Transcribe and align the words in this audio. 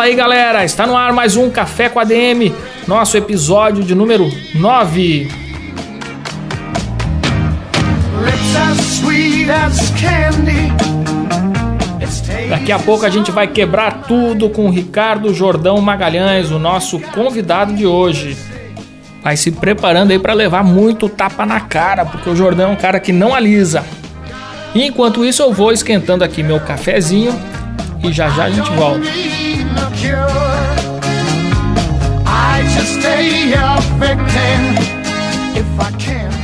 Fala 0.00 0.08
aí 0.08 0.16
galera, 0.16 0.64
está 0.64 0.86
no 0.86 0.96
ar 0.96 1.12
mais 1.12 1.36
um 1.36 1.50
Café 1.50 1.90
com 1.90 2.00
ADM, 2.00 2.54
nosso 2.88 3.18
episódio 3.18 3.84
de 3.84 3.94
número 3.94 4.30
9. 4.54 5.28
Daqui 12.48 12.72
a 12.72 12.78
pouco 12.78 13.04
a 13.04 13.10
gente 13.10 13.30
vai 13.30 13.46
quebrar 13.46 14.04
tudo 14.04 14.48
com 14.48 14.68
o 14.68 14.70
Ricardo 14.70 15.34
Jordão 15.34 15.78
Magalhães, 15.82 16.50
o 16.50 16.58
nosso 16.58 16.98
convidado 16.98 17.74
de 17.74 17.86
hoje. 17.86 18.38
Vai 19.22 19.36
se 19.36 19.50
preparando 19.50 20.12
aí 20.12 20.18
para 20.18 20.32
levar 20.32 20.64
muito 20.64 21.10
tapa 21.10 21.44
na 21.44 21.60
cara, 21.60 22.06
porque 22.06 22.30
o 22.30 22.34
Jordão 22.34 22.70
é 22.70 22.72
um 22.72 22.76
cara 22.76 22.98
que 22.98 23.12
não 23.12 23.34
alisa. 23.34 23.84
E 24.74 24.82
enquanto 24.82 25.26
isso 25.26 25.42
eu 25.42 25.52
vou 25.52 25.70
esquentando 25.70 26.24
aqui 26.24 26.42
meu 26.42 26.58
cafezinho 26.58 27.38
e 28.02 28.10
já 28.10 28.30
já 28.30 28.44
a 28.44 28.50
gente 28.50 28.70
volta. 28.70 29.06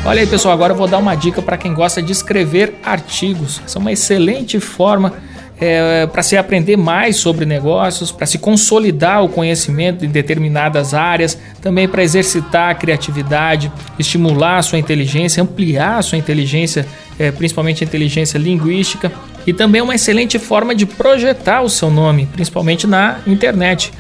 Olha 0.05 0.21
aí, 0.21 0.27
pessoal, 0.27 0.55
agora 0.55 0.73
eu 0.73 0.77
vou 0.77 0.87
dar 0.87 0.99
uma 0.99 1.17
dica 1.17 1.43
para 1.43 1.57
quem 1.57 1.75
gosta 1.75 2.01
de 2.01 2.13
escrever 2.13 2.75
artigos. 2.85 3.61
Essa 3.65 3.79
é 3.79 3.81
uma 3.81 3.91
excelente 3.91 4.61
forma 4.61 5.13
é, 5.61 6.07
para 6.07 6.23
se 6.23 6.37
aprender 6.37 6.77
mais 6.77 7.17
sobre 7.17 7.45
negócios, 7.45 8.13
para 8.13 8.27
se 8.27 8.39
consolidar 8.39 9.25
o 9.25 9.29
conhecimento 9.29 10.05
em 10.05 10.09
determinadas 10.09 10.95
áreas, 10.95 11.37
também 11.61 11.89
para 11.89 12.05
exercitar 12.05 12.71
a 12.71 12.75
criatividade, 12.75 13.73
estimular 13.99 14.59
a 14.59 14.63
sua 14.63 14.79
inteligência, 14.79 15.43
ampliar 15.43 15.99
a 15.99 16.03
sua 16.03 16.19
inteligência, 16.19 16.87
é, 17.19 17.33
principalmente 17.33 17.83
a 17.83 17.87
inteligência 17.87 18.39
linguística, 18.39 19.11
e 19.47 19.53
também 19.53 19.81
uma 19.81 19.95
excelente 19.95 20.39
forma 20.39 20.75
de 20.75 20.85
projetar 20.85 21.63
o 21.63 21.69
seu 21.69 21.91
nome, 21.91 22.27
principalmente 22.27 22.87
na 22.87 23.19
internet, 23.27 23.93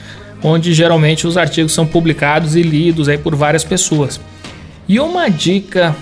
onde 0.42 0.74
geralmente 0.74 1.26
os 1.26 1.36
artigos 1.36 1.72
são 1.72 1.86
publicados 1.86 2.56
e 2.56 2.62
lidos 2.62 3.08
aí 3.08 3.16
por 3.16 3.34
várias 3.34 3.64
pessoas. 3.64 4.20
E 4.88 4.98
uma 4.98 5.28
dica 5.28 5.94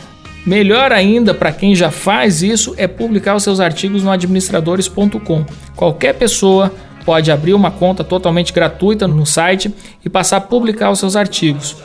melhor 0.47 0.92
ainda 0.92 1.33
para 1.33 1.53
quem 1.53 1.75
já 1.75 1.91
faz 1.91 2.42
isso 2.42 2.75
é 2.77 2.86
publicar 2.86 3.34
os 3.34 3.42
seus 3.42 3.61
artigos 3.61 4.03
no 4.03 4.11
administradores.com. 4.11 5.45
Qualquer 5.77 6.14
pessoa 6.14 6.73
pode 7.05 7.31
abrir 7.31 7.55
uma 7.55 7.70
conta 7.70 8.03
totalmente 8.03 8.53
gratuita 8.53 9.06
no 9.06 9.27
site 9.27 9.73
e 10.05 10.08
passar 10.08 10.39
a 10.39 10.41
publicar 10.41 10.91
os 10.91 10.98
seus 10.98 11.17
artigos. 11.17 11.77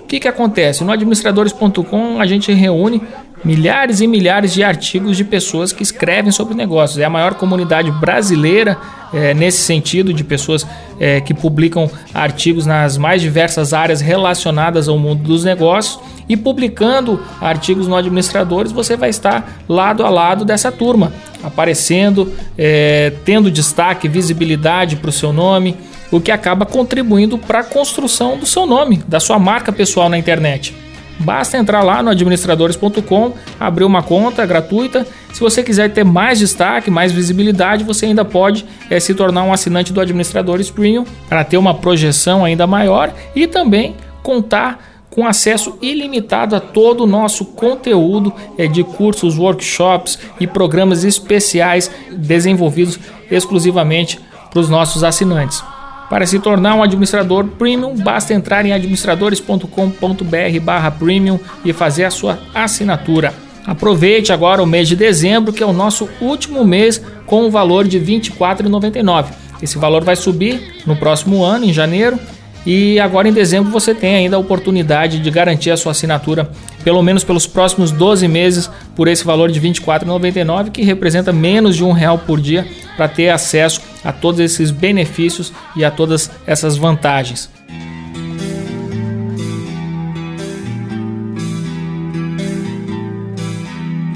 O 0.00 0.06
que, 0.06 0.20
que 0.20 0.28
acontece? 0.28 0.84
No 0.84 0.92
administradores.com 0.92 2.20
a 2.20 2.26
gente 2.26 2.52
reúne 2.52 3.00
milhares 3.44 4.00
e 4.00 4.06
milhares 4.06 4.54
de 4.54 4.64
artigos 4.64 5.16
de 5.16 5.24
pessoas 5.24 5.72
que 5.72 5.82
escrevem 5.82 6.32
sobre 6.32 6.54
negócios. 6.54 6.98
É 6.98 7.04
a 7.04 7.10
maior 7.10 7.34
comunidade 7.34 7.90
brasileira 7.90 8.78
é, 9.12 9.32
nesse 9.32 9.58
sentido, 9.58 10.12
de 10.12 10.24
pessoas 10.24 10.66
é, 10.98 11.20
que 11.20 11.32
publicam 11.32 11.88
artigos 12.12 12.66
nas 12.66 12.96
mais 12.96 13.22
diversas 13.22 13.72
áreas 13.72 14.00
relacionadas 14.00 14.88
ao 14.88 14.98
mundo 14.98 15.22
dos 15.22 15.44
negócios. 15.44 16.00
E 16.28 16.36
publicando 16.36 17.20
artigos 17.40 17.86
no 17.86 17.94
Administradores, 17.94 18.72
você 18.72 18.96
vai 18.96 19.10
estar 19.10 19.62
lado 19.68 20.04
a 20.04 20.08
lado 20.08 20.44
dessa 20.44 20.72
turma, 20.72 21.12
aparecendo, 21.42 22.32
é, 22.56 23.12
tendo 23.24 23.50
destaque, 23.50 24.08
visibilidade 24.08 24.96
para 24.96 25.10
o 25.10 25.12
seu 25.12 25.32
nome, 25.32 25.76
o 26.10 26.20
que 26.20 26.32
acaba 26.32 26.64
contribuindo 26.64 27.36
para 27.36 27.60
a 27.60 27.64
construção 27.64 28.38
do 28.38 28.46
seu 28.46 28.66
nome, 28.66 29.02
da 29.06 29.20
sua 29.20 29.38
marca 29.38 29.70
pessoal 29.70 30.08
na 30.08 30.16
internet. 30.16 30.83
Basta 31.18 31.56
entrar 31.56 31.82
lá 31.82 32.02
no 32.02 32.10
administradores.com, 32.10 33.34
abrir 33.58 33.84
uma 33.84 34.02
conta 34.02 34.44
gratuita. 34.44 35.06
Se 35.32 35.40
você 35.40 35.62
quiser 35.62 35.92
ter 35.92 36.04
mais 36.04 36.38
destaque, 36.38 36.90
mais 36.90 37.12
visibilidade, 37.12 37.84
você 37.84 38.06
ainda 38.06 38.24
pode 38.24 38.64
é, 38.90 38.98
se 38.98 39.14
tornar 39.14 39.44
um 39.44 39.52
assinante 39.52 39.92
do 39.92 40.00
Administradores 40.00 40.70
Premium 40.70 41.04
para 41.28 41.44
ter 41.44 41.56
uma 41.56 41.74
projeção 41.74 42.44
ainda 42.44 42.66
maior 42.66 43.12
e 43.34 43.46
também 43.46 43.96
contar 44.22 44.94
com 45.08 45.26
acesso 45.26 45.78
ilimitado 45.80 46.56
a 46.56 46.60
todo 46.60 47.04
o 47.04 47.06
nosso 47.06 47.44
conteúdo 47.44 48.32
é, 48.58 48.66
de 48.66 48.82
cursos, 48.82 49.38
workshops 49.38 50.18
e 50.40 50.46
programas 50.46 51.04
especiais 51.04 51.90
desenvolvidos 52.10 52.98
exclusivamente 53.30 54.20
para 54.50 54.58
os 54.58 54.68
nossos 54.68 55.04
assinantes. 55.04 55.62
Para 56.08 56.26
se 56.26 56.38
tornar 56.38 56.74
um 56.74 56.82
administrador 56.82 57.46
premium, 57.46 57.94
basta 57.96 58.32
entrar 58.34 58.66
em 58.66 58.72
administradores.com.br/premium 58.72 61.38
e 61.64 61.72
fazer 61.72 62.04
a 62.04 62.10
sua 62.10 62.38
assinatura. 62.54 63.32
Aproveite 63.66 64.32
agora 64.32 64.62
o 64.62 64.66
mês 64.66 64.86
de 64.88 64.94
dezembro, 64.94 65.52
que 65.52 65.62
é 65.62 65.66
o 65.66 65.72
nosso 65.72 66.08
último 66.20 66.62
mês 66.64 67.02
com 67.26 67.46
o 67.46 67.50
valor 67.50 67.88
de 67.88 67.98
R$ 67.98 68.20
24,99. 68.20 69.32
Esse 69.62 69.78
valor 69.78 70.04
vai 70.04 70.16
subir 70.16 70.82
no 70.86 70.94
próximo 70.94 71.42
ano, 71.42 71.64
em 71.64 71.72
janeiro, 71.72 72.18
e 72.66 72.98
agora 72.98 73.28
em 73.28 73.32
dezembro 73.32 73.70
você 73.70 73.94
tem 73.94 74.14
ainda 74.14 74.36
a 74.36 74.38
oportunidade 74.38 75.18
de 75.18 75.30
garantir 75.30 75.70
a 75.70 75.76
sua 75.76 75.92
assinatura, 75.92 76.50
pelo 76.82 77.02
menos 77.02 77.22
pelos 77.22 77.46
próximos 77.46 77.90
12 77.90 78.26
meses, 78.26 78.70
por 78.96 79.06
esse 79.06 79.24
valor 79.24 79.50
de 79.50 79.60
R$ 79.60 79.68
24,99, 79.70 80.70
que 80.70 80.82
representa 80.82 81.32
menos 81.32 81.76
de 81.76 81.84
um 81.84 81.92
real 81.92 82.18
por 82.18 82.40
dia 82.40 82.66
para 82.96 83.08
ter 83.08 83.28
acesso 83.28 83.80
a 84.02 84.12
todos 84.12 84.40
esses 84.40 84.70
benefícios 84.70 85.52
e 85.76 85.84
a 85.84 85.90
todas 85.90 86.30
essas 86.46 86.76
vantagens. 86.76 87.50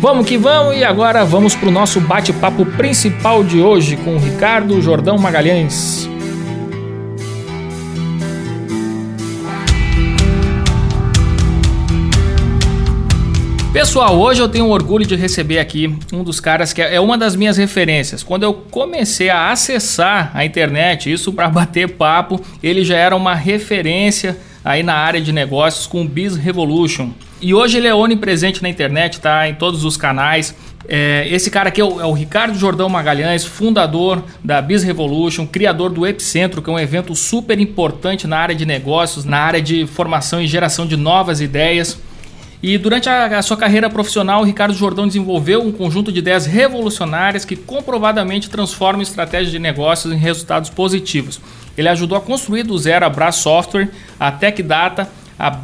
Vamos 0.01 0.27
que 0.27 0.39
vamos 0.39 0.77
e 0.77 0.85
agora 0.85 1.25
vamos 1.25 1.57
para 1.57 1.69
o 1.69 1.73
nosso 1.73 2.01
bate-papo 2.01 2.65
principal 2.65 3.43
de 3.43 3.61
hoje 3.61 3.97
com 3.97 4.15
o 4.15 4.19
Ricardo 4.19 4.81
Jordão 4.81 5.19
Magalhães. 5.19 6.08
Pessoal, 13.79 14.19
hoje 14.19 14.43
eu 14.43 14.49
tenho 14.49 14.69
orgulho 14.71 15.07
de 15.07 15.15
receber 15.15 15.61
aqui 15.61 15.97
um 16.13 16.25
dos 16.25 16.41
caras 16.41 16.73
que 16.73 16.83
é 16.83 16.99
uma 16.99 17.17
das 17.17 17.37
minhas 17.37 17.57
referências. 17.57 18.25
Quando 18.25 18.43
eu 18.43 18.53
comecei 18.53 19.31
a 19.31 19.53
acessar 19.53 20.33
a 20.35 20.45
internet, 20.45 21.13
isso 21.13 21.33
para 21.33 21.49
bater 21.49 21.91
papo, 21.91 22.45
ele 22.61 22.83
já 22.83 22.97
era 22.97 23.15
uma 23.15 23.37
referência 23.37 24.37
aí 24.65 24.83
na 24.83 24.95
área 24.95 25.21
de 25.21 25.31
negócios 25.31 25.87
com 25.87 26.03
o 26.03 26.05
Biz 26.05 26.35
Revolution. 26.35 27.11
E 27.41 27.55
hoje 27.55 27.79
ele 27.79 27.87
é 27.87 27.95
onipresente 27.95 28.61
na 28.65 28.69
internet, 28.69 29.21
tá? 29.21 29.49
Em 29.49 29.55
todos 29.55 29.85
os 29.85 29.97
canais. 29.97 30.57
É, 30.89 31.29
esse 31.31 31.49
cara 31.49 31.69
aqui 31.69 31.81
é 31.81 31.85
o, 31.85 32.01
é 32.01 32.05
o, 32.05 32.13
Ricardo 32.13 32.59
Jordão 32.59 32.89
Magalhães, 32.89 33.45
fundador 33.45 34.25
da 34.43 34.61
Biz 34.61 34.83
Revolution, 34.83 35.47
criador 35.47 35.91
do 35.91 36.05
Epicentro, 36.05 36.61
que 36.61 36.69
é 36.69 36.73
um 36.73 36.81
evento 36.81 37.15
super 37.15 37.61
importante 37.61 38.27
na 38.27 38.39
área 38.39 38.57
de 38.57 38.67
negócios, 38.67 39.25
na 39.25 39.39
área 39.39 39.63
de 39.63 39.87
formação 39.87 40.43
e 40.43 40.49
geração 40.49 40.85
de 40.85 40.97
novas 40.97 41.41
ideias. 41.41 41.97
E 42.61 42.77
durante 42.77 43.09
a, 43.09 43.39
a, 43.39 43.43
sua 43.43 43.57
carreira 43.57 43.89
profissional, 43.89 44.43
Ricardo 44.43 44.75
Jordão 44.75 45.07
desenvolveu 45.07 45.63
um 45.63 45.71
conjunto 45.71 46.11
de 46.11 46.19
ideias 46.19 46.45
revolucionárias 46.45 47.45
que 47.45 47.55
comprovadamente 47.55 48.51
transformam 48.51 49.01
estratégias 49.03 49.53
de 49.53 49.61
negócios 49.61 50.13
em 50.13 50.17
resultados 50.17 50.69
positivos. 50.69 51.41
Ele 51.77 51.89
ajudou 51.89 52.19
a 52.19 52.21
construir 52.21 52.65
do 52.65 52.77
zero 52.77 53.07
a 53.07 53.09
Bra 53.09 53.31
Software, 53.31 53.91
a 54.19 54.33
Tech 54.33 54.61
Data, 54.61 55.09
a 55.39 55.57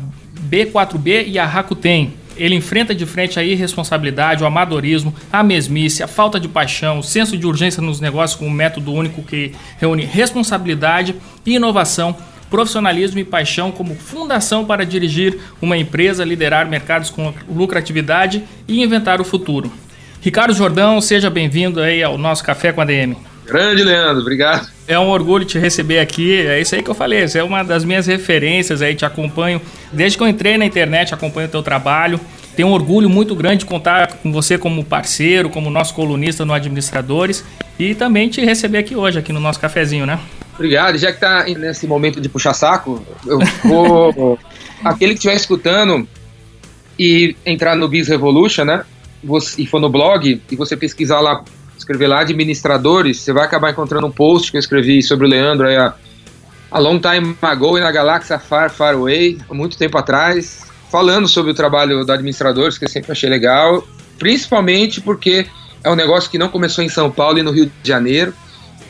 B4B 0.48 1.24
e 1.26 1.36
a 1.36 1.44
Rakuten. 1.44 2.12
Ele 2.36 2.54
enfrenta 2.54 2.94
de 2.94 3.06
frente 3.06 3.38
a 3.40 3.44
irresponsabilidade, 3.44 4.42
o 4.42 4.46
amadorismo, 4.46 5.14
a 5.32 5.42
mesmice, 5.42 6.02
a 6.02 6.08
falta 6.08 6.38
de 6.38 6.48
paixão, 6.48 7.00
o 7.00 7.02
senso 7.02 7.36
de 7.36 7.46
urgência 7.46 7.82
nos 7.82 8.00
negócios 8.00 8.38
com 8.38 8.46
um 8.46 8.50
método 8.50 8.92
único 8.92 9.22
que 9.22 9.52
reúne 9.78 10.04
responsabilidade 10.04 11.16
e 11.44 11.54
inovação 11.54 12.16
profissionalismo 12.54 13.18
e 13.18 13.24
paixão 13.24 13.72
como 13.72 13.96
fundação 13.96 14.64
para 14.64 14.86
dirigir 14.86 15.40
uma 15.60 15.76
empresa, 15.76 16.24
liderar 16.24 16.68
mercados 16.68 17.10
com 17.10 17.34
lucratividade 17.48 18.44
e 18.68 18.80
inventar 18.80 19.20
o 19.20 19.24
futuro. 19.24 19.72
Ricardo 20.20 20.54
Jordão, 20.54 21.00
seja 21.00 21.28
bem-vindo 21.28 21.80
aí 21.80 22.00
ao 22.00 22.16
nosso 22.16 22.44
Café 22.44 22.70
com 22.70 22.80
a 22.80 22.84
DM. 22.84 23.16
Grande, 23.44 23.82
Leandro, 23.82 24.20
obrigado. 24.20 24.68
É 24.86 24.96
um 24.96 25.08
orgulho 25.08 25.44
te 25.44 25.58
receber 25.58 25.98
aqui. 25.98 26.46
É 26.46 26.60
isso 26.60 26.76
aí 26.76 26.82
que 26.82 26.88
eu 26.88 26.94
falei. 26.94 27.26
Você 27.26 27.40
é 27.40 27.42
uma 27.42 27.64
das 27.64 27.84
minhas 27.84 28.06
referências 28.06 28.80
aí, 28.80 28.94
te 28.94 29.04
acompanho 29.04 29.60
desde 29.92 30.16
que 30.16 30.22
eu 30.22 30.28
entrei 30.28 30.56
na 30.56 30.64
internet, 30.64 31.12
acompanho 31.12 31.48
o 31.48 31.50
teu 31.50 31.62
trabalho. 31.62 32.20
Tenho 32.56 32.68
um 32.68 32.72
orgulho 32.72 33.08
muito 33.10 33.34
grande 33.34 33.58
de 33.58 33.66
contar 33.66 34.14
com 34.14 34.32
você 34.32 34.56
como 34.56 34.84
parceiro, 34.84 35.50
como 35.50 35.70
nosso 35.70 35.94
colunista 35.94 36.44
no 36.44 36.52
Administradores 36.52 37.44
e 37.78 37.94
também 37.94 38.28
te 38.28 38.44
receber 38.44 38.78
aqui 38.78 38.94
hoje, 38.94 39.18
aqui 39.18 39.32
no 39.32 39.40
nosso 39.40 39.58
cafezinho, 39.58 40.06
né? 40.06 40.20
Obrigado. 40.54 40.96
Já 40.98 41.12
que 41.12 41.18
tá 41.18 41.44
nesse 41.44 41.86
momento 41.86 42.20
de 42.20 42.28
puxar 42.28 42.54
saco, 42.54 43.04
eu 43.26 43.38
vou. 43.64 44.38
Aquele 44.84 45.12
que 45.12 45.18
estiver 45.18 45.34
escutando 45.34 46.06
e 46.98 47.34
entrar 47.44 47.74
no 47.74 47.88
Biz 47.88 48.08
Revolution, 48.08 48.64
né? 48.64 48.84
e 49.58 49.66
for 49.66 49.80
no 49.80 49.88
blog 49.88 50.42
e 50.50 50.56
você 50.56 50.76
pesquisar 50.76 51.20
lá, 51.20 51.42
escrever 51.76 52.06
lá 52.06 52.20
administradores, 52.20 53.20
você 53.20 53.32
vai 53.32 53.44
acabar 53.44 53.70
encontrando 53.70 54.06
um 54.06 54.10
post 54.10 54.50
que 54.50 54.56
eu 54.56 54.60
escrevi 54.60 55.02
sobre 55.02 55.26
o 55.26 55.28
Leandro 55.28 55.66
aí 55.66 55.76
a, 55.76 55.94
a 56.70 56.78
long 56.78 57.00
time 57.00 57.34
ago 57.40 57.78
na 57.78 57.90
galáxia 57.90 58.38
far, 58.38 58.70
far 58.70 58.94
away, 58.94 59.38
há 59.48 59.54
muito 59.54 59.78
tempo 59.78 59.96
atrás, 59.96 60.63
falando 60.94 61.26
sobre 61.26 61.50
o 61.50 61.54
trabalho 61.54 62.04
do 62.04 62.12
administradores, 62.12 62.78
que 62.78 62.84
eu 62.84 62.88
sempre 62.88 63.10
achei 63.10 63.28
legal, 63.28 63.84
principalmente 64.16 65.00
porque 65.00 65.44
é 65.82 65.90
um 65.90 65.96
negócio 65.96 66.30
que 66.30 66.38
não 66.38 66.48
começou 66.48 66.84
em 66.84 66.88
São 66.88 67.10
Paulo 67.10 67.36
e 67.36 67.42
no 67.42 67.50
Rio 67.50 67.66
de 67.66 67.88
Janeiro. 67.88 68.32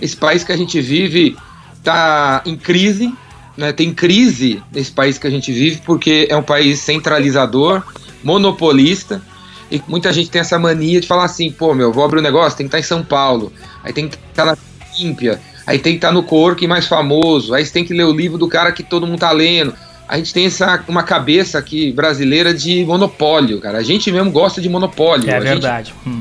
Esse 0.02 0.14
país 0.14 0.44
que 0.44 0.52
a 0.52 0.56
gente 0.56 0.78
vive 0.82 1.34
está 1.78 2.42
em 2.44 2.58
crise, 2.58 3.10
né, 3.56 3.72
tem 3.72 3.90
crise 3.90 4.62
nesse 4.70 4.92
país 4.92 5.16
que 5.16 5.26
a 5.26 5.30
gente 5.30 5.50
vive, 5.50 5.80
porque 5.86 6.28
é 6.28 6.36
um 6.36 6.42
país 6.42 6.80
centralizador, 6.80 7.82
monopolista, 8.22 9.22
e 9.70 9.82
muita 9.88 10.12
gente 10.12 10.28
tem 10.28 10.42
essa 10.42 10.58
mania 10.58 11.00
de 11.00 11.06
falar 11.06 11.24
assim, 11.24 11.50
pô, 11.50 11.72
meu, 11.72 11.90
vou 11.90 12.04
abrir 12.04 12.18
um 12.18 12.22
negócio, 12.22 12.58
tem 12.58 12.66
que 12.66 12.76
estar 12.76 12.80
em 12.80 12.82
São 12.82 13.02
Paulo, 13.02 13.50
aí 13.82 13.94
tem 13.94 14.10
que 14.10 14.18
estar 14.28 14.44
na 14.44 14.58
Olímpia, 14.94 15.40
aí 15.66 15.78
tem 15.78 15.94
que 15.94 15.96
estar 15.96 16.12
no 16.12 16.22
Cork 16.22 16.66
mais 16.66 16.86
famoso, 16.86 17.54
aí 17.54 17.64
você 17.64 17.72
tem 17.72 17.82
que 17.82 17.94
ler 17.94 18.04
o 18.04 18.12
livro 18.12 18.36
do 18.36 18.46
cara 18.46 18.72
que 18.72 18.82
todo 18.82 19.06
mundo 19.06 19.20
tá 19.20 19.32
lendo. 19.32 19.72
A 20.06 20.16
gente 20.18 20.34
tem 20.34 20.46
essa, 20.46 20.84
uma 20.86 21.02
cabeça 21.02 21.58
aqui 21.58 21.92
brasileira 21.92 22.52
de 22.52 22.84
monopólio, 22.84 23.60
cara. 23.60 23.78
A 23.78 23.82
gente 23.82 24.10
mesmo 24.12 24.30
gosta 24.30 24.60
de 24.60 24.68
monopólio. 24.68 25.28
É 25.30 25.36
a 25.36 25.40
verdade. 25.40 25.94
Hum. 26.06 26.20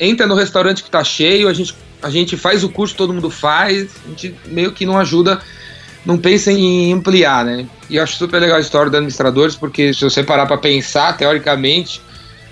Entra 0.00 0.26
no 0.26 0.34
restaurante 0.34 0.82
que 0.82 0.90
tá 0.90 1.04
cheio, 1.04 1.48
a 1.48 1.52
gente, 1.52 1.74
a 2.02 2.10
gente 2.10 2.36
faz 2.36 2.64
o 2.64 2.68
curso, 2.68 2.94
todo 2.94 3.12
mundo 3.12 3.30
faz, 3.30 3.90
a 4.06 4.08
gente 4.08 4.34
meio 4.46 4.72
que 4.72 4.86
não 4.86 4.98
ajuda 4.98 5.40
não 6.08 6.16
pensa 6.16 6.50
em 6.50 6.92
ampliar, 6.92 7.44
né? 7.44 7.66
E 7.90 7.96
eu 7.96 8.02
acho 8.02 8.16
super 8.16 8.40
legal 8.40 8.56
a 8.56 8.60
história 8.60 8.88
dos 8.88 8.96
administradores, 8.96 9.54
porque 9.54 9.92
se 9.92 10.02
você 10.02 10.22
parar 10.24 10.46
para 10.46 10.56
pensar, 10.56 11.14
teoricamente, 11.16 12.00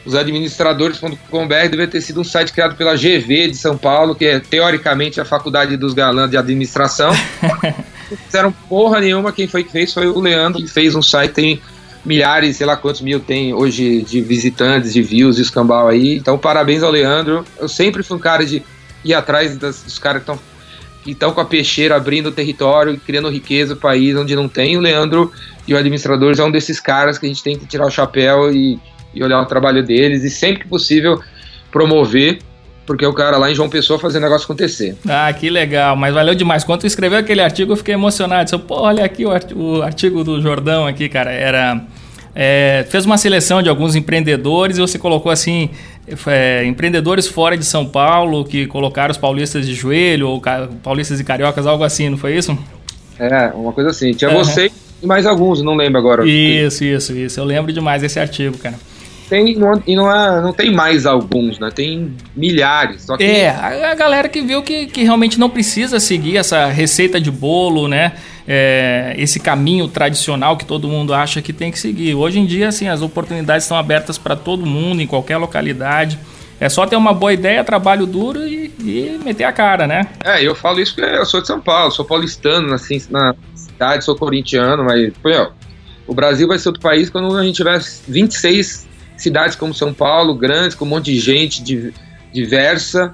os 0.07 0.15
administradores.com.br 0.15 1.69
deve 1.71 1.87
ter 1.89 2.01
sido 2.01 2.21
um 2.21 2.25
site 2.25 2.53
criado 2.53 2.77
pela 2.77 2.95
GV 2.95 3.49
de 3.49 3.57
São 3.57 3.77
Paulo, 3.77 4.15
que 4.15 4.25
é 4.25 4.39
teoricamente 4.39 5.21
a 5.21 5.25
faculdade 5.25 5.77
dos 5.77 5.93
galãs 5.93 6.31
de 6.31 6.37
administração. 6.37 7.11
não 8.09 8.17
fizeram 8.17 8.53
porra 8.53 9.01
nenhuma, 9.01 9.33
quem 9.33 9.49
foi 9.49 9.65
que 9.65 9.73
fez 9.73 9.93
foi 9.93 10.07
o 10.07 10.21
Leandro, 10.21 10.63
que 10.63 10.69
fez 10.69 10.95
um 10.95 11.03
site, 11.03 11.33
tem 11.33 11.61
milhares, 12.05 12.57
sei 12.57 12.67
lá 12.67 12.77
quantos 12.77 13.01
mil 13.01 13.19
tem 13.19 13.53
hoje 13.53 14.03
de 14.03 14.21
visitantes, 14.21 14.93
de 14.93 15.03
views, 15.03 15.37
de 15.37 15.43
escambau 15.43 15.89
aí. 15.89 16.17
Então, 16.17 16.39
parabéns 16.39 16.85
ao 16.85 16.91
Leandro. 16.91 17.45
Eu 17.59 17.69
sempre 17.69 18.05
fui 18.05 18.17
um 18.17 18.21
cara 18.21 18.47
de 18.47 18.63
ir 19.05 19.13
atrás 19.13 19.57
das, 19.57 19.83
dos 19.83 19.99
caras 19.99 20.23
que 20.23 20.31
estão 20.31 20.57
que 21.03 21.13
estão 21.13 21.31
com 21.31 21.41
a 21.41 21.45
peixeira 21.45 21.95
abrindo 21.95 22.31
o 22.31 22.33
território, 22.33 22.99
criando 22.99 23.31
riqueza 23.31 23.75
no 23.75 23.81
país 23.81 24.17
onde 24.17 24.35
não 24.35 24.49
tem. 24.49 24.77
O 24.77 24.81
Leandro 24.81 25.31
e 25.67 25.73
o 25.73 25.77
administradores 25.77 26.41
é 26.41 26.45
um 26.45 26.51
desses 26.51 26.81
caras 26.81 27.17
que 27.17 27.27
a 27.27 27.29
gente 27.29 27.45
tem 27.45 27.57
que 27.57 27.65
tirar 27.65 27.87
o 27.87 27.91
chapéu 27.91 28.53
e, 28.53 28.77
e 29.17 29.25
olhar 29.25 29.41
o 29.41 29.47
trabalho 29.47 29.83
deles 29.83 30.23
e 30.23 30.31
sempre 30.31 30.63
que 30.63 30.69
possível 30.69 31.21
promover 31.73 32.39
porque 32.87 33.05
o 33.05 33.13
cara 33.13 33.37
lá 33.37 33.51
em 33.51 33.55
João 33.55 33.69
Pessoa 33.69 33.99
fazendo 33.99 34.23
negócio 34.23 34.45
acontecer. 34.45 34.97
Ah, 35.09 35.31
que 35.33 35.51
legal, 35.51 35.97
mas 35.97 36.15
valeu 36.15 36.35
demais. 36.35 36.63
Quando 36.63 36.83
tu 36.83 36.87
escreveu 36.87 37.19
aquele 37.19 37.43
artigo, 37.43 37.73
eu 37.73 37.77
fiquei 37.77 37.95
emocionado. 37.95 38.45
Disse, 38.45 38.59
Pô, 38.59 38.77
olha 38.77 39.05
aqui 39.05 39.25
o 39.27 39.83
artigo 39.83 40.23
do 40.23 40.41
Jordão 40.41 40.87
aqui, 40.87 41.09
cara. 41.09 41.33
Era. 41.33 41.83
É, 42.39 42.87
fez 42.91 43.07
uma 43.07 43.17
seleção 43.17 43.63
de 43.63 43.69
alguns 43.69 43.97
empreendedores 43.97 44.77
e 44.77 44.81
você 44.81 44.99
colocou 44.99 45.33
assim 45.33 45.71
é, 46.27 46.67
empreendedores 46.67 47.27
fora 47.27 47.57
de 47.57 47.65
São 47.65 47.87
Paulo 47.87 48.45
que 48.45 48.67
colocaram 48.67 49.11
os 49.11 49.17
paulistas 49.17 49.67
de 49.67 49.75
joelho 49.75 50.29
ou 50.29 50.43
paulistas 50.83 51.19
e 51.19 51.25
cariocas, 51.25 51.67
algo 51.67 51.83
assim, 51.83 52.11
não 52.11 52.19
foi 52.19 52.37
isso? 52.37 52.57
É, 53.19 53.47
uma 53.55 53.73
coisa 53.73 53.89
assim. 53.89 54.13
Tinha 54.13 54.31
uhum. 54.31 54.45
você 54.45 54.71
e 55.03 55.07
mais 55.07 55.27
alguns, 55.27 55.63
não 55.63 55.75
lembro 55.75 55.99
agora. 55.99 56.29
Isso, 56.29 56.85
isso, 56.85 57.13
isso. 57.15 57.41
Eu 57.41 57.45
lembro 57.45 57.73
demais 57.73 58.03
desse 58.03 58.21
artigo, 58.21 58.57
cara. 58.59 58.77
Tem, 59.29 59.57
não, 59.57 59.83
e 59.87 59.97
não, 59.97 60.11
é, 60.11 60.41
não 60.41 60.53
tem 60.53 60.73
mais 60.73 61.05
alguns, 61.05 61.59
né? 61.59 61.71
Tem 61.75 62.15
milhares. 62.35 63.07
Que... 63.19 63.25
É, 63.25 63.51
a, 63.51 63.91
a, 63.91 63.95
galera 63.95 64.29
que 64.29 64.41
viu 64.41 64.63
que, 64.63 64.87
que 64.87 65.03
realmente 65.03 65.39
não 65.39 65.51
precisa 65.51 65.99
seguir 65.99 66.37
essa 66.37 66.67
receita 66.67 67.21
de 67.21 67.31
bolo, 67.31 67.89
né? 67.89 68.13
É, 68.47 69.15
esse 69.19 69.41
caminho 69.41 69.89
tradicional 69.89 70.57
que 70.57 70.65
todo 70.65 70.87
mundo 70.87 71.13
acha 71.13 71.43
que 71.43 71.53
tem 71.53 71.73
que 71.73 71.79
seguir. 71.79 72.15
Hoje 72.15 72.39
em 72.39 72.47
dia, 72.47 72.69
assim, 72.69 72.87
as 72.87 73.03
oportunidades 73.03 73.65
estão 73.65 73.77
abertas 73.77 74.17
para 74.17 74.37
todo 74.37 74.65
mundo, 74.65 75.03
em 75.03 75.07
qualquer 75.07 75.39
localidade. 75.39 76.19
É 76.61 76.69
só 76.69 76.87
ter 76.87 76.97
uma 76.97 77.13
boa 77.13 77.33
ideia, 77.33 77.65
trabalho 77.65 78.07
duro 78.07 78.47
e, 78.47 78.73
e, 78.81 79.21
meter 79.25 79.45
a 79.45 79.53
cara, 79.53 79.87
né? 79.87 80.07
É, 80.25 80.43
eu 80.43 80.55
falo 80.55 80.81
isso 80.81 80.95
porque 80.95 81.11
eu 81.11 81.27
sou 81.27 81.41
de 81.41 81.49
São 81.49 81.61
Paulo, 81.61 81.91
sou 81.91 82.05
paulistano, 82.05 82.73
assim, 82.73 83.03
na 83.11 83.35
cidade, 83.55 84.05
sou 84.05 84.17
corintiano, 84.17 84.85
mas, 84.85 85.13
pô, 85.23 85.29
o 86.07 86.15
Brasil 86.15 86.47
vai 86.47 86.59
ser 86.59 86.69
outro 86.69 86.81
país 86.81 87.11
quando 87.11 87.37
a 87.37 87.43
gente 87.43 87.57
tiver 87.57 87.79
26 88.09 88.87
cidades 89.17 89.57
como 89.57 89.75
São 89.75 89.93
Paulo, 89.93 90.35
grandes, 90.35 90.75
com 90.75 90.85
um 90.85 90.89
monte 90.89 91.13
de 91.13 91.19
gente 91.19 91.93
diversa, 92.33 93.13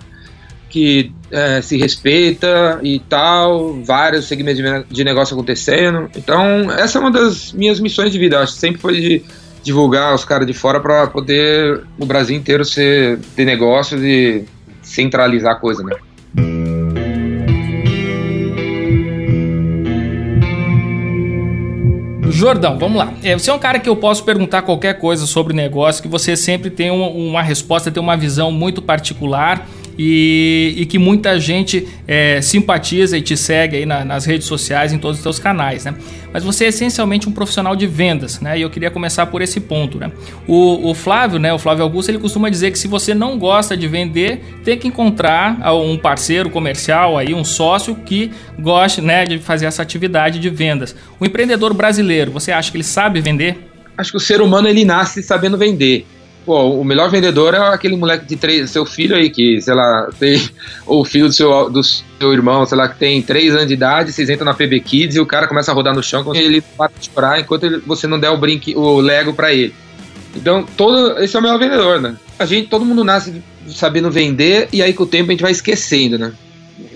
que 0.69 1.13
é, 1.31 1.61
se 1.61 1.77
respeita 1.77 2.81
e 2.83 2.99
tal, 3.01 3.83
vários 3.83 4.27
segmentos 4.27 4.87
de 4.89 5.05
negócio 5.05 5.35
acontecendo. 5.35 6.11
Então, 6.17 6.71
essa 6.73 6.99
é 6.99 7.01
uma 7.01 7.11
das 7.11 7.53
minhas 7.53 7.79
missões 7.79 8.11
de 8.11 8.19
vida. 8.19 8.41
Acho 8.41 8.55
que 8.55 8.61
sempre 8.61 8.81
foi 8.81 9.01
de 9.01 9.23
divulgar 9.63 10.15
os 10.15 10.25
caras 10.25 10.47
de 10.47 10.53
fora 10.53 10.81
para 10.81 11.07
poder 11.07 11.83
o 11.99 12.07
Brasil 12.07 12.37
inteiro 12.37 12.65
ser, 12.65 13.19
ter 13.37 13.45
negócios 13.45 14.03
e 14.03 14.45
centralizar 14.83 15.53
a 15.53 15.57
coisa, 15.57 15.83
né? 15.83 15.95
Jordão, 22.31 22.79
vamos 22.79 22.99
lá. 22.99 23.13
É, 23.23 23.37
você 23.37 23.51
é 23.51 23.55
um 23.55 23.59
cara 23.59 23.79
que 23.79 23.89
eu 23.89 23.97
posso 23.97 24.25
perguntar 24.25 24.63
qualquer 24.63 24.99
coisa 24.99 25.27
sobre 25.27 25.53
negócio, 25.55 26.03
que 26.03 26.09
você 26.09 26.37
sempre 26.37 26.71
tem 26.71 26.91
uma, 26.91 27.09
uma 27.09 27.43
resposta, 27.43 27.91
tem 27.91 28.03
uma 28.03 28.17
visão 28.17 28.53
muito 28.53 28.81
particular 28.81 29.67
e, 29.99 30.75
e 30.77 30.87
que 30.87 30.99
muita 30.99 31.39
gente 31.39 31.87
é, 32.07 32.41
simpatiza 32.41 33.17
e 33.17 33.23
te 33.23 33.37
segue 33.37 33.77
aí 33.77 33.87
na, 33.87 34.05
nas 34.05 34.25
redes 34.25 34.47
sociais, 34.47 34.93
em 34.93 34.99
todos 34.99 35.19
os 35.19 35.23
seus 35.23 35.39
canais, 35.39 35.85
né? 35.85 35.95
Mas 36.33 36.45
você 36.45 36.65
é 36.65 36.69
essencialmente 36.69 37.29
um 37.29 37.33
profissional 37.33 37.77
de 37.77 37.87
vendas, 37.87 38.41
né? 38.41 38.59
E 38.59 38.63
eu 38.63 38.71
queria 38.71 38.91
começar 38.91 39.27
por 39.27 39.43
esse 39.43 39.61
ponto, 39.61 39.99
né? 39.99 40.11
O, 40.47 40.91
o 40.91 40.95
Flávio, 40.95 41.39
né? 41.39 41.53
O 41.53 41.59
Flávio 41.59 41.85
Augusto, 41.85 42.09
ele 42.09 42.19
costuma 42.19 42.49
dizer 42.49 42.71
que 42.71 42.79
se 42.79 42.89
você 42.89 43.15
não 43.15 43.39
gosta 43.39 43.77
de 43.77 43.87
vender, 43.87 44.41
tem 44.65 44.79
que 44.79 44.89
encontrar 44.89 45.59
um 45.75 45.99
parceiro 45.99 46.49
comercial 46.49 47.19
aí, 47.19 47.35
um 47.35 47.45
sócio 47.45 47.95
que 47.95 48.31
goste, 48.59 49.01
né, 49.01 49.25
de 49.25 49.39
fazer 49.39 49.67
essa 49.67 49.83
atividade 49.83 50.39
de 50.39 50.49
vendas. 50.49 50.95
O 51.21 51.25
empreendedor 51.25 51.75
brasileiro, 51.75 52.31
você 52.31 52.53
acha 52.53 52.71
que 52.71 52.77
ele 52.77 52.85
sabe 52.85 53.21
vender? 53.21 53.59
Acho 53.97 54.13
que 54.13 54.17
o 54.17 54.21
ser 54.21 54.41
humano 54.41 54.69
ele 54.69 54.85
nasce 54.85 55.23
sabendo 55.23 55.59
vender. 55.59 56.07
Pô, 56.45 56.71
o 56.71 56.85
melhor 56.85 57.09
vendedor 57.09 57.55
é 57.55 57.59
aquele 57.59 57.97
moleque 57.97 58.27
de 58.27 58.35
três, 58.35 58.71
seu 58.71 58.85
filho 58.85 59.15
aí, 59.15 59.31
que, 59.31 59.61
sei 59.61 59.75
lá, 59.75 60.09
tem, 60.19 60.43
ou 60.85 61.03
o 61.03 61.05
filho 61.05 61.29
do 61.29 61.33
seu, 61.33 61.71
do 61.71 61.85
seu 61.85 62.33
irmão, 62.33 62.67
sei 62.67 62.77
lá, 62.77 62.89
que 62.89 62.99
tem 62.99 63.23
três 63.23 63.55
anos 63.55 63.69
de 63.69 63.75
idade, 63.75 64.13
vocês 64.13 64.29
entram 64.29 64.47
na 64.47 64.55
PB 64.55 64.81
Kids 64.81 65.17
e 65.17 65.21
o 65.21 65.27
cara 65.27 65.47
começa 65.47 65.71
a 65.71 65.75
rodar 65.75 65.95
no 65.95 66.03
chão, 66.03 66.25
ele 66.35 66.61
para 66.61 66.91
de 66.99 67.09
chorar 67.09 67.39
enquanto 67.39 67.65
ele, 67.65 67.79
você 67.87 68.09
não 68.09 68.19
der 68.19 68.31
o 68.31 68.37
brinque, 68.37 68.75
o 68.75 69.01
Lego 69.01 69.33
para 69.33 69.53
ele. 69.53 69.73
Então, 70.35 70.67
todo, 70.77 71.19
esse 71.23 71.37
é 71.37 71.39
o 71.39 71.43
melhor 71.43 71.59
vendedor, 71.59 72.01
né? 72.01 72.17
A 72.39 72.45
gente, 72.45 72.69
todo 72.69 72.85
mundo 72.85 73.05
nasce 73.05 73.43
sabendo 73.69 74.11
vender 74.11 74.69
e 74.73 74.83
aí 74.83 74.93
com 74.93 75.05
o 75.05 75.07
tempo 75.07 75.31
a 75.31 75.33
gente 75.33 75.43
vai 75.43 75.53
esquecendo, 75.53 76.19
né? 76.19 76.33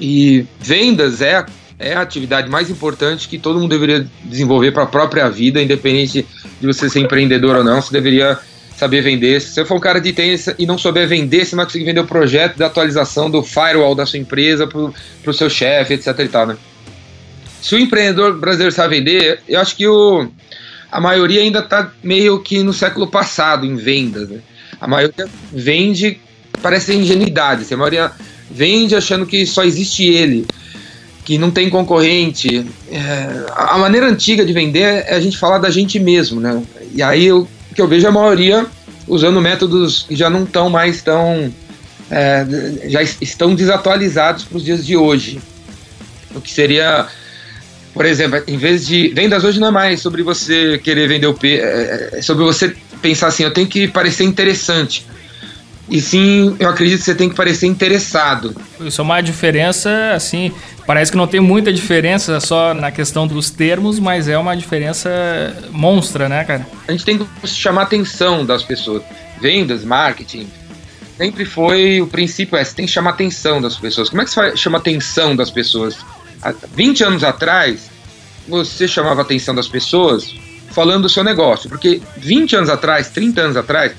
E 0.00 0.44
vendas 0.58 1.22
é, 1.22 1.44
é 1.78 1.94
a 1.94 2.00
atividade 2.00 2.50
mais 2.50 2.68
importante 2.68 3.28
que 3.28 3.38
todo 3.38 3.60
mundo 3.60 3.70
deveria 3.70 4.06
desenvolver 4.24 4.72
para 4.72 4.82
a 4.82 4.86
própria 4.86 5.28
vida, 5.28 5.62
independente 5.62 6.26
de 6.60 6.66
você 6.66 6.88
ser 6.88 7.00
empreendedor 7.00 7.56
ou 7.56 7.64
não, 7.64 7.80
você 7.80 7.92
deveria 7.92 8.38
saber 8.76 9.00
vender. 9.00 9.40
Se 9.40 9.50
você 9.50 9.64
for 9.64 9.76
um 9.76 9.80
cara 9.80 10.00
de 10.00 10.12
tênis 10.12 10.48
e 10.58 10.66
não 10.66 10.76
souber 10.76 11.08
vender, 11.08 11.44
você 11.44 11.56
não 11.56 11.58
vai 11.58 11.66
conseguir 11.66 11.86
vender 11.86 12.00
o 12.00 12.06
projeto 12.06 12.56
da 12.56 12.66
atualização 12.66 13.30
do 13.30 13.42
firewall 13.42 13.94
da 13.94 14.04
sua 14.04 14.18
empresa 14.18 14.66
para 14.66 15.30
o 15.30 15.34
seu 15.34 15.48
chefe, 15.48 15.94
etc 15.94 16.18
e 16.18 16.28
tal, 16.28 16.46
né? 16.46 16.56
Se 17.60 17.74
o 17.74 17.78
empreendedor 17.78 18.38
brasileiro 18.38 18.72
sabe 18.72 18.98
vender, 18.98 19.40
eu 19.48 19.58
acho 19.58 19.74
que 19.74 19.86
o, 19.88 20.28
a 20.92 21.00
maioria 21.00 21.40
ainda 21.40 21.60
está 21.60 21.90
meio 22.02 22.38
que 22.40 22.62
no 22.62 22.72
século 22.72 23.06
passado 23.06 23.64
em 23.64 23.76
vendas, 23.76 24.28
né? 24.28 24.40
A 24.78 24.86
maioria 24.86 25.26
vende, 25.52 26.20
parece 26.62 26.94
ingenuidade, 26.94 27.62
assim, 27.62 27.74
a 27.74 27.78
maioria 27.78 28.12
vende 28.50 28.94
achando 28.94 29.24
que 29.24 29.46
só 29.46 29.64
existe 29.64 30.04
ele, 30.04 30.46
que 31.24 31.38
não 31.38 31.50
tem 31.50 31.70
concorrente. 31.70 32.66
É, 32.92 33.46
a 33.56 33.78
maneira 33.78 34.06
antiga 34.06 34.44
de 34.44 34.52
vender 34.52 35.04
é 35.06 35.14
a 35.14 35.20
gente 35.20 35.38
falar 35.38 35.58
da 35.58 35.70
gente 35.70 35.98
mesmo, 35.98 36.40
né? 36.40 36.62
E 36.94 37.02
aí 37.02 37.24
eu 37.26 37.48
que 37.76 37.82
eu 37.82 37.86
vejo 37.86 38.08
a 38.08 38.10
maioria 38.10 38.66
usando 39.06 39.40
métodos 39.40 40.06
que 40.08 40.16
já 40.16 40.30
não 40.30 40.44
estão 40.44 40.70
mais 40.70 41.02
tão. 41.02 41.52
É, 42.10 42.46
já 42.88 43.02
estão 43.02 43.54
desatualizados 43.54 44.44
para 44.44 44.56
os 44.56 44.64
dias 44.64 44.86
de 44.86 44.96
hoje. 44.96 45.40
O 46.34 46.40
que 46.40 46.50
seria, 46.50 47.06
por 47.92 48.06
exemplo, 48.06 48.42
em 48.46 48.56
vez 48.56 48.86
de. 48.86 49.08
Vendas 49.08 49.44
hoje 49.44 49.60
não 49.60 49.68
é 49.68 49.70
mais 49.70 50.00
sobre 50.00 50.22
você 50.22 50.78
querer 50.78 51.06
vender 51.06 51.26
o 51.26 51.34
P, 51.34 51.58
é, 51.58 52.10
é 52.14 52.22
sobre 52.22 52.44
você 52.44 52.74
pensar 53.02 53.26
assim, 53.26 53.44
eu 53.44 53.52
tenho 53.52 53.66
que 53.66 53.86
parecer 53.86 54.24
interessante. 54.24 55.06
E 55.88 56.00
sim, 56.00 56.56
eu 56.58 56.68
acredito 56.68 56.98
que 56.98 57.04
você 57.04 57.14
tem 57.14 57.28
que 57.28 57.34
parecer 57.34 57.66
interessado. 57.66 58.54
Isso 58.80 59.00
é 59.00 59.04
uma 59.04 59.20
diferença, 59.20 60.12
assim, 60.14 60.52
parece 60.84 61.12
que 61.12 61.16
não 61.16 61.28
tem 61.28 61.40
muita 61.40 61.72
diferença 61.72 62.40
só 62.40 62.74
na 62.74 62.90
questão 62.90 63.26
dos 63.26 63.50
termos, 63.50 64.00
mas 64.00 64.28
é 64.28 64.36
uma 64.36 64.56
diferença 64.56 65.08
monstra, 65.70 66.28
né, 66.28 66.42
cara? 66.44 66.66
A 66.88 66.92
gente 66.92 67.04
tem 67.04 67.18
que 67.18 67.46
chamar 67.46 67.82
a 67.82 67.84
atenção 67.84 68.44
das 68.44 68.64
pessoas. 68.64 69.02
Vendas, 69.40 69.84
marketing, 69.84 70.48
sempre 71.16 71.44
foi 71.44 72.00
o 72.00 72.06
princípio 72.06 72.56
é, 72.56 72.64
você 72.64 72.74
tem 72.74 72.86
que 72.86 72.92
chamar 72.92 73.10
a 73.10 73.14
atenção 73.14 73.60
das 73.60 73.76
pessoas. 73.76 74.08
Como 74.08 74.22
é 74.22 74.24
que 74.24 74.30
você 74.30 74.56
chama 74.56 74.78
a 74.78 74.80
atenção 74.80 75.36
das 75.36 75.50
pessoas? 75.50 75.96
Há 76.42 76.52
20 76.74 77.04
anos 77.04 77.22
atrás, 77.22 77.90
você 78.48 78.88
chamava 78.88 79.20
a 79.20 79.24
atenção 79.24 79.54
das 79.54 79.68
pessoas 79.68 80.34
falando 80.70 81.02
do 81.02 81.08
seu 81.08 81.22
negócio, 81.24 81.70
porque 81.70 82.02
20 82.18 82.56
anos 82.56 82.68
atrás, 82.68 83.08
30 83.08 83.40
anos 83.40 83.56
atrás, 83.56 83.92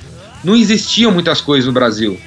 não 0.44 0.56
existiam 0.56 1.12
muitas 1.12 1.42
coisas 1.42 1.66
no 1.66 1.74
Brasil. 1.74 2.20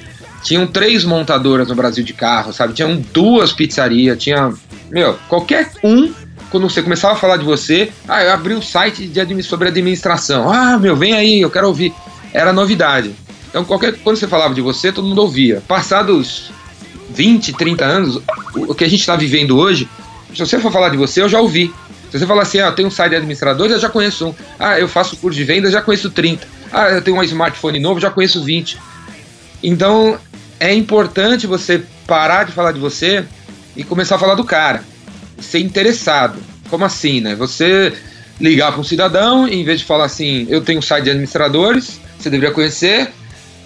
Tinham 0.43 0.65
três 0.65 1.03
montadoras 1.03 1.67
no 1.67 1.75
Brasil 1.75 2.03
de 2.03 2.13
carro, 2.13 2.51
sabe? 2.51 2.73
Tinham 2.73 2.97
duas 3.13 3.53
pizzarias, 3.53 4.17
tinha. 4.17 4.51
Meu, 4.89 5.17
qualquer 5.29 5.71
um, 5.83 6.11
quando 6.49 6.69
você 6.69 6.81
começava 6.81 7.13
a 7.13 7.17
falar 7.17 7.37
de 7.37 7.45
você, 7.45 7.91
ah, 8.07 8.23
eu 8.23 8.33
abri 8.33 8.53
o 8.53 8.61
site 8.61 9.07
de 9.07 9.43
sobre 9.43 9.69
administração. 9.69 10.51
Ah, 10.51 10.77
meu, 10.77 10.95
vem 10.95 11.13
aí, 11.13 11.41
eu 11.41 11.49
quero 11.49 11.67
ouvir. 11.67 11.93
Era 12.33 12.51
novidade. 12.51 13.15
Então, 13.49 13.63
qualquer 13.63 13.97
quando 13.97 14.17
você 14.17 14.27
falava 14.27 14.53
de 14.53 14.61
você, 14.61 14.91
todo 14.91 15.07
mundo 15.07 15.21
ouvia. 15.21 15.61
Passados 15.67 16.51
20, 17.09 17.53
30 17.53 17.85
anos, 17.85 18.21
o 18.55 18.73
que 18.73 18.83
a 18.83 18.89
gente 18.89 19.01
está 19.01 19.15
vivendo 19.15 19.57
hoje, 19.57 19.87
se 20.33 20.39
você 20.39 20.59
for 20.59 20.71
falar 20.71 20.89
de 20.89 20.97
você, 20.97 21.21
eu 21.21 21.29
já 21.29 21.39
ouvi. 21.39 21.73
Se 22.09 22.19
você 22.19 22.25
falar 22.25 22.41
assim, 22.41 22.59
ah, 22.59 22.67
eu 22.67 22.71
tenho 22.73 22.87
um 22.87 22.91
site 22.91 23.11
de 23.11 23.15
administradores, 23.17 23.73
eu 23.73 23.79
já 23.79 23.89
conheço 23.89 24.27
um. 24.27 24.35
Ah, 24.59 24.79
eu 24.79 24.87
faço 24.87 25.15
curso 25.17 25.37
de 25.37 25.43
venda, 25.43 25.67
eu 25.67 25.71
já 25.71 25.81
conheço 25.81 26.09
30. 26.09 26.45
Ah, 26.71 26.89
eu 26.89 27.01
tenho 27.01 27.17
um 27.17 27.23
smartphone 27.23 27.79
novo, 27.79 27.99
já 27.99 28.09
conheço 28.09 28.43
20. 28.43 28.77
Então, 29.61 30.17
é 30.59 30.73
importante 30.73 31.45
você 31.45 31.83
parar 32.07 32.45
de 32.45 32.51
falar 32.51 32.71
de 32.71 32.79
você 32.79 33.25
e 33.75 33.83
começar 33.83 34.15
a 34.15 34.19
falar 34.19 34.35
do 34.35 34.43
cara. 34.43 34.83
Ser 35.39 35.59
interessado. 35.59 36.39
Como 36.69 36.85
assim, 36.85 37.19
né? 37.19 37.35
Você 37.35 37.93
ligar 38.39 38.71
para 38.71 38.81
um 38.81 38.83
cidadão, 38.83 39.47
em 39.47 39.63
vez 39.63 39.79
de 39.79 39.85
falar 39.85 40.05
assim, 40.05 40.47
eu 40.49 40.61
tenho 40.61 40.79
um 40.79 40.81
site 40.81 41.05
de 41.05 41.09
administradores, 41.11 41.99
você 42.17 42.29
deveria 42.29 42.53
conhecer, 42.53 43.11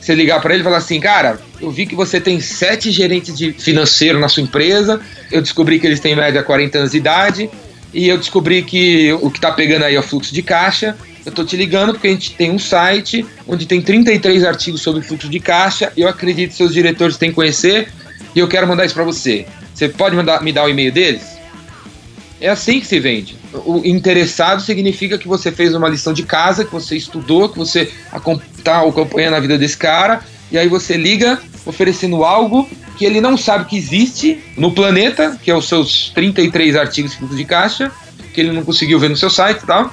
você 0.01 0.13
ligar 0.13 0.41
para 0.41 0.53
ele 0.53 0.61
e 0.61 0.63
falar 0.63 0.77
assim, 0.77 0.99
cara, 0.99 1.39
eu 1.61 1.71
vi 1.71 1.85
que 1.85 1.95
você 1.95 2.19
tem 2.19 2.39
sete 2.39 2.91
gerentes 2.91 3.37
de 3.37 3.53
financeiro 3.53 4.19
na 4.19 4.27
sua 4.27 4.43
empresa, 4.43 4.99
eu 5.31 5.41
descobri 5.41 5.79
que 5.79 5.87
eles 5.87 5.99
têm 5.99 6.13
em 6.13 6.15
média 6.15 6.43
40 6.43 6.77
anos 6.77 6.91
de 6.91 6.97
idade, 6.97 7.49
e 7.93 8.09
eu 8.09 8.17
descobri 8.17 8.61
que 8.61 9.13
o 9.13 9.31
que 9.31 9.37
está 9.37 9.51
pegando 9.51 9.85
aí 9.85 9.95
é 9.95 9.99
o 9.99 10.03
fluxo 10.03 10.33
de 10.33 10.41
caixa, 10.41 10.97
eu 11.25 11.31
tô 11.31 11.43
te 11.43 11.57
ligando 11.57 11.93
porque 11.93 12.07
a 12.07 12.11
gente 12.11 12.35
tem 12.35 12.51
um 12.51 12.59
site 12.59 13.25
onde 13.47 13.65
tem 13.65 13.81
33 13.81 14.43
artigos 14.43 14.81
sobre 14.81 15.01
fluxo 15.01 15.27
de 15.27 15.39
caixa. 15.39 15.91
Eu 15.97 16.07
acredito 16.07 16.51
que 16.51 16.57
seus 16.57 16.71
diretores 16.71 17.17
têm 17.17 17.29
que 17.29 17.35
conhecer 17.35 17.91
e 18.35 18.39
eu 18.39 18.47
quero 18.47 18.67
mandar 18.67 18.85
isso 18.85 18.93
para 18.93 19.03
você. 19.03 19.47
Você 19.73 19.89
pode 19.89 20.15
mandar, 20.15 20.43
me 20.43 20.53
dar 20.53 20.65
o 20.65 20.69
e-mail 20.69 20.91
deles? 20.91 21.35
É 22.39 22.49
assim 22.49 22.79
que 22.79 22.85
se 22.85 22.99
vende. 22.99 23.35
O 23.53 23.81
interessado 23.83 24.61
significa 24.61 25.17
que 25.17 25.27
você 25.27 25.51
fez 25.51 25.73
uma 25.73 25.89
lição 25.89 26.13
de 26.13 26.23
casa, 26.23 26.63
que 26.63 26.71
você 26.71 26.95
estudou, 26.95 27.49
que 27.49 27.57
você 27.57 27.91
está 28.55 28.81
acompanhando 28.81 29.33
a 29.33 29.39
vida 29.39 29.57
desse 29.57 29.77
cara, 29.77 30.21
e 30.51 30.57
aí 30.57 30.67
você 30.67 30.95
liga 30.95 31.41
oferecendo 31.65 32.23
algo 32.23 32.69
que 32.97 33.05
ele 33.05 33.19
não 33.19 33.35
sabe 33.35 33.65
que 33.65 33.77
existe 33.77 34.43
no 34.55 34.71
planeta, 34.71 35.39
que 35.41 35.49
é 35.49 35.55
os 35.55 35.67
seus 35.67 36.11
33 36.13 36.75
artigos 36.75 37.17
de 37.17 37.45
caixa, 37.45 37.91
que 38.33 38.41
ele 38.41 38.51
não 38.51 38.63
conseguiu 38.63 38.99
ver 38.99 39.09
no 39.09 39.17
seu 39.17 39.29
site 39.29 39.63
e 39.63 39.65
tal 39.65 39.91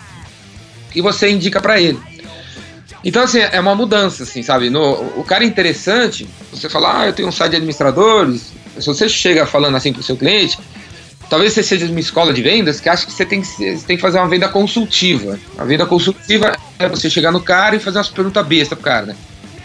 e 0.94 1.00
você 1.00 1.30
indica 1.30 1.61
para 1.61 1.80
ele. 1.80 1.99
Então, 3.04 3.22
assim, 3.22 3.40
é 3.40 3.58
uma 3.58 3.75
mudança, 3.75 4.22
assim, 4.22 4.42
sabe? 4.42 4.70
No, 4.70 4.92
o 5.16 5.25
cara 5.25 5.42
é 5.42 5.46
interessante, 5.46 6.28
você 6.52 6.68
fala, 6.68 7.00
ah, 7.00 7.06
eu 7.06 7.12
tenho 7.12 7.28
um 7.28 7.32
site 7.32 7.50
de 7.50 7.56
administradores. 7.56 8.52
Se 8.78 8.87
você 8.87 9.08
chega 9.08 9.44
falando 9.44 9.76
assim 9.76 9.92
pro 9.92 10.02
seu 10.02 10.16
cliente, 10.16 10.58
talvez 11.28 11.52
você 11.52 11.62
seja 11.62 11.84
de 11.84 11.90
uma 11.90 12.00
escola 12.00 12.32
de 12.32 12.40
vendas 12.42 12.80
que 12.80 12.88
acha 12.88 13.04
que 13.04 13.12
você 13.12 13.26
tem 13.26 13.40
que, 13.40 13.46
você 13.49 13.84
tem 13.87 13.96
que 13.96 14.02
fazer 14.02 14.18
uma 14.18 14.28
venda 14.28 14.49
consultiva. 14.49 15.38
A 15.58 15.64
venda 15.64 15.84
consultiva 15.84 16.56
é 16.78 16.88
você 16.88 17.11
chegar 17.11 17.32
no 17.32 17.40
cara 17.40 17.75
e 17.75 17.80
fazer 17.80 17.99
umas 17.99 18.08
perguntas 18.08 18.46
bestas 18.46 18.78
pro 18.78 18.84
cara, 18.84 19.06
né? 19.06 19.16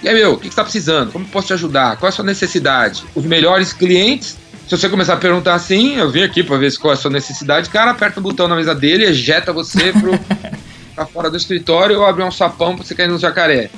E 0.01 0.09
aí, 0.09 0.15
meu, 0.15 0.33
o 0.33 0.37
que, 0.37 0.47
você 0.49 0.55
tá 0.55 0.63
precisando? 0.63 1.11
Como 1.11 1.25
posso 1.25 1.47
te 1.47 1.53
ajudar? 1.53 1.97
Qual 1.97 2.07
é 2.07 2.09
a 2.09 2.11
sua 2.11 2.25
necessidade? 2.25 3.03
Os 3.15 3.23
melhores 3.23 3.71
clientes 3.71 4.37
se 4.67 4.77
você 4.77 4.89
começar 4.89 5.13
a 5.13 5.17
perguntar 5.17 5.53
assim, 5.53 5.95
eu 5.95 6.11
vim 6.11 6.23
aqui 6.23 6.43
para 6.43 6.57
ver 6.57 6.75
qual 6.77 6.91
é 6.91 6.97
a 6.97 6.99
sua 6.99 7.09
necessidade, 7.09 7.69
o 7.69 7.71
cara 7.71 7.91
aperta 7.91 8.19
o 8.19 8.23
botão 8.23 8.49
na 8.49 8.55
mesa 8.57 8.75
dele 8.75 9.05
e 9.05 9.07
ejeta 9.07 9.53
você 9.53 9.93
pro, 9.93 10.11
fora 11.05 11.29
do 11.29 11.37
escritório 11.37 11.99
ou 11.99 12.05
abrir 12.05 12.23
um 12.23 12.31
sapão 12.31 12.75
pra 12.75 12.85
você 12.85 12.95
cair 12.95 13.07
no 13.07 13.17
jacaré. 13.17 13.69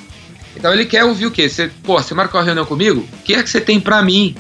Então 0.56 0.74
ele 0.74 0.86
quer 0.86 1.04
ouvir 1.06 1.26
o 1.26 1.32
quê? 1.32 1.48
Você, 1.50 1.70
pô, 1.84 2.02
você 2.02 2.14
marcou 2.14 2.40
uma 2.40 2.46
reunião 2.46 2.66
comigo? 2.66 3.08
O 3.14 3.24
que 3.24 3.34
é 3.34 3.44
que 3.44 3.50
você 3.50 3.62
tem 3.62 3.80
para 3.80 4.02
mim? 4.02 4.36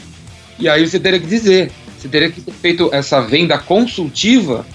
E 0.57 0.67
aí 0.67 0.87
você 0.87 0.99
teria 0.99 1.19
que 1.19 1.27
dizer. 1.27 1.71
Você 1.97 2.07
teria 2.07 2.29
que 2.29 2.41
ter 2.41 2.51
feito 2.51 2.89
essa 2.93 3.21
venda 3.21 3.57
consultiva 3.57 4.65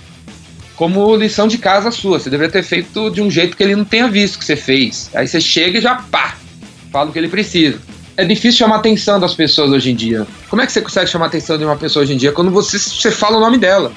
como 0.76 1.14
lição 1.16 1.48
de 1.48 1.58
casa 1.58 1.90
sua. 1.90 2.18
Você 2.18 2.28
deveria 2.30 2.52
ter 2.52 2.62
feito 2.62 3.10
de 3.10 3.22
um 3.22 3.30
jeito 3.30 3.56
que 3.56 3.62
ele 3.62 3.76
não 3.76 3.84
tenha 3.84 4.08
visto 4.08 4.38
que 4.38 4.44
você 4.44 4.56
fez. 4.56 5.10
Aí 5.14 5.26
você 5.26 5.40
chega 5.40 5.78
e 5.78 5.80
já 5.80 5.96
pá, 5.96 6.36
fala 6.92 7.10
o 7.10 7.12
que 7.12 7.18
ele 7.18 7.28
precisa. 7.28 7.78
É 8.16 8.24
difícil 8.24 8.58
chamar 8.58 8.76
a 8.76 8.78
atenção 8.78 9.18
das 9.18 9.34
pessoas 9.34 9.70
hoje 9.70 9.90
em 9.90 9.94
dia. 9.94 10.26
Como 10.48 10.62
é 10.62 10.66
que 10.66 10.72
você 10.72 10.80
consegue 10.80 11.10
chamar 11.10 11.26
a 11.26 11.28
atenção 11.28 11.58
de 11.58 11.64
uma 11.64 11.76
pessoa 11.76 12.04
hoje 12.04 12.14
em 12.14 12.16
dia? 12.16 12.30
Quando 12.32 12.50
você, 12.50 12.78
você 12.78 13.10
fala 13.10 13.36
o 13.36 13.40
nome 13.40 13.58
dela. 13.58 13.92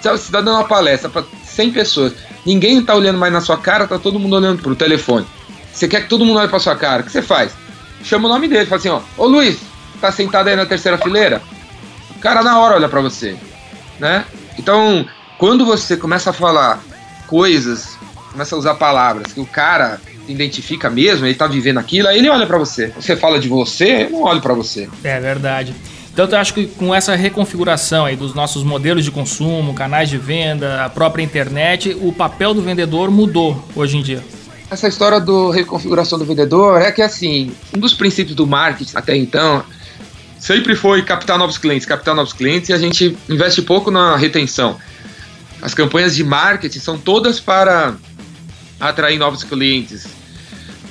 Você 0.00 0.10
está 0.10 0.40
dando 0.40 0.56
uma 0.56 0.64
palestra 0.64 1.08
para 1.08 1.24
100 1.54 1.72
pessoas. 1.72 2.12
Ninguém 2.44 2.82
tá 2.82 2.94
olhando 2.94 3.18
mais 3.18 3.32
na 3.32 3.40
sua 3.40 3.56
cara, 3.56 3.86
tá 3.86 3.98
todo 3.98 4.18
mundo 4.18 4.36
olhando 4.36 4.60
pro 4.60 4.76
telefone. 4.76 5.26
Você 5.72 5.88
quer 5.88 6.02
que 6.02 6.08
todo 6.08 6.24
mundo 6.24 6.38
olhe 6.38 6.48
pra 6.48 6.58
sua 6.58 6.76
cara, 6.76 7.02
o 7.02 7.04
que 7.04 7.10
você 7.10 7.22
faz? 7.22 7.52
Chama 8.02 8.28
o 8.28 8.32
nome 8.32 8.48
dele, 8.48 8.66
fala 8.66 8.78
assim, 8.78 8.88
ó, 8.90 9.00
ô 9.16 9.26
Luiz, 9.26 9.58
tá 10.00 10.12
sentado 10.12 10.48
aí 10.48 10.56
na 10.56 10.66
terceira 10.66 10.98
fileira? 10.98 11.40
O 12.16 12.18
cara 12.20 12.42
na 12.42 12.58
hora 12.58 12.74
olha 12.74 12.88
para 12.88 13.00
você, 13.00 13.36
né? 13.98 14.24
Então, 14.58 15.06
quando 15.38 15.64
você 15.64 15.96
começa 15.96 16.30
a 16.30 16.32
falar 16.32 16.80
coisas, 17.26 17.96
começa 18.30 18.54
a 18.54 18.58
usar 18.58 18.74
palavras 18.74 19.32
que 19.32 19.40
o 19.40 19.46
cara 19.46 20.00
identifica 20.28 20.88
mesmo, 20.90 21.26
ele 21.26 21.34
tá 21.34 21.46
vivendo 21.46 21.78
aquilo, 21.78 22.08
aí 22.08 22.18
ele 22.18 22.28
olha 22.28 22.46
para 22.46 22.58
você. 22.58 22.88
Você 22.88 23.16
fala 23.16 23.38
de 23.38 23.48
você, 23.48 24.04
eu 24.04 24.10
não 24.10 24.22
olho 24.22 24.40
para 24.40 24.54
você. 24.54 24.88
É 25.02 25.20
verdade. 25.20 25.74
Então 26.14 26.28
eu 26.30 26.38
acho 26.38 26.54
que 26.54 26.68
com 26.68 26.94
essa 26.94 27.16
reconfiguração 27.16 28.04
aí 28.04 28.14
dos 28.14 28.34
nossos 28.34 28.62
modelos 28.62 29.04
de 29.04 29.10
consumo, 29.10 29.74
canais 29.74 30.08
de 30.08 30.16
venda, 30.16 30.84
a 30.84 30.88
própria 30.88 31.24
internet, 31.24 31.96
o 32.00 32.12
papel 32.12 32.54
do 32.54 32.62
vendedor 32.62 33.10
mudou 33.10 33.60
hoje 33.74 33.96
em 33.96 34.02
dia. 34.02 34.22
Essa 34.70 34.86
história 34.86 35.20
do 35.20 35.50
reconfiguração 35.50 36.16
do 36.16 36.24
vendedor 36.24 36.80
é 36.80 36.92
que 36.92 37.02
assim, 37.02 37.52
um 37.76 37.80
dos 37.80 37.94
princípios 37.94 38.36
do 38.36 38.46
marketing 38.46 38.96
até 38.96 39.16
então 39.16 39.64
sempre 40.38 40.76
foi 40.76 41.02
captar 41.02 41.36
novos 41.36 41.58
clientes, 41.58 41.84
captar 41.84 42.14
novos 42.14 42.32
clientes 42.32 42.68
e 42.68 42.72
a 42.72 42.78
gente 42.78 43.18
investe 43.28 43.60
pouco 43.60 43.90
na 43.90 44.16
retenção. 44.16 44.76
As 45.60 45.74
campanhas 45.74 46.14
de 46.14 46.22
marketing 46.22 46.78
são 46.78 46.96
todas 46.96 47.40
para 47.40 47.96
atrair 48.78 49.18
novos 49.18 49.42
clientes, 49.42 50.06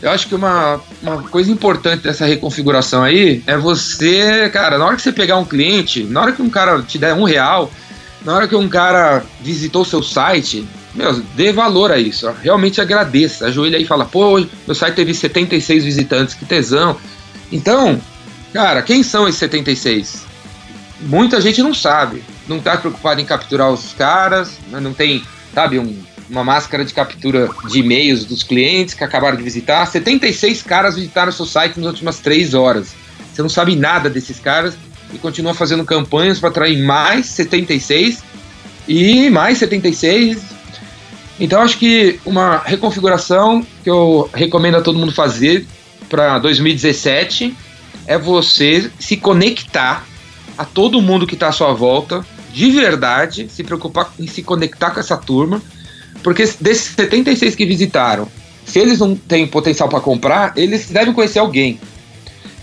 eu 0.03 0.11
acho 0.11 0.27
que 0.27 0.35
uma, 0.35 0.81
uma 1.01 1.23
coisa 1.23 1.49
importante 1.49 2.03
dessa 2.03 2.25
reconfiguração 2.25 3.01
aí 3.01 3.41
é 3.47 3.55
você, 3.55 4.49
cara, 4.49 4.77
na 4.77 4.85
hora 4.85 4.97
que 4.97 5.01
você 5.01 5.13
pegar 5.13 5.37
um 5.37 5.45
cliente, 5.45 6.03
na 6.03 6.21
hora 6.21 6.33
que 6.33 6.41
um 6.41 6.49
cara 6.49 6.81
te 6.81 6.97
der 6.97 7.13
um 7.13 7.23
real, 7.23 7.71
na 8.25 8.35
hora 8.35 8.45
que 8.45 8.53
um 8.55 8.67
cara 8.67 9.23
visitou 9.41 9.83
o 9.83 9.85
seu 9.85 10.03
site, 10.03 10.67
meu, 10.93 11.21
dê 11.35 11.53
valor 11.53 11.89
a 11.89 11.97
isso. 11.97 12.29
Realmente 12.43 12.81
agradeça. 12.81 13.45
Ajoelha 13.47 13.77
aí 13.77 13.83
e 13.83 13.87
fala, 13.87 14.03
pô, 14.03 14.45
meu 14.67 14.75
site 14.75 14.95
teve 14.95 15.13
76 15.13 15.85
visitantes, 15.85 16.35
que 16.35 16.43
tesão. 16.43 16.97
Então, 17.49 17.97
cara, 18.51 18.81
quem 18.81 19.03
são 19.03 19.25
esses 19.25 19.39
76? 19.39 20.25
Muita 20.99 21.39
gente 21.39 21.63
não 21.63 21.73
sabe. 21.73 22.21
Não 22.45 22.59
tá 22.59 22.75
preocupado 22.75 23.21
em 23.21 23.25
capturar 23.25 23.71
os 23.71 23.93
caras, 23.93 24.57
não 24.69 24.93
tem, 24.93 25.23
sabe, 25.53 25.79
um 25.79 25.97
uma 26.29 26.43
máscara 26.43 26.85
de 26.85 26.93
captura 26.93 27.49
de 27.69 27.79
e-mails 27.79 28.25
dos 28.25 28.43
clientes 28.43 28.93
que 28.93 29.03
acabaram 29.03 29.37
de 29.37 29.43
visitar. 29.43 29.85
76 29.85 30.61
caras 30.63 30.95
visitaram 30.95 31.31
seu 31.31 31.45
site 31.45 31.77
nas 31.79 31.87
últimas 31.87 32.19
três 32.19 32.53
horas. 32.53 32.93
Você 33.33 33.41
não 33.41 33.49
sabe 33.49 33.75
nada 33.75 34.09
desses 34.09 34.39
caras 34.39 34.75
e 35.13 35.17
continua 35.17 35.53
fazendo 35.53 35.83
campanhas 35.83 36.39
para 36.39 36.49
atrair 36.49 36.81
mais 36.83 37.27
76 37.27 38.23
e 38.87 39.29
mais 39.29 39.57
76. 39.57 40.41
Então 41.39 41.61
acho 41.61 41.77
que 41.77 42.19
uma 42.25 42.57
reconfiguração 42.59 43.65
que 43.83 43.89
eu 43.89 44.29
recomendo 44.33 44.75
a 44.77 44.81
todo 44.81 44.99
mundo 44.99 45.11
fazer 45.11 45.65
para 46.09 46.37
2017 46.39 47.55
é 48.05 48.17
você 48.17 48.91
se 48.99 49.17
conectar 49.17 50.05
a 50.57 50.65
todo 50.65 51.01
mundo 51.01 51.25
que 51.25 51.33
está 51.33 51.47
à 51.47 51.51
sua 51.51 51.73
volta, 51.73 52.23
de 52.51 52.69
verdade, 52.69 53.47
se 53.49 53.63
preocupar 53.63 54.13
em 54.19 54.27
se 54.27 54.43
conectar 54.43 54.91
com 54.91 54.99
essa 54.99 55.17
turma 55.17 55.61
porque 56.23 56.43
desses 56.59 56.93
76 56.95 57.55
que 57.55 57.65
visitaram, 57.65 58.27
se 58.65 58.79
eles 58.79 58.99
não 58.99 59.15
têm 59.15 59.45
potencial 59.45 59.89
para 59.89 59.99
comprar, 59.99 60.53
eles 60.55 60.89
devem 60.89 61.13
conhecer 61.13 61.39
alguém. 61.39 61.79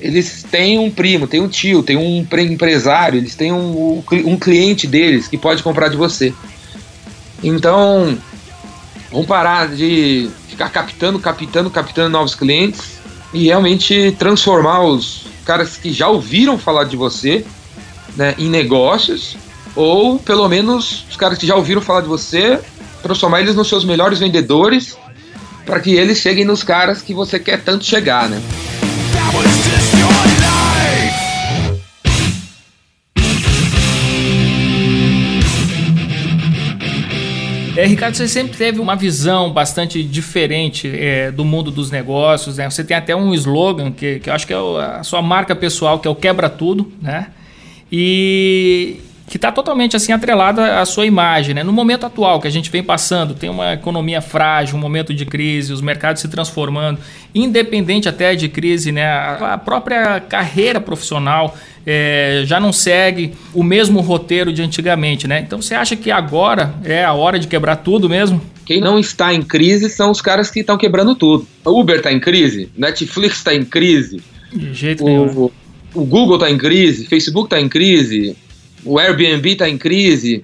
Eles 0.01 0.45
têm 0.51 0.79
um 0.79 0.91
primo, 0.91 1.27
têm 1.27 1.43
um 1.43 1.49
tio, 1.49 1.83
têm 1.83 1.97
um 1.97 2.27
empresário, 2.39 3.19
eles 3.19 3.35
têm 3.35 3.53
um, 3.53 4.03
um 4.25 4.37
cliente 4.39 4.87
deles 4.87 5.29
que 5.29 5.37
pode 5.37 5.63
comprar 5.63 5.89
de 5.89 5.97
você. 5.97 6.33
Então, 7.45 8.19
vamos 9.13 9.27
parar 9.27 9.69
de 9.69 10.31
ficar 10.49 10.71
captando, 10.71 11.19
captando, 11.19 11.71
captando 11.71 12.09
novos 12.09 12.35
clientes 12.35 12.99
e 13.33 13.45
realmente 13.45 14.15
transformar 14.19 14.83
os 14.85 15.27
caras 15.45 15.77
que 15.77 15.93
já 15.93 16.09
ouviram 16.09 16.57
falar 16.57 16.85
de 16.85 16.97
você 16.97 17.45
né, 18.17 18.35
em 18.39 18.49
negócios, 18.49 19.37
ou 19.77 20.19
pelo 20.19 20.49
menos 20.49 21.05
os 21.11 21.17
caras 21.17 21.39
que 21.39 21.47
já 21.47 21.55
ouviram 21.55 21.81
falar 21.81 22.01
de 22.01 22.09
você, 22.09 22.59
transformar 23.03 23.41
eles 23.41 23.55
nos 23.55 23.69
seus 23.69 23.85
melhores 23.85 24.19
vendedores, 24.19 24.97
para 25.65 25.81
que 25.81 25.95
eles 25.95 26.19
cheguem 26.19 26.45
nos 26.45 26.63
caras 26.63 27.03
que 27.03 27.15
você 27.15 27.39
quer 27.39 27.63
tanto 27.63 27.85
chegar, 27.85 28.29
né? 28.29 28.41
É, 37.81 37.87
Ricardo, 37.87 38.15
você 38.15 38.29
sempre 38.29 38.59
teve 38.59 38.79
uma 38.79 38.95
visão 38.95 39.51
bastante 39.51 40.03
diferente 40.03 40.87
é, 40.87 41.31
do 41.31 41.47
mundo 41.47 41.71
dos 41.71 41.91
negócios. 41.91 42.59
Né? 42.59 42.69
Você 42.69 42.85
tem 42.85 42.95
até 42.95 43.17
um 43.17 43.33
slogan 43.33 43.91
que, 43.91 44.19
que 44.19 44.29
eu 44.29 44.35
acho 44.35 44.47
que 44.47 44.53
é 44.53 44.57
a 44.57 45.03
sua 45.03 45.23
marca 45.23 45.57
pessoal, 45.57 45.99
que 45.99 46.07
é 46.07 46.11
o 46.11 46.15
quebra 46.15 46.51
tudo, 46.51 46.93
né? 47.01 47.29
E, 47.91 48.99
que 49.31 49.37
está 49.37 49.53
totalmente 49.53 49.95
assim 49.95 50.11
atrelada 50.11 50.81
à 50.81 50.85
sua 50.85 51.07
imagem. 51.07 51.55
Né? 51.55 51.63
No 51.63 51.73
momento 51.73 52.05
atual 52.05 52.41
que 52.41 52.49
a 52.49 52.51
gente 52.51 52.69
vem 52.69 52.83
passando, 52.83 53.33
tem 53.33 53.49
uma 53.49 53.75
economia 53.75 54.21
frágil, 54.21 54.77
um 54.77 54.81
momento 54.81 55.15
de 55.15 55.25
crise, 55.25 55.73
os 55.73 55.81
mercados 55.81 56.21
se 56.21 56.27
transformando, 56.27 56.99
independente 57.33 58.09
até 58.09 58.35
de 58.35 58.49
crise, 58.49 58.91
né? 58.91 59.07
a 59.09 59.57
própria 59.57 60.19
carreira 60.19 60.81
profissional 60.81 61.57
é, 61.87 62.43
já 62.45 62.59
não 62.59 62.73
segue 62.73 63.33
o 63.55 63.63
mesmo 63.63 64.01
roteiro 64.01 64.53
de 64.53 64.63
antigamente. 64.63 65.29
Né? 65.29 65.39
Então 65.47 65.63
você 65.63 65.77
acha 65.77 65.95
que 65.95 66.11
agora 66.11 66.75
é 66.83 67.05
a 67.05 67.13
hora 67.13 67.39
de 67.39 67.47
quebrar 67.47 67.77
tudo 67.77 68.09
mesmo? 68.09 68.43
Quem 68.67 68.81
não 68.81 68.99
está 68.99 69.33
em 69.33 69.43
crise 69.43 69.89
são 69.89 70.11
os 70.11 70.21
caras 70.21 70.51
que 70.51 70.59
estão 70.59 70.77
quebrando 70.77 71.15
tudo. 71.15 71.47
O 71.65 71.81
Uber 71.81 71.99
está 71.99 72.13
em 72.13 72.19
crise, 72.19 72.69
Netflix 72.77 73.37
está 73.37 73.55
em 73.55 73.65
crise, 73.65 74.21
de 74.53 74.75
jeito 74.75 75.05
o, 75.05 75.07
nenhum. 75.07 75.51
O 75.95 76.05
Google 76.05 76.35
está 76.35 76.51
em 76.51 76.59
crise, 76.59 77.07
Facebook 77.07 77.47
está 77.47 77.61
em 77.61 77.69
crise, 77.69 78.37
o 78.85 78.99
Airbnb 78.99 79.51
está 79.51 79.69
em 79.69 79.79
crise. 79.79 80.43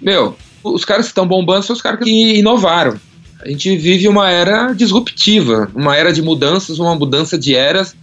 Meu, 0.00 0.36
os 0.62 0.84
caras 0.84 1.06
que 1.06 1.10
estão 1.10 1.26
bombando 1.26 1.64
são 1.64 1.74
os 1.74 1.82
caras 1.82 2.02
que 2.02 2.38
inovaram. 2.38 2.98
A 3.42 3.48
gente 3.48 3.76
vive 3.76 4.06
uma 4.06 4.30
era 4.30 4.72
disruptiva, 4.72 5.70
uma 5.74 5.96
era 5.96 6.12
de 6.12 6.20
mudanças, 6.20 6.78
uma 6.78 6.94
mudança 6.94 7.38
de 7.38 7.54
eras 7.54 7.96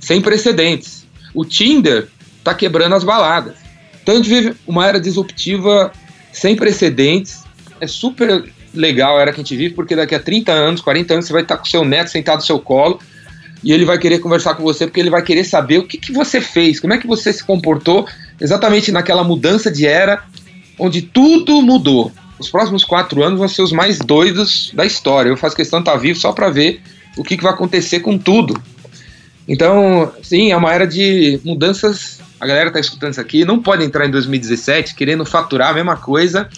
sem 0.00 0.20
precedentes. 0.20 1.06
O 1.32 1.44
Tinder 1.44 2.08
está 2.38 2.52
quebrando 2.52 2.94
as 2.94 3.04
baladas. 3.04 3.54
Então 4.02 4.14
a 4.14 4.18
gente 4.18 4.28
vive 4.28 4.54
uma 4.66 4.86
era 4.86 5.00
disruptiva 5.00 5.92
sem 6.32 6.56
precedentes. 6.56 7.44
É 7.80 7.86
super 7.86 8.44
legal 8.74 9.16
a 9.16 9.20
era 9.20 9.32
que 9.32 9.40
a 9.40 9.44
gente 9.44 9.56
vive, 9.56 9.74
porque 9.74 9.94
daqui 9.94 10.14
a 10.14 10.20
30 10.20 10.50
anos, 10.50 10.80
40 10.80 11.14
anos, 11.14 11.26
você 11.26 11.32
vai 11.32 11.42
estar 11.42 11.56
com 11.56 11.64
seu 11.64 11.84
neto 11.84 12.10
sentado 12.10 12.36
no 12.36 12.44
seu 12.44 12.58
colo 12.58 12.98
e 13.62 13.72
ele 13.72 13.84
vai 13.84 13.98
querer 13.98 14.18
conversar 14.18 14.54
com 14.54 14.62
você 14.62 14.86
porque 14.86 14.98
ele 14.98 15.10
vai 15.10 15.22
querer 15.22 15.44
saber 15.44 15.78
o 15.78 15.86
que, 15.86 15.96
que 15.96 16.12
você 16.12 16.40
fez, 16.40 16.80
como 16.80 16.92
é 16.92 16.98
que 16.98 17.06
você 17.06 17.32
se 17.32 17.44
comportou 17.44 18.08
exatamente 18.42 18.90
naquela 18.90 19.22
mudança 19.22 19.70
de 19.70 19.86
era 19.86 20.24
onde 20.78 21.00
tudo 21.00 21.62
mudou. 21.62 22.10
Os 22.38 22.50
próximos 22.50 22.84
quatro 22.84 23.22
anos 23.22 23.38
vão 23.38 23.48
ser 23.48 23.62
os 23.62 23.70
mais 23.70 23.98
doidos 23.98 24.72
da 24.74 24.84
história. 24.84 25.28
Eu 25.28 25.36
faço 25.36 25.54
questão 25.54 25.78
de 25.78 25.88
estar 25.88 25.96
vivo 25.96 26.18
só 26.18 26.32
para 26.32 26.50
ver 26.50 26.82
o 27.16 27.22
que, 27.22 27.36
que 27.36 27.42
vai 27.42 27.52
acontecer 27.52 28.00
com 28.00 28.18
tudo. 28.18 28.60
Então, 29.46 30.12
sim, 30.22 30.50
é 30.50 30.56
uma 30.56 30.72
era 30.72 30.86
de 30.86 31.40
mudanças. 31.44 32.20
A 32.40 32.46
galera 32.46 32.68
está 32.68 32.80
escutando 32.80 33.12
isso 33.12 33.20
aqui, 33.20 33.44
não 33.44 33.62
pode 33.62 33.84
entrar 33.84 34.06
em 34.06 34.10
2017 34.10 34.96
querendo 34.96 35.24
faturar 35.24 35.70
a 35.70 35.74
mesma 35.74 35.96
coisa 35.96 36.48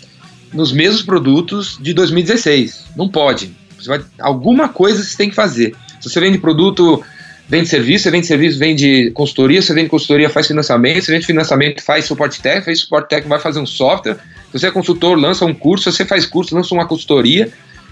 nos 0.52 0.72
mesmos 0.72 1.02
produtos 1.02 1.76
de 1.80 1.92
2016. 1.92 2.84
Não 2.96 3.08
pode. 3.08 3.54
Vai, 3.86 4.02
alguma 4.18 4.68
coisa 4.70 5.02
você 5.02 5.16
tem 5.16 5.28
que 5.28 5.34
fazer. 5.34 5.76
Se 6.00 6.08
você 6.08 6.20
vende 6.20 6.38
produto, 6.38 7.04
vende 7.48 7.68
serviço, 7.68 8.04
você 8.04 8.10
vende 8.10 8.26
serviço, 8.26 8.58
vende 8.58 9.10
consultoria, 9.12 9.60
você 9.60 9.74
vende 9.74 9.88
consultoria, 9.88 10.30
faz 10.30 10.46
financiamento, 10.46 11.04
você 11.04 11.12
vende 11.12 11.26
financiamento, 11.26 11.82
faz 11.82 12.04
suporte 12.06 12.40
técnico, 12.40 12.66
faz 12.66 12.80
suporte 12.80 13.08
técnico, 13.08 13.28
vai 13.28 13.40
fazer 13.40 13.60
um 13.60 13.66
software. 13.66 14.16
Se 14.50 14.58
você 14.58 14.66
é 14.68 14.70
consultor, 14.70 15.18
lança 15.18 15.44
um 15.44 15.54
curso, 15.54 15.90
se 15.90 15.98
você 15.98 16.04
faz 16.04 16.24
curso, 16.26 16.54
lança 16.54 16.74
uma 16.74 16.86
consultoria. 16.86 17.50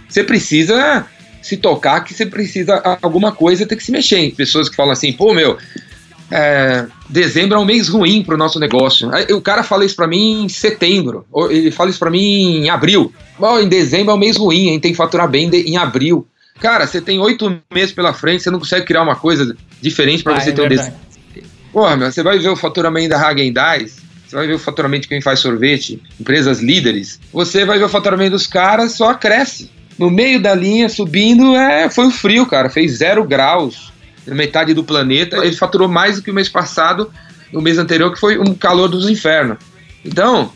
Você 0.09 0.23
precisa 0.23 1.06
se 1.42 1.56
tocar 1.56 2.00
que 2.03 2.14
você 2.14 2.24
precisa 2.24 2.81
alguma 3.03 3.33
coisa 3.33 3.66
ter 3.66 3.77
que 3.77 3.85
se 3.85 3.90
mexer. 3.90 4.33
Pessoas 4.33 4.68
que 4.68 4.77
falam 4.77 4.92
assim, 4.92 5.12
pô, 5.12 5.35
meu, 5.35 5.59
é, 6.31 6.87
dezembro 7.11 7.59
é 7.59 7.61
um 7.61 7.64
mês 7.64 7.88
ruim 7.88 8.22
para 8.22 8.35
o 8.35 8.38
nosso 8.38 8.59
negócio. 8.59 9.12
Aí, 9.12 9.27
o 9.33 9.40
cara 9.40 9.62
fala 9.62 9.85
isso 9.85 9.96
para 9.96 10.07
mim 10.07 10.44
em 10.44 10.48
setembro, 10.48 11.27
ele 11.50 11.70
fala 11.70 11.90
isso 11.90 11.98
para 11.98 12.11
mim 12.11 12.62
em 12.64 12.70
abril. 12.70 13.12
Bom, 13.38 13.59
em 13.59 13.68
dezembro 13.68 14.12
é 14.12 14.14
um 14.14 14.18
mês 14.18 14.37
ruim, 14.37 14.68
a 14.68 14.72
gente 14.72 14.83
tem 14.83 14.92
que 14.92 14.96
faturar 14.96 15.29
bem 15.29 15.50
em 15.53 15.77
abril. 15.77 16.27
Cara, 16.61 16.87
você 16.87 17.01
tem 17.01 17.19
oito 17.19 17.61
meses 17.73 17.93
pela 17.93 18.12
frente, 18.12 18.43
você 18.43 18.51
não 18.51 18.59
consegue 18.59 18.87
criar 18.87 19.03
uma 19.03 19.17
coisa 19.17 19.57
diferente 19.81 20.23
para 20.23 20.37
ah, 20.37 20.41
você 20.41 20.51
é 20.51 20.53
ter 20.53 20.69
verdade. 20.69 20.91
um 20.91 21.35
desse. 21.35 21.47
Porra, 21.73 21.97
meu, 21.97 22.12
você 22.12 22.23
vai 22.23 22.38
ver 22.38 22.49
o 22.49 22.57
faturamento 22.57 23.09
da 23.09 23.21
Hagen 23.21 23.53
Dazs, 23.53 24.03
você 24.27 24.37
vai 24.37 24.47
ver 24.47 24.55
o 24.55 24.59
faturamento 24.59 25.03
de 25.03 25.09
quem 25.09 25.21
faz 25.21 25.41
sorvete, 25.41 26.01
empresas 26.19 26.61
líderes. 26.61 27.21
Você 27.33 27.65
vai 27.65 27.79
ver 27.79 27.85
o 27.85 27.88
faturamento 27.88 28.31
dos 28.33 28.47
caras, 28.47 28.93
só 28.93 29.12
cresce. 29.15 29.71
No 29.99 30.11
meio 30.11 30.41
da 30.41 30.55
linha, 30.55 30.88
subindo, 30.88 31.55
é, 31.55 31.91
foi 31.91 32.07
o 32.07 32.11
frio, 32.11 32.47
cara. 32.47 32.71
Fez 32.71 32.99
zero 32.99 33.25
graus 33.25 33.93
na 34.27 34.35
metade 34.35 34.73
do 34.73 34.83
planeta. 34.83 35.45
Ele 35.45 35.55
faturou 35.55 35.87
mais 35.87 36.17
do 36.17 36.23
que 36.23 36.31
o 36.31 36.35
mês 36.35 36.49
passado, 36.49 37.12
no 37.53 37.61
mês 37.61 37.77
anterior, 37.79 38.12
que 38.12 38.19
foi 38.19 38.38
um 38.38 38.55
calor 38.55 38.88
dos 38.88 39.09
infernos. 39.09 39.59
Então, 40.05 40.51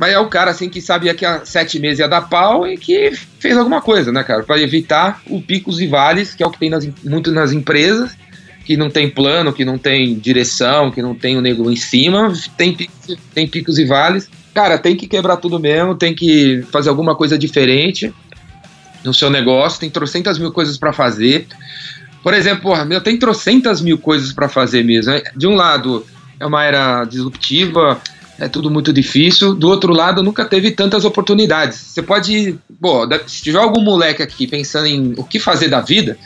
mas 0.00 0.14
é 0.14 0.18
o 0.18 0.30
cara, 0.30 0.50
assim, 0.50 0.70
que 0.70 0.80
sabia 0.80 1.14
que 1.14 1.26
há 1.26 1.44
sete 1.44 1.78
meses 1.78 1.98
ia 1.98 2.08
dar 2.08 2.22
pau 2.22 2.66
e 2.66 2.78
que 2.78 3.12
fez 3.38 3.54
alguma 3.54 3.82
coisa, 3.82 4.10
né, 4.10 4.24
cara? 4.24 4.42
Para 4.42 4.58
evitar 4.58 5.20
o 5.28 5.42
picos 5.42 5.78
e 5.78 5.86
vales, 5.86 6.34
que 6.34 6.42
é 6.42 6.46
o 6.46 6.50
que 6.50 6.58
tem 6.58 6.70
nas, 6.70 6.88
muito 7.04 7.30
nas 7.30 7.52
empresas, 7.52 8.16
que 8.64 8.78
não 8.78 8.88
tem 8.88 9.10
plano, 9.10 9.52
que 9.52 9.62
não 9.62 9.76
tem 9.76 10.18
direção, 10.18 10.90
que 10.90 11.02
não 11.02 11.14
tem 11.14 11.36
o 11.36 11.42
nego 11.42 11.70
em 11.70 11.76
cima, 11.76 12.32
tem, 12.56 12.74
tem 13.34 13.46
picos 13.46 13.78
e 13.78 13.84
vales. 13.84 14.30
Cara, 14.54 14.78
tem 14.78 14.96
que 14.96 15.06
quebrar 15.06 15.36
tudo 15.36 15.60
mesmo, 15.60 15.94
tem 15.94 16.14
que 16.14 16.64
fazer 16.72 16.88
alguma 16.88 17.14
coisa 17.14 17.36
diferente 17.36 18.10
no 19.04 19.12
seu 19.12 19.28
negócio, 19.28 19.80
tem 19.80 19.90
trocentas 19.90 20.38
mil 20.38 20.50
coisas 20.50 20.78
para 20.78 20.94
fazer. 20.94 21.46
Por 22.22 22.32
exemplo, 22.32 22.62
porra, 22.62 22.88
eu 22.90 23.02
tenho 23.02 23.18
trocentas 23.18 23.82
mil 23.82 23.98
coisas 23.98 24.32
para 24.32 24.48
fazer 24.48 24.82
mesmo. 24.82 25.12
Né? 25.12 25.20
De 25.36 25.46
um 25.46 25.54
lado, 25.54 26.06
é 26.38 26.46
uma 26.46 26.64
era 26.64 27.04
disruptiva, 27.04 28.00
é 28.40 28.48
tudo 28.48 28.70
muito 28.70 28.92
difícil. 28.92 29.54
Do 29.54 29.68
outro 29.68 29.92
lado, 29.92 30.22
nunca 30.22 30.44
teve 30.44 30.70
tantas 30.70 31.04
oportunidades. 31.04 31.78
Você 31.78 32.02
pode, 32.02 32.56
pô, 32.80 33.06
se 33.26 33.42
tiver 33.42 33.58
algum 33.58 33.82
moleque 33.82 34.22
aqui 34.22 34.46
pensando 34.46 34.86
em 34.86 35.14
o 35.16 35.22
que 35.22 35.38
fazer 35.38 35.68
da 35.68 35.80
vida, 35.80 36.16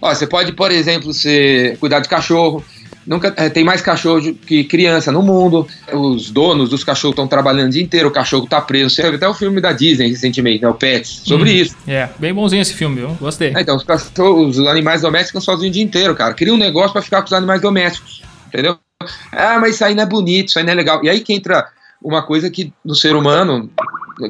ó, 0.00 0.14
você 0.14 0.26
pode, 0.26 0.52
por 0.52 0.70
exemplo, 0.70 1.12
ser, 1.12 1.76
cuidar 1.78 1.98
de 1.98 2.08
cachorro. 2.08 2.64
Nunca 3.04 3.32
é, 3.36 3.48
tem 3.48 3.64
mais 3.64 3.80
cachorro 3.80 4.34
que 4.34 4.64
criança 4.64 5.10
no 5.10 5.22
mundo. 5.22 5.66
Os 5.92 6.30
donos 6.30 6.68
dos 6.70 6.84
cachorros 6.84 7.14
estão 7.14 7.26
trabalhando 7.26 7.68
o 7.68 7.72
dia 7.72 7.82
inteiro, 7.82 8.08
o 8.08 8.12
cachorro 8.12 8.44
está 8.44 8.60
preso. 8.60 8.94
Você 8.94 9.02
até 9.02 9.26
o 9.26 9.34
filme 9.34 9.60
da 9.60 9.72
Disney 9.72 10.08
recentemente, 10.08 10.62
né, 10.62 10.68
o 10.68 10.74
Pets, 10.74 11.22
sobre 11.24 11.50
hum, 11.50 11.54
isso. 11.54 11.76
É, 11.88 12.08
bem 12.18 12.32
bonzinho 12.32 12.62
esse 12.62 12.74
filme, 12.74 13.00
viu? 13.00 13.16
Gostei. 13.18 13.52
É, 13.56 13.62
então, 13.62 13.76
os, 13.76 13.82
cachorros, 13.82 14.58
os 14.58 14.66
animais 14.66 15.02
domésticos 15.02 15.42
sozinhos 15.42 15.70
o 15.70 15.74
dia 15.74 15.82
inteiro, 15.82 16.14
cara. 16.14 16.34
Cria 16.34 16.52
um 16.52 16.58
negócio 16.58 16.92
para 16.92 17.02
ficar 17.02 17.22
com 17.22 17.26
os 17.26 17.32
animais 17.32 17.62
domésticos, 17.62 18.22
entendeu? 18.46 18.78
Ah, 19.32 19.58
mas 19.60 19.74
isso 19.74 19.84
aí 19.84 19.94
não 19.94 20.02
é 20.02 20.06
bonito, 20.06 20.48
isso 20.48 20.58
aí 20.58 20.64
não 20.64 20.72
é 20.72 20.76
legal. 20.76 21.04
E 21.04 21.08
aí 21.10 21.20
que 21.20 21.32
entra 21.32 21.68
uma 22.02 22.22
coisa 22.22 22.50
que 22.50 22.72
no 22.84 22.94
ser 22.94 23.16
humano 23.16 23.70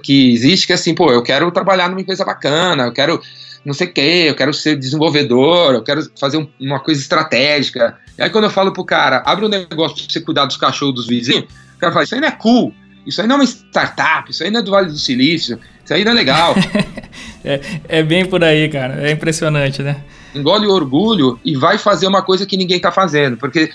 que 0.03 0.33
existe, 0.33 0.67
que 0.67 0.73
é 0.73 0.77
assim, 0.77 0.95
pô, 0.95 1.11
eu 1.12 1.23
quero 1.23 1.51
trabalhar 1.51 1.88
numa 1.88 2.01
empresa 2.01 2.25
bacana, 2.25 2.85
eu 2.85 2.93
quero 2.93 3.21
não 3.64 3.75
sei 3.75 3.87
o 3.87 3.93
quê, 3.93 4.25
eu 4.29 4.35
quero 4.35 4.55
ser 4.55 4.77
desenvolvedor, 4.77 5.75
eu 5.75 5.83
quero 5.83 6.09
fazer 6.19 6.38
um, 6.38 6.49
uma 6.61 6.81
coisa 6.81 7.01
estratégica. 7.01 7.99
E 8.17 8.23
aí 8.23 8.31
quando 8.31 8.45
eu 8.45 8.51
falo 8.51 8.73
pro 8.73 8.85
cara, 8.85 9.23
abre 9.27 9.45
um 9.45 9.49
negócio 9.49 9.97
pra 9.97 10.07
você 10.09 10.21
cuidar 10.21 10.47
dos 10.47 10.57
cachorros 10.57 10.95
dos 10.95 11.07
vizinhos, 11.07 11.45
o 11.77 11.79
cara 11.79 11.93
fala, 11.93 12.05
isso 12.05 12.14
aí 12.14 12.21
não 12.21 12.29
é 12.29 12.33
cool, 12.33 12.73
isso 13.07 13.21
aí 13.21 13.27
não 13.27 13.37
é 13.37 13.38
uma 13.38 13.45
startup, 13.45 14.31
isso 14.31 14.43
aí 14.43 14.51
não 14.51 14.61
é 14.61 14.62
do 14.62 14.71
Vale 14.71 14.87
do 14.87 14.99
Silício, 14.99 15.59
isso 15.85 15.95
aí 15.95 16.05
não 16.05 16.12
é 16.12 16.14
legal. 16.14 16.55
é, 17.45 17.61
é 17.88 18.03
bem 18.03 18.25
por 18.25 18.43
aí, 18.43 18.69
cara, 18.69 19.07
é 19.07 19.12
impressionante, 19.12 19.83
né? 19.83 20.03
Engole 20.35 20.67
o 20.67 20.73
orgulho 20.73 21.38
e 21.45 21.57
vai 21.57 21.79
fazer 21.79 22.07
uma 22.07 22.23
coisa 22.23 22.47
que 22.47 22.57
ninguém 22.57 22.79
tá 22.79 22.93
fazendo, 22.93 23.37
porque 23.37 23.71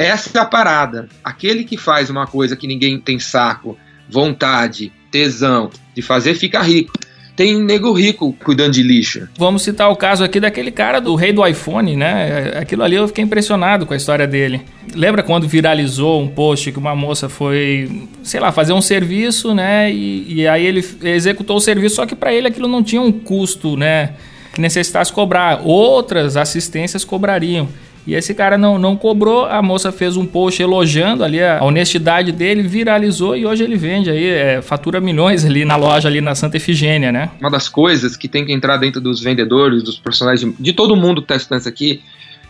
essa 0.00 0.38
é 0.38 0.40
a 0.40 0.46
parada. 0.46 1.08
Aquele 1.22 1.62
que 1.62 1.76
faz 1.76 2.08
uma 2.08 2.26
coisa 2.26 2.56
que 2.56 2.66
ninguém 2.66 2.98
tem 2.98 3.18
saco, 3.18 3.76
vontade, 4.08 4.90
tesão 5.10 5.70
de 5.94 6.00
fazer, 6.00 6.34
fica 6.34 6.62
rico. 6.62 6.92
Tem 7.36 7.62
nego 7.62 7.92
rico 7.92 8.34
cuidando 8.44 8.72
de 8.72 8.82
lixo. 8.82 9.28
Vamos 9.38 9.62
citar 9.62 9.90
o 9.90 9.96
caso 9.96 10.24
aqui 10.24 10.40
daquele 10.40 10.70
cara 10.70 11.00
do 11.00 11.14
rei 11.14 11.32
do 11.32 11.46
iPhone, 11.46 11.96
né? 11.96 12.52
Aquilo 12.56 12.82
ali 12.82 12.96
eu 12.96 13.08
fiquei 13.08 13.24
impressionado 13.24 13.86
com 13.86 13.92
a 13.92 13.96
história 13.96 14.26
dele. 14.26 14.62
Lembra 14.94 15.22
quando 15.22 15.46
viralizou 15.46 16.20
um 16.20 16.28
post 16.28 16.72
que 16.72 16.78
uma 16.78 16.94
moça 16.94 17.28
foi, 17.28 18.08
sei 18.22 18.40
lá, 18.40 18.52
fazer 18.52 18.72
um 18.72 18.82
serviço, 18.82 19.54
né? 19.54 19.90
E, 19.92 20.40
e 20.40 20.48
aí 20.48 20.64
ele 20.64 20.84
executou 21.02 21.56
o 21.56 21.60
serviço, 21.60 21.96
só 21.96 22.06
que 22.06 22.14
para 22.14 22.32
ele 22.32 22.48
aquilo 22.48 22.68
não 22.68 22.82
tinha 22.82 23.00
um 23.00 23.12
custo, 23.12 23.76
né? 23.76 24.14
Que 24.54 24.60
necessitasse 24.60 25.12
cobrar. 25.12 25.60
Outras 25.62 26.36
assistências 26.36 27.04
cobrariam. 27.04 27.68
E 28.06 28.14
esse 28.14 28.34
cara 28.34 28.56
não, 28.56 28.78
não 28.78 28.96
cobrou, 28.96 29.44
a 29.44 29.60
moça 29.60 29.92
fez 29.92 30.16
um 30.16 30.24
post 30.26 30.60
elogiando 30.62 31.22
ali 31.22 31.42
a 31.42 31.62
honestidade 31.62 32.32
dele, 32.32 32.62
viralizou 32.62 33.36
e 33.36 33.44
hoje 33.44 33.62
ele 33.62 33.76
vende 33.76 34.10
aí, 34.10 34.26
é, 34.26 34.62
fatura 34.62 35.00
milhões 35.00 35.44
ali 35.44 35.64
na 35.64 35.76
loja 35.76 36.08
ali 36.08 36.20
na 36.20 36.34
Santa 36.34 36.56
Efigênia, 36.56 37.12
né? 37.12 37.30
Uma 37.38 37.50
das 37.50 37.68
coisas 37.68 38.16
que 38.16 38.26
tem 38.26 38.44
que 38.44 38.52
entrar 38.52 38.78
dentro 38.78 39.00
dos 39.00 39.20
vendedores, 39.20 39.82
dos 39.82 39.98
profissionais, 39.98 40.40
de, 40.40 40.50
de 40.58 40.72
todo 40.72 40.96
mundo 40.96 41.20
que 41.20 41.26
está 41.26 41.36
estudando 41.36 41.60
isso 41.60 41.68
aqui, 41.68 42.02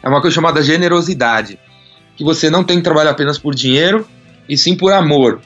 é 0.02 0.08
uma 0.08 0.20
coisa 0.20 0.34
chamada 0.34 0.62
generosidade. 0.62 1.58
Que 2.16 2.22
você 2.22 2.48
não 2.48 2.62
tem 2.62 2.78
que 2.78 2.84
trabalhar 2.84 3.10
apenas 3.10 3.36
por 3.36 3.54
dinheiro, 3.54 4.06
e 4.50 4.58
sim 4.58 4.74
por 4.74 4.92
amor. 4.92 5.40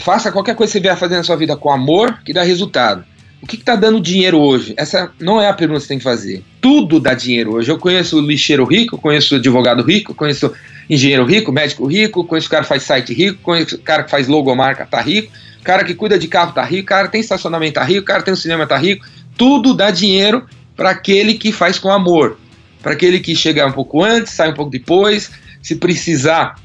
Faça 0.00 0.32
qualquer 0.32 0.56
coisa 0.56 0.72
que 0.72 0.78
você 0.78 0.82
vier 0.82 0.96
fazer 0.96 1.16
na 1.16 1.22
sua 1.22 1.36
vida 1.36 1.56
com 1.56 1.70
amor, 1.70 2.18
que 2.24 2.32
dá 2.32 2.42
resultado. 2.42 3.04
O 3.40 3.46
que 3.46 3.56
está 3.56 3.76
dando 3.76 4.00
dinheiro 4.00 4.38
hoje? 4.38 4.74
Essa 4.76 5.10
não 5.18 5.40
é 5.40 5.48
a 5.48 5.54
pergunta 5.54 5.78
que 5.78 5.84
você 5.84 5.88
tem 5.88 5.98
que 5.98 6.04
fazer. 6.04 6.44
Tudo 6.60 7.00
dá 7.00 7.14
dinheiro 7.14 7.54
hoje. 7.54 7.70
Eu 7.70 7.78
conheço 7.78 8.20
lixeiro 8.20 8.64
rico, 8.64 8.98
conheço 8.98 9.36
advogado 9.36 9.82
rico, 9.82 10.14
conheço 10.14 10.52
engenheiro 10.88 11.24
rico, 11.24 11.52
médico 11.52 11.86
rico, 11.86 12.24
conheço 12.24 12.48
o 12.48 12.50
cara 12.50 12.62
que 12.62 12.68
faz 12.68 12.82
site 12.82 13.14
rico, 13.14 13.38
conheço 13.42 13.76
o 13.76 13.78
cara 13.78 14.02
que 14.02 14.10
faz 14.10 14.28
logomarca, 14.28 14.84
tá 14.84 15.00
rico, 15.00 15.32
cara 15.62 15.84
que 15.84 15.94
cuida 15.94 16.18
de 16.18 16.28
carro 16.28 16.52
tá 16.52 16.64
rico, 16.64 16.88
cara 16.88 17.08
tem 17.08 17.20
estacionamento 17.20 17.74
tá 17.74 17.84
rico, 17.84 18.04
cara 18.04 18.22
tem 18.22 18.34
um 18.34 18.36
cinema 18.36 18.66
tá 18.66 18.76
rico. 18.76 19.06
Tudo 19.36 19.72
dá 19.72 19.90
dinheiro 19.90 20.46
para 20.76 20.90
aquele 20.90 21.34
que 21.34 21.52
faz 21.52 21.78
com 21.78 21.90
amor. 21.90 22.38
Para 22.82 22.92
aquele 22.92 23.20
que 23.20 23.34
chega 23.36 23.66
um 23.66 23.72
pouco 23.72 24.02
antes, 24.02 24.32
sai 24.32 24.50
um 24.50 24.54
pouco 24.54 24.70
depois, 24.70 25.30
se 25.62 25.76
precisar 25.76 26.56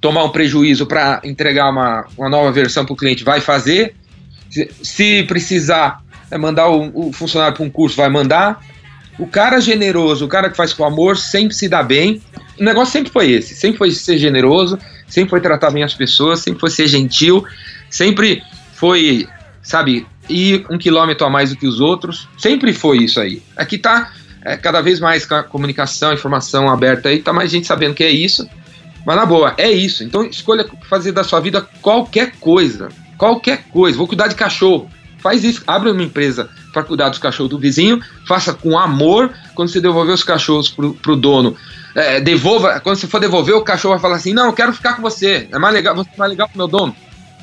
tomar 0.00 0.24
um 0.24 0.30
prejuízo 0.30 0.86
para 0.86 1.20
entregar 1.24 1.70
uma, 1.70 2.06
uma 2.16 2.28
nova 2.28 2.52
versão 2.52 2.84
para 2.84 2.92
o 2.92 2.96
cliente, 2.96 3.24
vai 3.24 3.40
fazer 3.40 3.94
se, 4.82 5.22
precisar 5.24 6.02
é, 6.30 6.38
mandar 6.38 6.68
o, 6.68 7.08
o 7.08 7.12
funcionário 7.12 7.56
para 7.56 7.64
um 7.64 7.70
curso, 7.70 7.96
vai 7.96 8.08
mandar. 8.08 8.62
O 9.18 9.26
cara 9.26 9.60
generoso, 9.60 10.24
o 10.24 10.28
cara 10.28 10.50
que 10.50 10.56
faz 10.56 10.72
com 10.72 10.84
amor, 10.84 11.16
sempre 11.16 11.54
se 11.54 11.68
dá 11.68 11.82
bem. 11.82 12.20
O 12.58 12.64
negócio 12.64 12.92
sempre 12.92 13.12
foi 13.12 13.30
esse: 13.30 13.54
sempre 13.54 13.78
foi 13.78 13.90
ser 13.92 14.18
generoso, 14.18 14.78
sempre 15.06 15.30
foi 15.30 15.40
tratar 15.40 15.70
bem 15.70 15.82
as 15.82 15.94
pessoas, 15.94 16.40
sempre 16.40 16.60
foi 16.60 16.70
ser 16.70 16.88
gentil, 16.88 17.44
sempre 17.88 18.42
foi, 18.74 19.28
sabe, 19.62 20.06
ir 20.28 20.66
um 20.70 20.76
quilômetro 20.76 21.26
a 21.26 21.30
mais 21.30 21.50
do 21.50 21.56
que 21.56 21.66
os 21.66 21.80
outros. 21.80 22.28
Sempre 22.36 22.72
foi 22.72 22.98
isso 22.98 23.20
aí. 23.20 23.42
Aqui 23.56 23.78
tá 23.78 24.12
é, 24.44 24.56
cada 24.56 24.80
vez 24.80 24.98
mais 24.98 25.24
com 25.24 25.34
a 25.34 25.42
comunicação, 25.42 26.12
informação 26.12 26.68
aberta 26.68 27.08
aí, 27.08 27.20
tá 27.20 27.32
mais 27.32 27.50
gente 27.50 27.66
sabendo 27.66 27.94
que 27.94 28.04
é 28.04 28.10
isso. 28.10 28.48
Mas 29.06 29.16
na 29.16 29.26
boa, 29.26 29.54
é 29.56 29.70
isso. 29.70 30.02
Então 30.02 30.24
escolha 30.24 30.66
fazer 30.88 31.12
da 31.12 31.22
sua 31.22 31.38
vida 31.38 31.66
qualquer 31.80 32.32
coisa. 32.40 32.88
Qualquer 33.16 33.64
coisa. 33.70 33.96
Vou 33.96 34.08
cuidar 34.08 34.28
de 34.28 34.34
cachorro. 34.34 34.90
Faz 35.18 35.44
isso. 35.44 35.62
Abre 35.66 35.90
uma 35.90 36.02
empresa 36.02 36.50
para 36.74 36.82
cuidar 36.82 37.08
dos 37.08 37.18
cachorros 37.18 37.48
do 37.48 37.58
vizinho. 37.58 38.02
Faça 38.26 38.52
com 38.52 38.78
amor. 38.78 39.32
Quando 39.54 39.70
você 39.70 39.80
devolver 39.80 40.12
os 40.12 40.22
cachorros 40.22 40.68
pro, 40.68 40.92
pro 40.94 41.16
dono, 41.16 41.56
é, 41.94 42.20
devolva. 42.20 42.80
Quando 42.80 42.96
você 42.96 43.06
for 43.06 43.20
devolver, 43.20 43.54
o 43.54 43.62
cachorro 43.62 43.94
vai 43.94 44.02
falar 44.02 44.16
assim: 44.16 44.34
Não, 44.34 44.46
eu 44.46 44.52
quero 44.52 44.72
ficar 44.72 44.94
com 44.94 45.02
você. 45.02 45.48
É 45.50 45.58
mais 45.58 45.72
legal, 45.72 45.94
você 45.94 46.10
é 46.12 46.18
mais 46.18 46.30
legal 46.30 46.48
pro 46.48 46.58
meu 46.58 46.68
dono. 46.68 46.94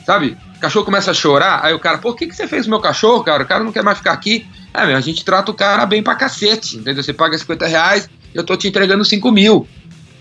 Sabe? 0.05 0.37
O 0.57 0.59
cachorro 0.59 0.85
começa 0.85 1.09
a 1.09 1.13
chorar. 1.13 1.61
Aí 1.63 1.73
o 1.73 1.79
cara, 1.79 1.99
o 2.03 2.13
que, 2.13 2.27
que 2.27 2.35
você 2.35 2.47
fez 2.47 2.65
com 2.65 2.71
meu 2.71 2.79
cachorro, 2.79 3.23
cara? 3.23 3.43
O 3.43 3.47
cara 3.47 3.63
não 3.63 3.71
quer 3.71 3.83
mais 3.83 3.97
ficar 3.97 4.11
aqui. 4.11 4.45
É, 4.73 4.85
meu, 4.85 4.97
a 4.97 5.01
gente 5.01 5.23
trata 5.25 5.51
o 5.51 5.55
cara 5.55 5.85
bem 5.85 6.03
pra 6.03 6.15
cacete. 6.15 6.77
Entendeu? 6.77 7.01
Você 7.01 7.13
paga 7.13 7.37
50 7.37 7.65
reais, 7.65 8.09
eu 8.33 8.43
tô 8.43 8.55
te 8.55 8.67
entregando 8.67 9.03
5 9.03 9.31
mil. 9.31 9.67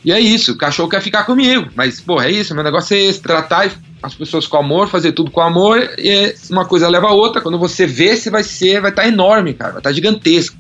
E 0.04 0.12
é 0.12 0.18
isso, 0.18 0.52
o 0.52 0.56
cachorro 0.56 0.88
quer 0.88 1.02
ficar 1.02 1.24
comigo. 1.24 1.70
Mas, 1.74 2.00
pô, 2.00 2.20
é 2.20 2.30
isso, 2.30 2.54
meu 2.54 2.64
negócio 2.64 2.96
é 2.96 3.00
esse, 3.00 3.20
tratar 3.20 3.70
as 4.02 4.14
pessoas 4.14 4.46
com 4.46 4.56
amor, 4.56 4.88
fazer 4.88 5.12
tudo 5.12 5.30
com 5.30 5.40
amor, 5.40 5.90
e 5.98 6.34
uma 6.50 6.64
coisa 6.64 6.88
leva 6.88 7.08
a 7.08 7.12
outra. 7.12 7.40
Quando 7.40 7.58
você 7.58 7.86
vê, 7.86 8.16
você 8.16 8.30
vai 8.30 8.42
ser, 8.42 8.80
vai 8.80 8.90
estar 8.90 9.02
tá 9.02 9.08
enorme, 9.08 9.54
cara, 9.54 9.72
vai 9.72 9.80
estar 9.80 9.90
tá 9.90 9.94
gigantesco. 9.94 10.56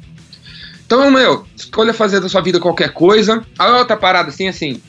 Então, 0.84 1.10
meu, 1.10 1.46
escolha 1.56 1.94
fazer 1.94 2.20
da 2.20 2.28
sua 2.28 2.40
vida 2.40 2.58
qualquer 2.58 2.92
coisa. 2.92 3.44
A 3.58 3.78
outra 3.78 3.96
parada, 3.96 4.28
assim, 4.28 4.48
assim, 4.48 4.82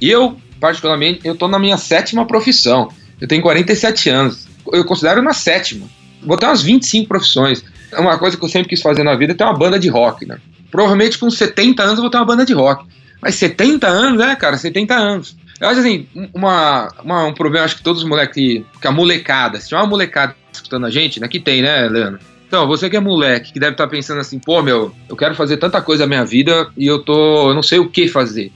eu, 0.00 0.36
particularmente, 0.60 1.20
eu 1.24 1.34
tô 1.34 1.48
na 1.48 1.58
minha 1.58 1.78
sétima 1.78 2.26
profissão. 2.26 2.88
Eu 3.20 3.26
tenho 3.26 3.42
47 3.42 4.10
anos. 4.10 4.46
Eu 4.70 4.84
considero 4.84 5.22
na 5.22 5.32
sétima. 5.32 5.86
Vou 6.22 6.36
ter 6.36 6.46
umas 6.46 6.62
25 6.62 7.08
profissões. 7.08 7.64
Uma 7.96 8.18
coisa 8.18 8.36
que 8.36 8.44
eu 8.44 8.48
sempre 8.48 8.68
quis 8.68 8.82
fazer 8.82 9.02
na 9.02 9.14
vida 9.14 9.32
é 9.32 9.34
ter 9.36 9.44
uma 9.44 9.56
banda 9.56 9.78
de 9.78 9.88
rock, 9.88 10.26
né? 10.26 10.38
Provavelmente 10.70 11.16
com 11.18 11.30
70 11.30 11.82
anos 11.82 11.96
eu 11.96 12.02
vou 12.02 12.10
ter 12.10 12.18
uma 12.18 12.26
banda 12.26 12.44
de 12.44 12.52
rock. 12.52 12.84
Mas 13.22 13.36
70 13.36 13.86
anos, 13.86 14.18
né, 14.18 14.36
cara? 14.36 14.58
70 14.58 14.94
anos. 14.94 15.36
Eu 15.60 15.68
acho 15.68 15.80
assim, 15.80 16.06
uma, 16.34 16.88
uma, 17.02 17.24
um 17.24 17.32
problema, 17.32 17.64
acho 17.64 17.76
que 17.76 17.82
todos 17.82 18.02
os 18.02 18.08
moleques, 18.08 18.62
que 18.80 18.86
a 18.86 18.92
molecada, 18.92 19.58
se 19.58 19.68
tiver 19.68 19.80
uma 19.80 19.86
molecada 19.86 20.36
escutando 20.52 20.86
a 20.86 20.90
gente, 20.90 21.18
né, 21.18 21.28
que 21.28 21.40
tem, 21.40 21.62
né, 21.62 21.88
Leandro? 21.88 22.20
Então, 22.46 22.66
você 22.66 22.88
que 22.88 22.96
é 22.96 23.00
moleque, 23.00 23.52
que 23.52 23.58
deve 23.58 23.72
estar 23.72 23.84
tá 23.84 23.90
pensando 23.90 24.20
assim, 24.20 24.38
pô, 24.38 24.62
meu, 24.62 24.94
eu 25.08 25.16
quero 25.16 25.34
fazer 25.34 25.56
tanta 25.56 25.80
coisa 25.80 26.04
na 26.04 26.08
minha 26.08 26.24
vida 26.24 26.70
e 26.76 26.86
eu 26.86 27.00
tô, 27.00 27.50
eu 27.50 27.54
não 27.54 27.62
sei 27.62 27.78
o 27.78 27.88
que 27.88 28.06
fazer. 28.06 28.52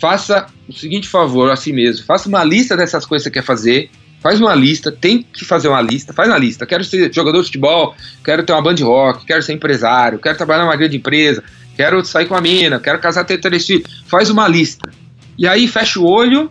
Faça 0.00 0.46
o 0.68 0.72
seguinte 0.72 1.06
favor 1.06 1.50
a 1.50 1.54
si 1.54 1.72
mesmo, 1.72 2.04
faça 2.04 2.28
uma 2.28 2.42
lista 2.42 2.76
dessas 2.76 3.04
coisas 3.06 3.24
que 3.24 3.30
você 3.30 3.40
quer 3.40 3.46
fazer, 3.46 3.90
faz 4.20 4.40
uma 4.40 4.54
lista, 4.54 4.90
tem 4.90 5.22
que 5.22 5.44
fazer 5.44 5.68
uma 5.68 5.80
lista, 5.80 6.12
faz 6.12 6.28
uma 6.28 6.38
lista. 6.38 6.66
Quero 6.66 6.82
ser 6.82 7.12
jogador 7.12 7.40
de 7.40 7.46
futebol, 7.46 7.94
quero 8.24 8.42
ter 8.42 8.52
uma 8.52 8.62
banda 8.62 8.76
de 8.76 8.82
rock, 8.82 9.24
quero 9.24 9.42
ser 9.42 9.52
empresário, 9.52 10.18
quero 10.18 10.36
trabalhar 10.36 10.64
numa 10.64 10.76
grande 10.76 10.96
empresa, 10.96 11.44
quero 11.76 12.04
sair 12.04 12.26
com 12.26 12.34
a 12.34 12.40
mina, 12.40 12.80
quero 12.80 12.98
casar, 12.98 13.24
ter 13.24 13.38
três 13.38 13.66
filhos. 13.66 14.02
Faz 14.06 14.30
uma 14.30 14.48
lista 14.48 14.90
e 15.36 15.46
aí 15.46 15.66
fecha 15.66 15.98
o 15.98 16.04
olho 16.04 16.50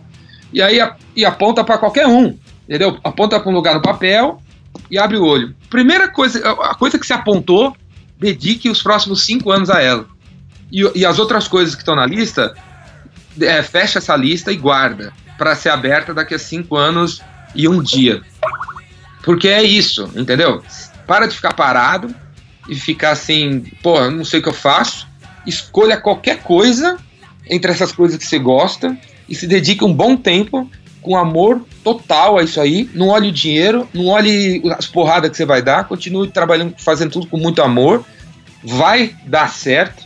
e 0.52 0.60
aí 0.60 0.78
e 1.14 1.24
aponta 1.24 1.64
para 1.64 1.78
qualquer 1.78 2.06
um, 2.06 2.36
entendeu? 2.68 2.98
Aponta 3.02 3.38
para 3.38 3.50
um 3.50 3.54
lugar 3.54 3.74
no 3.74 3.82
papel 3.82 4.40
e 4.90 4.98
abre 4.98 5.16
o 5.16 5.24
olho. 5.24 5.54
Primeira 5.70 6.08
coisa, 6.08 6.50
a 6.62 6.74
coisa 6.74 6.98
que 6.98 7.06
se 7.06 7.12
apontou, 7.12 7.76
dedique 8.18 8.68
os 8.68 8.82
próximos 8.82 9.24
cinco 9.24 9.50
anos 9.50 9.70
a 9.70 9.80
ela. 9.80 10.06
E, 10.70 10.80
e 10.94 11.06
as 11.06 11.18
outras 11.18 11.48
coisas 11.48 11.74
que 11.74 11.82
estão 11.82 11.94
na 11.94 12.06
lista, 12.06 12.54
é, 13.40 13.62
fecha 13.62 13.98
essa 13.98 14.16
lista 14.16 14.52
e 14.52 14.56
guarda 14.56 15.12
para 15.38 15.54
ser 15.54 15.70
aberta 15.70 16.14
daqui 16.14 16.34
a 16.34 16.38
cinco 16.38 16.76
anos 16.76 17.22
e 17.54 17.68
um 17.68 17.82
dia. 17.82 18.22
Porque 19.22 19.48
é 19.48 19.62
isso, 19.62 20.10
entendeu? 20.14 20.62
Para 21.06 21.26
de 21.26 21.36
ficar 21.36 21.54
parado 21.54 22.14
e 22.68 22.74
ficar 22.74 23.10
assim, 23.10 23.60
pô, 23.82 24.10
não 24.10 24.24
sei 24.24 24.40
o 24.40 24.42
que 24.42 24.48
eu 24.48 24.54
faço. 24.54 25.06
Escolha 25.46 25.96
qualquer 25.96 26.42
coisa 26.42 26.98
entre 27.48 27.70
essas 27.70 27.92
coisas 27.92 28.16
que 28.16 28.24
você 28.24 28.38
gosta 28.38 28.96
e 29.28 29.34
se 29.34 29.46
dedique 29.46 29.84
um 29.84 29.92
bom 29.92 30.16
tempo 30.16 30.70
com 31.00 31.16
amor 31.16 31.64
total 31.82 32.38
a 32.38 32.42
isso 32.42 32.60
aí. 32.60 32.88
Não 32.94 33.08
olhe 33.08 33.28
o 33.28 33.32
dinheiro, 33.32 33.88
não 33.92 34.06
olhe 34.06 34.62
as 34.78 34.86
porradas 34.86 35.30
que 35.30 35.36
você 35.36 35.44
vai 35.44 35.60
dar, 35.60 35.88
continue 35.88 36.28
trabalhando, 36.28 36.74
fazendo 36.78 37.10
tudo 37.10 37.26
com 37.26 37.36
muito 37.36 37.60
amor. 37.60 38.04
Vai 38.62 39.14
dar 39.26 39.48
certo. 39.48 40.04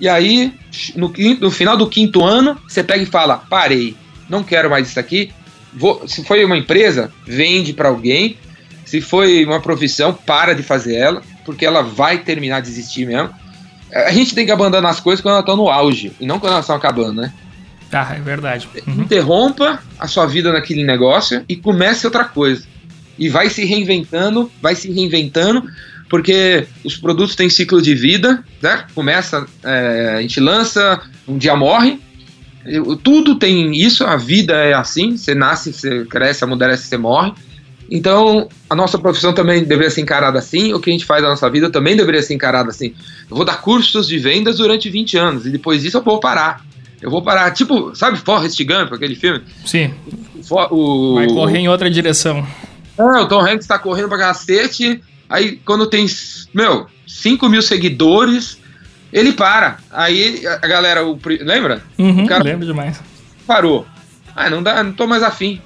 E 0.00 0.08
aí, 0.08 0.52
no, 0.94 1.12
no 1.40 1.50
final 1.50 1.76
do 1.76 1.88
quinto 1.88 2.22
ano, 2.22 2.60
você 2.68 2.84
pega 2.84 3.02
e 3.02 3.06
fala: 3.06 3.38
parei, 3.38 3.96
não 4.28 4.42
quero 4.42 4.68
mais 4.68 4.88
isso 4.88 5.00
aqui. 5.00 5.32
Vou, 5.72 6.06
se 6.06 6.22
foi 6.24 6.44
uma 6.44 6.56
empresa, 6.56 7.10
vende 7.26 7.72
para 7.72 7.88
alguém. 7.88 8.36
Se 8.84 9.00
foi 9.00 9.44
uma 9.44 9.60
profissão, 9.60 10.12
para 10.12 10.54
de 10.54 10.62
fazer 10.62 10.96
ela, 10.96 11.22
porque 11.44 11.64
ela 11.64 11.82
vai 11.82 12.18
terminar 12.18 12.60
de 12.60 12.68
existir 12.68 13.06
mesmo 13.06 13.30
a 13.92 14.10
gente 14.10 14.34
tem 14.34 14.44
que 14.46 14.52
abandonar 14.52 14.90
as 14.90 15.00
coisas 15.00 15.20
quando 15.20 15.34
elas 15.34 15.42
estão 15.42 15.56
no 15.56 15.68
auge 15.68 16.12
e 16.20 16.26
não 16.26 16.38
quando 16.38 16.52
elas 16.52 16.64
estão 16.64 16.76
acabando, 16.76 17.22
né? 17.22 17.32
Tá, 17.90 18.14
é 18.16 18.20
verdade. 18.20 18.68
Uhum. 18.86 19.02
Interrompa 19.02 19.80
a 19.98 20.08
sua 20.08 20.26
vida 20.26 20.52
naquele 20.52 20.82
negócio 20.82 21.44
e 21.48 21.54
comece 21.54 22.06
outra 22.06 22.24
coisa. 22.24 22.64
E 23.16 23.28
vai 23.28 23.48
se 23.48 23.64
reinventando, 23.64 24.50
vai 24.60 24.74
se 24.74 24.90
reinventando, 24.90 25.62
porque 26.08 26.66
os 26.82 26.96
produtos 26.96 27.36
têm 27.36 27.48
ciclo 27.48 27.80
de 27.80 27.94
vida, 27.94 28.42
né? 28.60 28.84
Começa, 28.94 29.46
é, 29.62 30.14
a 30.18 30.22
gente 30.22 30.40
lança, 30.40 31.00
um 31.28 31.38
dia 31.38 31.54
morre. 31.54 32.00
Tudo 33.02 33.36
tem 33.36 33.76
isso, 33.76 34.04
a 34.04 34.16
vida 34.16 34.54
é 34.54 34.72
assim, 34.72 35.16
você 35.16 35.34
nasce, 35.34 35.72
você 35.72 36.04
cresce, 36.06 36.42
amadurece, 36.42 36.88
você 36.88 36.96
morre. 36.96 37.32
Então, 37.90 38.48
a 38.68 38.74
nossa 38.74 38.98
profissão 38.98 39.32
também 39.32 39.62
deveria 39.62 39.90
ser 39.90 40.00
encarada 40.00 40.38
assim, 40.38 40.72
o 40.72 40.80
que 40.80 40.90
a 40.90 40.92
gente 40.92 41.04
faz 41.04 41.22
na 41.22 41.28
nossa 41.28 41.48
vida 41.50 41.70
também 41.70 41.96
deveria 41.96 42.22
ser 42.22 42.34
encarado 42.34 42.70
assim. 42.70 42.94
Eu 43.30 43.36
vou 43.36 43.44
dar 43.44 43.60
cursos 43.60 44.06
de 44.06 44.18
vendas 44.18 44.56
durante 44.56 44.88
20 44.88 45.16
anos 45.18 45.46
e 45.46 45.50
depois 45.50 45.82
disso 45.82 45.98
eu 45.98 46.02
vou 46.02 46.18
parar. 46.18 46.64
Eu 47.00 47.10
vou 47.10 47.20
parar, 47.20 47.50
tipo, 47.50 47.94
sabe 47.94 48.16
Forrest 48.16 48.58
Gump, 48.64 48.92
aquele 48.92 49.14
filme? 49.14 49.42
Sim. 49.66 49.92
O, 50.48 50.74
o 50.74 51.14
Vai 51.16 51.26
correr 51.26 51.58
em 51.58 51.68
outra 51.68 51.90
direção. 51.90 52.46
É, 52.96 53.02
o 53.02 53.26
Tom 53.26 53.40
Hanks 53.40 53.66
tá 53.66 53.78
correndo 53.78 54.08
pra 54.08 54.18
cacete, 54.18 55.02
aí 55.28 55.60
quando 55.64 55.86
tem, 55.86 56.06
meu, 56.54 56.86
5 57.06 57.48
mil 57.48 57.60
seguidores, 57.60 58.58
ele 59.12 59.32
para. 59.32 59.78
Aí 59.90 60.42
a 60.46 60.66
galera, 60.66 61.04
o, 61.04 61.18
lembra? 61.40 61.82
Uhum, 61.98 62.24
o 62.24 62.26
cara 62.26 62.42
lembro 62.42 62.64
demais. 62.64 63.00
Parou. 63.46 63.86
Ah, 64.34 64.48
não 64.48 64.62
dá, 64.62 64.82
não 64.82 64.92
tô 64.92 65.06
mais 65.06 65.22
afim 65.22 65.60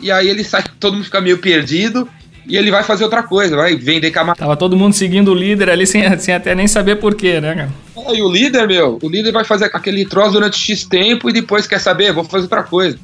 e 0.00 0.10
aí 0.10 0.28
ele 0.28 0.44
sai, 0.44 0.64
todo 0.78 0.94
mundo 0.94 1.04
fica 1.04 1.20
meio 1.20 1.38
perdido, 1.38 2.08
e 2.46 2.56
ele 2.56 2.70
vai 2.70 2.82
fazer 2.82 3.04
outra 3.04 3.22
coisa, 3.22 3.56
vai 3.56 3.74
vender 3.74 4.10
camarada. 4.10 4.38
Tava 4.38 4.56
todo 4.56 4.76
mundo 4.76 4.94
seguindo 4.94 5.32
o 5.32 5.34
líder 5.34 5.68
ali 5.68 5.86
sem, 5.86 6.16
sem 6.18 6.34
até 6.34 6.54
nem 6.54 6.68
saber 6.68 6.96
porquê, 6.96 7.40
né, 7.40 7.54
cara? 7.54 7.72
É, 7.96 8.14
e 8.14 8.22
o 8.22 8.30
líder, 8.30 8.66
meu, 8.68 8.98
o 9.02 9.08
líder 9.08 9.32
vai 9.32 9.44
fazer 9.44 9.64
aquele 9.72 10.04
troço 10.06 10.32
durante 10.32 10.58
X 10.58 10.84
tempo 10.84 11.28
e 11.28 11.32
depois 11.32 11.66
quer 11.66 11.80
saber, 11.80 12.12
vou 12.12 12.24
fazer 12.24 12.44
outra 12.44 12.62
coisa. 12.62 12.98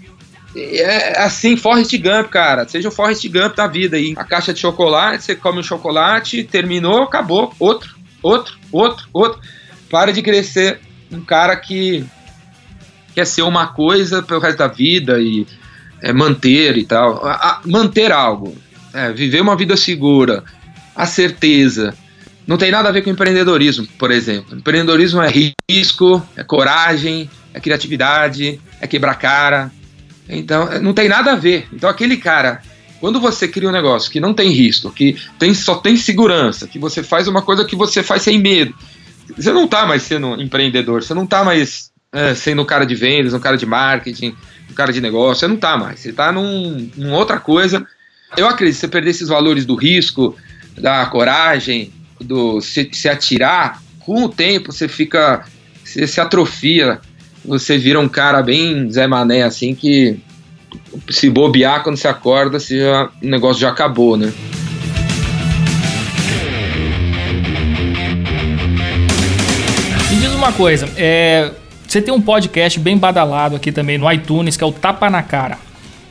É 0.54 1.22
assim, 1.22 1.56
Forrest 1.56 1.96
Gump, 1.96 2.28
cara. 2.28 2.68
Seja 2.68 2.88
o 2.88 2.92
Forrest 2.92 3.26
Gump 3.26 3.56
da 3.56 3.66
vida 3.66 3.96
aí. 3.96 4.12
A 4.16 4.24
caixa 4.24 4.52
de 4.52 4.60
chocolate, 4.60 5.24
você 5.24 5.34
come 5.34 5.60
o 5.60 5.64
chocolate, 5.64 6.44
terminou, 6.44 7.04
acabou. 7.04 7.54
Outro, 7.58 7.94
outro, 8.22 8.58
outro, 8.70 9.08
outro. 9.14 9.40
Para 9.90 10.12
de 10.12 10.42
ser 10.42 10.78
um 11.10 11.22
cara 11.22 11.56
que 11.56 12.04
quer 13.14 13.26
ser 13.26 13.42
uma 13.42 13.68
coisa 13.68 14.22
pelo 14.22 14.40
resto 14.40 14.58
da 14.58 14.68
vida 14.68 15.18
e 15.20 15.46
é, 16.02 16.12
manter 16.12 16.76
e 16.76 16.84
tal. 16.84 17.24
A, 17.24 17.32
a, 17.32 17.60
manter 17.64 18.10
algo, 18.10 18.54
é, 18.92 19.12
viver 19.12 19.40
uma 19.40 19.56
vida 19.56 19.76
segura, 19.76 20.42
a 20.94 21.06
certeza. 21.06 21.94
Não 22.44 22.58
tem 22.58 22.72
nada 22.72 22.88
a 22.88 22.92
ver 22.92 23.02
com 23.02 23.10
empreendedorismo, 23.10 23.86
por 23.96 24.10
exemplo. 24.10 24.58
Empreendedorismo 24.58 25.22
é 25.22 25.32
risco, 25.70 26.20
é 26.36 26.42
coragem, 26.42 27.30
é 27.54 27.60
criatividade, 27.60 28.60
é 28.80 28.86
quebrar 28.86 29.14
cara. 29.14 29.70
Então, 30.28 30.70
é, 30.70 30.80
não 30.80 30.92
tem 30.92 31.08
nada 31.08 31.32
a 31.32 31.36
ver. 31.36 31.68
Então, 31.72 31.88
aquele 31.88 32.16
cara, 32.16 32.60
quando 33.00 33.20
você 33.20 33.46
cria 33.46 33.68
um 33.68 33.72
negócio 33.72 34.10
que 34.10 34.18
não 34.18 34.34
tem 34.34 34.50
risco, 34.50 34.90
que 34.90 35.16
tem, 35.38 35.54
só 35.54 35.76
tem 35.76 35.96
segurança, 35.96 36.66
que 36.66 36.80
você 36.80 37.02
faz 37.02 37.28
uma 37.28 37.42
coisa 37.42 37.64
que 37.64 37.76
você 37.76 38.02
faz 38.02 38.22
sem 38.22 38.40
medo, 38.40 38.74
você 39.36 39.52
não 39.52 39.64
está 39.64 39.86
mais 39.86 40.02
sendo 40.02 40.40
empreendedor, 40.42 41.02
você 41.02 41.14
não 41.14 41.24
está 41.24 41.44
mais 41.44 41.91
é, 42.12 42.34
sendo 42.34 42.60
um 42.60 42.64
cara 42.66 42.84
de 42.84 42.94
vendas, 42.94 43.32
um 43.32 43.40
cara 43.40 43.56
de 43.56 43.64
marketing, 43.64 44.36
um 44.70 44.74
cara 44.74 44.92
de 44.92 45.00
negócio, 45.00 45.40
você 45.40 45.48
não 45.48 45.54
está 45.54 45.78
mais, 45.78 46.00
você 46.00 46.10
está 46.10 46.30
num, 46.30 46.90
num 46.94 47.12
outra 47.12 47.40
coisa. 47.40 47.86
Eu 48.36 48.46
acredito 48.46 48.78
você 48.78 48.88
perder 48.88 49.10
esses 49.10 49.28
valores 49.28 49.64
do 49.64 49.74
risco, 49.74 50.36
da 50.78 51.06
coragem, 51.06 51.90
do 52.20 52.60
se, 52.60 52.88
se 52.92 53.08
atirar, 53.08 53.82
com 54.00 54.24
o 54.24 54.28
tempo 54.28 54.72
você 54.72 54.88
fica, 54.88 55.44
você 55.82 56.06
se 56.06 56.20
atrofia, 56.20 57.00
você 57.44 57.78
vira 57.78 57.98
um 57.98 58.08
cara 58.08 58.42
bem 58.42 58.90
Zé 58.90 59.06
Mané, 59.06 59.42
assim, 59.42 59.74
que 59.74 60.20
se 61.10 61.30
bobear 61.30 61.82
quando 61.82 61.96
você 61.96 62.08
acorda, 62.08 62.60
se 62.60 62.78
já, 62.78 63.10
o 63.22 63.26
negócio 63.26 63.60
já 63.60 63.70
acabou, 63.70 64.16
né? 64.16 64.32
Me 70.10 70.16
diz 70.16 70.32
uma 70.32 70.52
coisa, 70.52 70.88
é, 70.96 71.52
você 71.92 72.00
tem 72.00 72.14
um 72.14 72.22
podcast 72.22 72.80
bem 72.80 72.96
badalado 72.96 73.54
aqui 73.54 73.70
também 73.70 73.98
no 73.98 74.10
iTunes, 74.10 74.56
que 74.56 74.64
é 74.64 74.66
o 74.66 74.72
Tapa 74.72 75.10
na 75.10 75.22
Cara. 75.22 75.58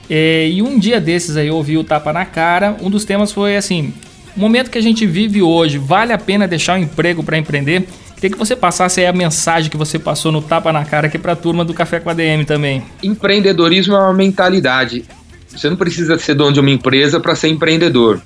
É, 0.08 0.48
e 0.48 0.62
um 0.62 0.78
dia 0.78 1.02
desses 1.02 1.36
aí 1.36 1.48
eu 1.48 1.56
ouvi 1.56 1.76
o 1.76 1.84
Tapa 1.84 2.14
na 2.14 2.24
Cara, 2.24 2.78
um 2.84 2.88
dos 2.88 3.04
temas 3.04 3.32
foi 3.32 3.58
assim, 3.58 3.92
o 4.38 4.40
momento 4.40 4.70
que 4.70 4.78
a 4.78 4.82
gente 4.82 5.08
vive 5.08 5.42
hoje, 5.42 5.80
vale 5.80 6.14
a 6.14 6.20
pena 6.20 6.48
deixar 6.48 6.74
o 6.74 6.80
um 6.80 6.84
emprego 6.84 7.24
para 7.24 7.36
empreender? 7.36 7.88
Queria 8.14 8.30
que 8.30 8.38
você 8.38 8.56
passasse 8.56 9.00
aí 9.00 9.08
a 9.08 9.12
mensagem 9.12 9.72
que 9.72 9.78
você 9.78 9.98
passou 9.98 10.32
no 10.32 10.40
tapa 10.40 10.72
na 10.72 10.86
cara 10.86 11.08
aqui 11.08 11.18
para 11.18 11.32
a 11.32 11.36
turma 11.36 11.66
do 11.66 11.74
Café 11.74 12.00
com 12.00 12.12
a 12.12 12.14
DM 12.14 12.46
também. 12.46 12.84
Empreendedorismo 13.02 13.96
é 13.96 14.00
uma 14.00 14.14
mentalidade. 14.14 15.04
Você 15.48 15.68
não 15.68 15.78
precisa 15.78 16.16
ser 16.20 16.36
dono 16.36 16.54
de 16.54 16.60
uma 16.60 16.70
empresa 16.70 17.20
para 17.20 17.36
ser 17.36 17.48
empreendedor. 17.48 18.22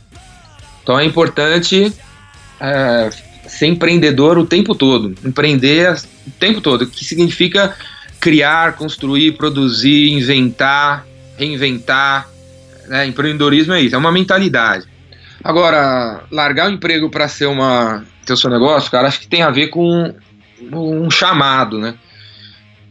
Então 0.84 1.00
é 1.00 1.06
importante 1.06 1.94
é, 2.60 3.10
ser 3.48 3.68
empreendedor 3.68 4.38
o 4.38 4.46
tempo 4.46 4.76
todo, 4.76 5.16
empreender 5.24 5.96
o 6.28 6.32
tempo 6.32 6.62
todo, 6.62 6.88
que 6.88 7.04
significa 7.06 7.76
criar, 8.20 8.74
construir, 8.74 9.34
produzir, 9.34 10.12
inventar, 10.12 11.06
reinventar. 11.38 12.28
Né? 12.88 13.08
Empreendedorismo 13.08 13.74
é 13.74 13.82
isso, 13.82 13.96
é 13.96 13.98
uma 13.98 14.12
mentalidade. 14.12 14.86
Agora, 15.44 16.24
largar 16.32 16.70
o 16.70 16.74
emprego 16.74 17.10
para 17.10 17.28
ser 17.28 17.46
uma 17.46 18.04
ter 18.26 18.34
o 18.34 18.38
seu 18.38 18.50
negócio, 18.50 18.90
cara, 18.90 19.08
acho 19.08 19.20
que 19.20 19.28
tem 19.28 19.44
a 19.44 19.52
ver 19.52 19.68
com 19.68 20.16
um 20.72 21.12
chamado, 21.12 21.78
né? 21.78 21.94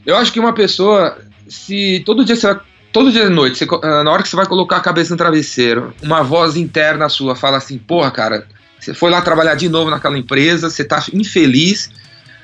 Eu 0.06 0.16
acho 0.16 0.32
que 0.32 0.38
uma 0.38 0.52
pessoa, 0.52 1.18
se 1.48 2.02
todo 2.06 2.24
dia 2.24 2.36
você 2.36 2.56
todo 2.92 3.10
dia 3.10 3.24
de 3.24 3.30
noite, 3.30 3.58
você, 3.58 3.66
na 3.82 4.08
hora 4.08 4.22
que 4.22 4.28
você 4.28 4.36
vai 4.36 4.46
colocar 4.46 4.76
a 4.76 4.80
cabeça 4.80 5.12
no 5.12 5.16
travesseiro, 5.18 5.92
uma 6.00 6.22
voz 6.22 6.54
interna 6.54 7.08
sua 7.08 7.34
fala 7.34 7.56
assim, 7.56 7.76
porra, 7.76 8.12
cara, 8.12 8.46
você 8.84 8.92
foi 8.92 9.10
lá 9.10 9.22
trabalhar 9.22 9.54
de 9.54 9.68
novo 9.68 9.90
naquela 9.90 10.18
empresa, 10.18 10.68
você 10.68 10.84
tá 10.84 11.02
infeliz, 11.12 11.90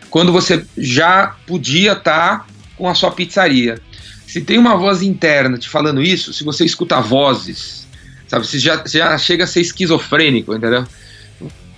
quando 0.09 0.33
você 0.33 0.64
já 0.79 1.37
podia 1.46 1.92
estar 1.92 2.38
tá 2.38 2.46
com 2.76 2.88
a 2.88 2.94
sua 2.94 3.11
pizzaria. 3.11 3.79
Se 4.26 4.40
tem 4.40 4.57
uma 4.57 4.74
voz 4.76 5.03
interna 5.03 5.59
te 5.59 5.68
falando 5.68 6.00
isso, 6.00 6.33
se 6.33 6.42
você 6.42 6.64
escuta 6.64 6.98
vozes, 7.00 7.87
sabe, 8.26 8.46
você 8.46 8.59
já, 8.59 8.83
já 8.87 9.18
chega 9.18 9.44
a 9.44 9.46
ser 9.46 9.61
esquizofrênico, 9.61 10.55
entendeu? 10.55 10.87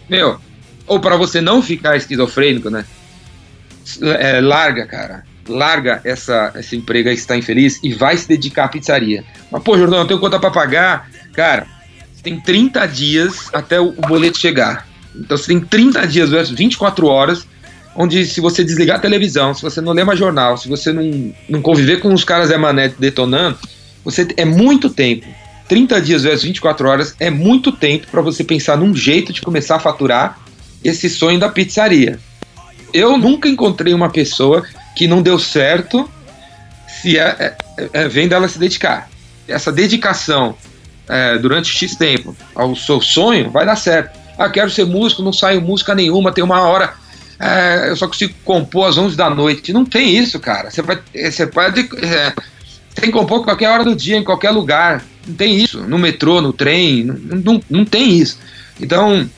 Meu, 0.08 0.38
ou 0.86 1.00
para 1.00 1.16
você 1.16 1.40
não 1.40 1.60
ficar 1.60 1.96
esquizofrênico, 1.96 2.70
né? 2.70 2.84
É, 4.00 4.40
larga, 4.40 4.86
cara. 4.86 5.24
Larga 5.48 6.00
essa, 6.04 6.52
esse 6.54 6.76
emprego 6.76 7.08
que 7.08 7.16
está 7.16 7.36
infeliz 7.36 7.80
e 7.82 7.92
vai 7.92 8.16
se 8.16 8.28
dedicar 8.28 8.66
à 8.66 8.68
pizzaria. 8.68 9.24
Mas, 9.50 9.62
pô, 9.62 9.76
Jordão, 9.76 9.98
eu 10.00 10.06
tenho 10.06 10.20
conta 10.20 10.38
para 10.38 10.52
pagar. 10.52 11.10
Cara, 11.32 11.66
tem 12.22 12.40
30 12.40 12.86
dias 12.86 13.48
até 13.52 13.80
o, 13.80 13.92
boleto 13.92 14.38
chegar. 14.38 14.86
Então 15.14 15.36
você 15.36 15.48
tem 15.48 15.60
30 15.60 16.06
dias 16.06 16.30
versus 16.30 16.56
24 16.56 17.06
horas, 17.06 17.46
onde 17.96 18.24
se 18.24 18.40
você 18.40 18.64
desligar 18.64 18.96
a 18.96 19.00
televisão, 19.00 19.52
se 19.52 19.62
você 19.62 19.80
não 19.80 19.92
ler 19.92 20.04
mais 20.04 20.18
jornal, 20.18 20.56
se 20.56 20.68
você 20.68 20.92
não, 20.92 21.34
não 21.48 21.60
conviver 21.60 22.00
com 22.00 22.12
os 22.14 22.24
caras 22.24 22.50
Emanet 22.50 22.94
detonando, 22.98 23.58
você 24.04 24.26
é 24.36 24.44
muito 24.44 24.88
tempo. 24.88 25.26
30 25.68 26.00
dias 26.00 26.22
versus 26.22 26.44
24 26.44 26.88
horas 26.88 27.16
é 27.18 27.30
muito 27.30 27.72
tempo 27.72 28.06
para 28.10 28.20
você 28.20 28.44
pensar 28.44 28.76
num 28.76 28.94
jeito 28.94 29.32
de 29.32 29.40
começar 29.40 29.76
a 29.76 29.80
faturar 29.80 30.38
esse 30.84 31.08
sonho 31.08 31.38
da 31.38 31.48
pizzaria. 31.48 32.18
Eu 32.92 33.16
nunca 33.16 33.48
encontrei 33.48 33.94
uma 33.94 34.10
pessoa 34.10 34.64
que 34.94 35.06
não 35.06 35.22
deu 35.22 35.38
certo 35.38 36.08
se 37.00 37.18
é, 37.18 37.56
é, 37.78 37.88
é 37.92 38.08
vendo 38.08 38.34
ela 38.34 38.48
se 38.48 38.58
dedicar. 38.58 39.08
Essa 39.48 39.72
dedicação 39.72 40.56
é, 41.08 41.38
durante 41.38 41.70
X 41.70 41.96
tempo 41.96 42.36
ao 42.54 42.74
seu 42.76 43.00
sonho 43.00 43.50
vai 43.50 43.66
dar 43.66 43.76
certo. 43.76 44.18
Ah, 44.38 44.48
quero 44.48 44.70
ser 44.70 44.86
músico, 44.86 45.22
não 45.22 45.32
saio 45.32 45.60
música 45.60 45.94
nenhuma, 45.94 46.32
tem 46.32 46.42
uma 46.42 46.62
hora, 46.62 46.94
é, 47.38 47.90
eu 47.90 47.96
só 47.96 48.06
consigo 48.06 48.34
compor 48.44 48.88
às 48.88 48.96
11 48.96 49.16
da 49.16 49.28
noite. 49.28 49.72
Não 49.72 49.84
tem 49.84 50.16
isso, 50.16 50.38
cara. 50.38 50.70
Você, 50.70 50.80
vai, 50.80 51.00
você 51.12 51.46
pode. 51.46 51.80
É, 52.00 52.32
tem 52.94 53.06
que 53.06 53.12
compor 53.12 53.44
qualquer 53.44 53.68
hora 53.68 53.84
do 53.84 53.96
dia, 53.96 54.16
em 54.16 54.24
qualquer 54.24 54.50
lugar. 54.50 55.04
Não 55.26 55.34
tem 55.34 55.56
isso. 55.56 55.80
No 55.82 55.98
metrô, 55.98 56.40
no 56.40 56.52
trem, 56.52 57.04
não, 57.04 57.16
não, 57.16 57.62
não 57.68 57.84
tem 57.84 58.16
isso. 58.16 58.38
Então, 58.80 59.28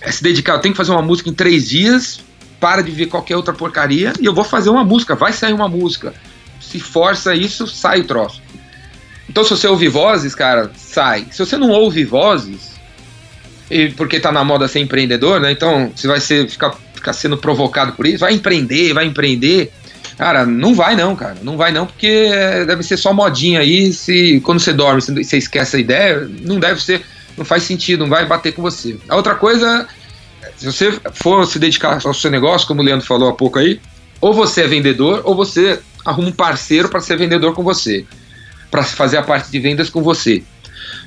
é 0.00 0.10
se 0.10 0.22
dedicar, 0.22 0.54
eu 0.54 0.60
tenho 0.60 0.74
que 0.74 0.76
fazer 0.76 0.90
uma 0.90 1.02
música 1.02 1.28
em 1.28 1.34
três 1.34 1.68
dias, 1.68 2.20
para 2.60 2.82
de 2.82 2.90
ver 2.90 3.06
qualquer 3.06 3.36
outra 3.36 3.54
porcaria 3.54 4.12
e 4.20 4.24
eu 4.24 4.34
vou 4.34 4.44
fazer 4.44 4.70
uma 4.70 4.84
música, 4.84 5.14
vai 5.14 5.32
sair 5.32 5.52
uma 5.52 5.68
música. 5.68 6.14
Se 6.60 6.80
força 6.80 7.34
isso, 7.34 7.66
sai 7.66 8.00
o 8.00 8.04
troço. 8.04 8.42
Então 9.28 9.44
se 9.44 9.50
você 9.50 9.66
ouvir 9.66 9.88
vozes, 9.88 10.34
cara, 10.34 10.70
sai. 10.76 11.26
Se 11.30 11.38
você 11.38 11.56
não 11.56 11.70
ouve 11.70 12.04
vozes, 12.04 12.72
e 13.70 13.90
porque 13.90 14.18
tá 14.18 14.32
na 14.32 14.44
moda 14.44 14.68
ser 14.68 14.80
empreendedor, 14.80 15.40
né? 15.40 15.52
Então 15.52 15.92
você 15.94 16.06
vai 16.06 16.20
ser, 16.20 16.48
ficar, 16.48 16.74
ficar 16.94 17.12
sendo 17.12 17.36
provocado 17.36 17.92
por 17.92 18.06
isso, 18.06 18.20
vai 18.20 18.34
empreender, 18.34 18.94
vai 18.94 19.06
empreender. 19.06 19.70
Cara, 20.16 20.44
não 20.44 20.74
vai 20.74 20.96
não, 20.96 21.14
cara. 21.14 21.36
Não 21.42 21.56
vai 21.56 21.70
não, 21.70 21.86
porque 21.86 22.30
deve 22.66 22.82
ser 22.82 22.96
só 22.96 23.12
modinha 23.12 23.60
aí. 23.60 23.92
Se 23.92 24.40
quando 24.40 24.58
você 24.58 24.72
dorme, 24.72 25.00
você 25.00 25.36
esquece 25.36 25.76
a 25.76 25.80
ideia, 25.80 26.28
não 26.40 26.58
deve 26.58 26.82
ser 26.82 27.04
não 27.38 27.44
faz 27.44 27.62
sentido, 27.62 28.00
não 28.00 28.10
vai 28.10 28.26
bater 28.26 28.52
com 28.52 28.60
você. 28.60 28.98
A 29.08 29.16
outra 29.16 29.34
coisa, 29.34 29.86
se 30.56 30.66
você 30.66 30.92
for 31.14 31.46
se 31.46 31.58
dedicar 31.58 32.04
ao 32.04 32.12
seu 32.12 32.30
negócio, 32.30 32.66
como 32.66 32.82
o 32.82 32.84
Leandro 32.84 33.06
falou 33.06 33.28
há 33.28 33.32
pouco 33.32 33.58
aí, 33.58 33.80
ou 34.20 34.34
você 34.34 34.62
é 34.62 34.66
vendedor, 34.66 35.22
ou 35.24 35.34
você 35.34 35.78
arruma 36.04 36.28
um 36.28 36.32
parceiro 36.32 36.88
para 36.88 37.00
ser 37.00 37.16
vendedor 37.16 37.54
com 37.54 37.62
você, 37.62 38.04
para 38.70 38.82
fazer 38.82 39.16
a 39.16 39.22
parte 39.22 39.50
de 39.50 39.58
vendas 39.58 39.90
com 39.90 40.02
você. 40.02 40.42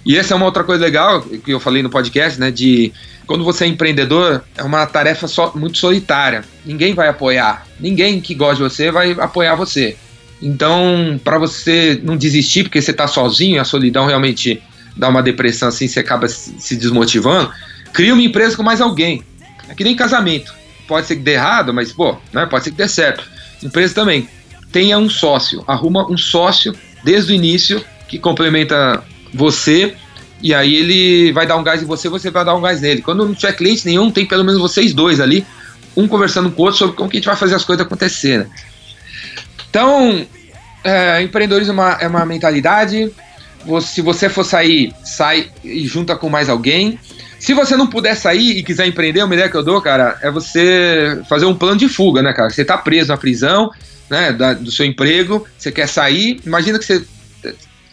E 0.06 0.18
essa 0.18 0.34
é 0.34 0.38
uma 0.38 0.46
outra 0.46 0.64
coisa 0.64 0.84
legal 0.84 1.22
que 1.22 1.52
eu 1.52 1.60
falei 1.60 1.84
no 1.84 1.90
podcast, 1.90 2.40
né? 2.40 2.50
De 2.52 2.92
quando 3.28 3.44
você 3.44 3.66
é 3.66 3.68
empreendedor, 3.68 4.44
é 4.58 4.64
uma 4.64 4.86
tarefa 4.86 5.28
só, 5.28 5.52
muito 5.56 5.78
solitária. 5.78 6.44
Ninguém 6.66 6.94
vai 6.94 7.08
apoiar. 7.08 7.66
Ninguém 7.80 8.20
que 8.20 8.34
gosta 8.34 8.56
de 8.56 8.64
você 8.64 8.92
vai 8.92 9.12
apoiar 9.12 9.56
você. 9.56 9.96
Então, 10.42 11.20
para 11.24 11.38
você 11.38 12.00
não 12.04 12.18
desistir, 12.18 12.64
porque 12.64 12.82
você 12.82 12.92
está 12.92 13.08
sozinho, 13.08 13.62
a 13.62 13.64
solidão 13.64 14.08
realmente 14.08 14.62
dá 14.98 15.08
uma 15.08 15.22
depressão 15.22 15.70
assim, 15.70 15.88
você 15.88 16.00
acaba 16.00 16.28
se 16.28 16.76
desmotivando, 16.76 17.52
cria 17.94 18.14
uma 18.14 18.24
empresa 18.24 18.58
com 18.58 18.64
mais 18.64 18.82
alguém. 18.82 19.24
É 19.70 19.76
que 19.76 19.84
nem 19.84 19.96
casamento. 19.96 20.54
Pode 20.88 21.08
ser 21.08 21.16
que 21.16 21.22
dê 21.22 21.34
errado, 21.34 21.74
mas, 21.74 21.94
pô, 21.94 22.18
né, 22.34 22.46
pode 22.48 22.64
ser 22.64 22.72
que 22.72 22.78
dê 22.78 22.88
certo. 22.88 23.24
Empresa 23.64 23.94
também. 23.94 24.28
Tenha 24.72 24.98
um 24.98 25.10
sócio. 25.10 25.64
Arruma 25.68 26.10
um 26.12 26.18
sócio 26.18 26.76
desde 27.04 27.32
o 27.32 27.36
início 27.36 27.84
que 28.08 28.20
complementa 28.20 29.04
você 29.34 29.96
e 30.42 30.54
aí 30.54 30.76
ele 30.76 31.32
vai 31.32 31.46
dar 31.46 31.56
um 31.56 31.64
gás 31.64 31.82
em 31.82 31.86
você, 31.86 32.10
você 32.10 32.32
vai 32.32 32.44
dar 32.44 32.56
um 32.56 32.62
gás 32.62 32.82
nele. 32.82 33.02
Quando 33.02 33.26
não 33.26 33.34
tiver 33.34 33.54
cliente 33.54 33.86
nenhum, 33.86 34.10
tem 34.10 34.26
pelo 34.26 34.44
menos 34.44 34.60
vocês 34.60 34.94
dois 34.94 35.20
ali, 35.20 35.46
um 35.96 36.08
conversando 36.08 36.50
com 36.52 36.62
o 36.62 36.66
outro 36.66 36.80
sobre 36.80 36.96
como 36.96 37.10
que 37.10 37.18
a 37.18 37.20
gente 37.20 37.28
vai 37.28 37.36
fazer 37.36 37.56
as 37.56 37.64
coisas 37.64 37.86
acontecer. 37.86 38.40
Né? 38.40 38.48
Então, 39.70 40.26
é, 40.84 41.22
empreendedorismo 41.22 41.74
é 41.74 41.76
uma, 41.76 41.92
é 42.02 42.08
uma 42.08 42.26
mentalidade, 42.26 43.12
se 43.82 44.02
você 44.02 44.28
for 44.28 44.44
sair, 44.44 44.94
sai 45.04 45.50
e 45.64 45.86
junta 45.86 46.16
com 46.16 46.30
mais 46.30 46.50
alguém. 46.50 47.00
Se 47.40 47.54
você 47.54 47.76
não 47.76 47.88
puder 47.88 48.16
sair 48.16 48.58
e 48.58 48.64
quiser 48.64 48.88
empreender, 48.88 49.24
uma 49.24 49.34
ideia 49.34 49.50
que 49.50 49.56
eu 49.56 49.64
dou, 49.64 49.82
cara, 49.82 50.18
é 50.22 50.32
você 50.32 51.22
fazer 51.30 51.46
um 51.46 51.56
plano 51.56 51.78
de 51.78 51.88
fuga, 51.88 52.22
né, 52.22 52.34
cara? 52.34 52.50
Você 52.50 52.66
tá 52.66 52.78
preso 52.78 53.10
na 53.10 53.18
prisão, 53.18 53.72
né, 54.12 54.34
da, 54.34 54.54
do 54.54 54.70
seu 54.70 54.86
emprego, 54.86 55.48
você 55.58 55.72
quer 55.72 55.88
sair, 55.88 56.42
imagina 56.46 56.78
que 56.78 56.84
você, 56.84 57.06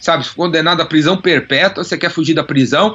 sabe, 0.01 0.27
condenado 0.35 0.81
à 0.81 0.85
prisão 0.85 1.15
perpétua, 1.15 1.81
você 1.81 1.97
quer 1.97 2.11
fugir 2.11 2.33
da 2.33 2.43
prisão, 2.43 2.93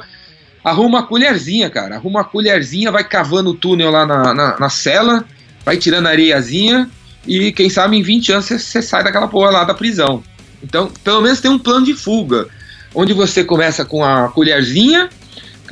arruma 0.63 0.99
uma 0.99 1.07
colherzinha, 1.07 1.67
cara, 1.71 1.95
arruma 1.95 2.19
uma 2.19 2.23
colherzinha, 2.23 2.91
vai 2.91 3.03
cavando 3.03 3.49
o 3.49 3.53
túnel 3.55 3.89
lá 3.89 4.05
na, 4.05 4.31
na, 4.31 4.59
na 4.59 4.69
cela, 4.69 5.25
vai 5.65 5.75
tirando 5.75 6.05
areiazinha, 6.05 6.87
e 7.25 7.51
quem 7.51 7.67
sabe 7.67 7.97
em 7.97 8.03
20 8.03 8.31
anos 8.31 8.45
você, 8.45 8.59
você 8.59 8.81
sai 8.83 9.03
daquela 9.03 9.27
porra 9.27 9.49
lá 9.49 9.63
da 9.63 9.73
prisão. 9.73 10.23
Então, 10.61 10.91
pelo 11.03 11.21
menos 11.21 11.41
tem 11.41 11.49
um 11.49 11.57
plano 11.57 11.83
de 11.83 11.95
fuga, 11.95 12.47
onde 12.93 13.11
você 13.11 13.43
começa 13.43 13.83
com 13.83 14.03
a 14.03 14.29
colherzinha, 14.29 15.09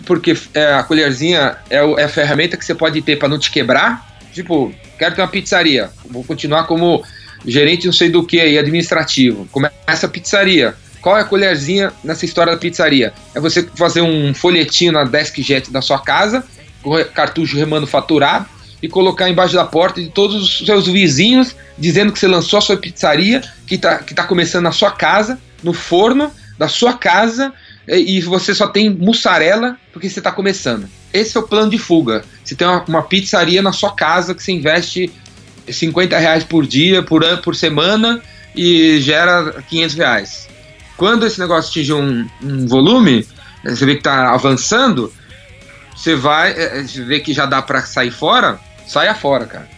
porque 0.08 0.36
é, 0.56 0.74
a 0.74 0.82
colherzinha 0.82 1.56
é, 1.70 1.78
é, 1.78 2.04
a 2.04 2.10
ferramenta 2.10 2.58
que 2.58 2.66
você 2.66 2.74
pode 2.74 3.00
ter 3.04 3.18
para 3.18 3.28
não 3.28 3.38
te 3.38 3.52
quebrar. 3.52 4.12
Tipo, 4.34 4.74
quero 4.98 5.14
ter 5.14 5.22
uma 5.22 5.28
pizzaria, 5.28 5.92
vou 6.10 6.24
continuar 6.24 6.64
como 6.64 7.04
gerente 7.46 7.86
não 7.86 7.94
sei 7.94 8.10
do 8.10 8.26
que 8.26 8.40
aí, 8.40 8.58
administrativo. 8.58 9.48
Começa 9.52 10.06
a 10.06 10.10
pizzaria. 10.10 10.76
Qual 11.02 11.18
é 11.18 11.22
a 11.22 11.26
colherzinha 11.26 11.92
nessa 12.04 12.26
história 12.26 12.54
da 12.54 12.60
pizzaria? 12.60 13.14
É 13.36 13.40
você 13.40 13.68
fazer 13.76 14.02
um 14.02 14.34
folhetinho 14.34 14.94
na 14.94 15.04
DeskJet 15.04 15.70
da 15.70 15.82
sua 15.82 16.00
casa, 16.00 16.44
com 16.82 16.96
cartucho 17.06 17.58
remanufaturado, 17.58 18.46
e 18.82 18.88
colocar 18.88 19.30
embaixo 19.30 19.56
da 19.56 19.66
porta 19.66 20.02
de 20.02 20.10
todos 20.10 20.44
os 20.44 20.66
seus 20.66 20.88
vizinhos, 20.88 21.56
dizendo 21.78 22.12
que 22.12 22.20
você 22.20 22.28
lançou 22.28 22.60
a 22.60 22.62
sua 22.62 22.78
pizzaria, 22.78 23.42
que 23.66 23.76
está 23.76 23.98
que 24.00 24.14
tá 24.14 24.24
começando 24.24 24.64
na 24.64 24.72
sua 24.72 24.92
casa, 24.92 25.40
no 25.64 25.74
forno 25.74 26.32
da 26.58 26.68
sua 26.68 26.94
casa, 26.94 27.54
e, 27.88 28.22
você 28.22 28.54
só 28.54 28.68
tem 28.68 28.90
mussarela 28.90 29.78
porque 29.92 30.10
você 30.10 30.20
está 30.20 30.32
começando. 30.32 30.88
Esse 31.14 31.36
é 31.36 31.40
o 31.40 31.44
plano 31.44 31.70
de 31.70 31.78
fuga. 31.78 32.24
Você 32.44 32.56
tem 32.56 32.66
uma, 32.66 32.84
uma 32.86 33.04
pizzaria 33.04 33.62
na 33.62 33.74
sua 33.74 33.94
casa 33.94 34.34
que 34.34 34.42
você 34.42 34.54
investe 34.54 35.12
50 35.68 36.18
reais 36.18 36.44
por 36.44 36.66
dia, 36.66 37.04
por 37.04 37.24
ano, 37.24 37.42
por 37.42 37.56
semana 37.56 38.22
e 38.56 39.00
gera 39.00 39.64
500 39.70 39.96
reais. 39.96 40.50
Quando 40.98 41.26
esse 41.26 41.40
negócio 41.40 41.70
atinge 41.70 41.94
um, 41.94 42.28
um 42.42 42.68
volume, 42.68 43.26
você 43.64 43.86
vê 43.86 43.94
que 43.94 44.00
está 44.00 44.34
avançando, 44.34 45.12
você 45.96 46.16
vai, 46.16 46.52
é, 46.52 46.80
é, 46.80 46.84
você 46.84 47.04
vê 47.04 47.20
que 47.20 47.34
já 47.34 47.46
dá 47.46 47.62
para 47.62 47.82
sair 47.82 48.12
fora, 48.12 48.60
saia 48.86 49.16
fora, 49.16 49.46
cara. 49.46 49.74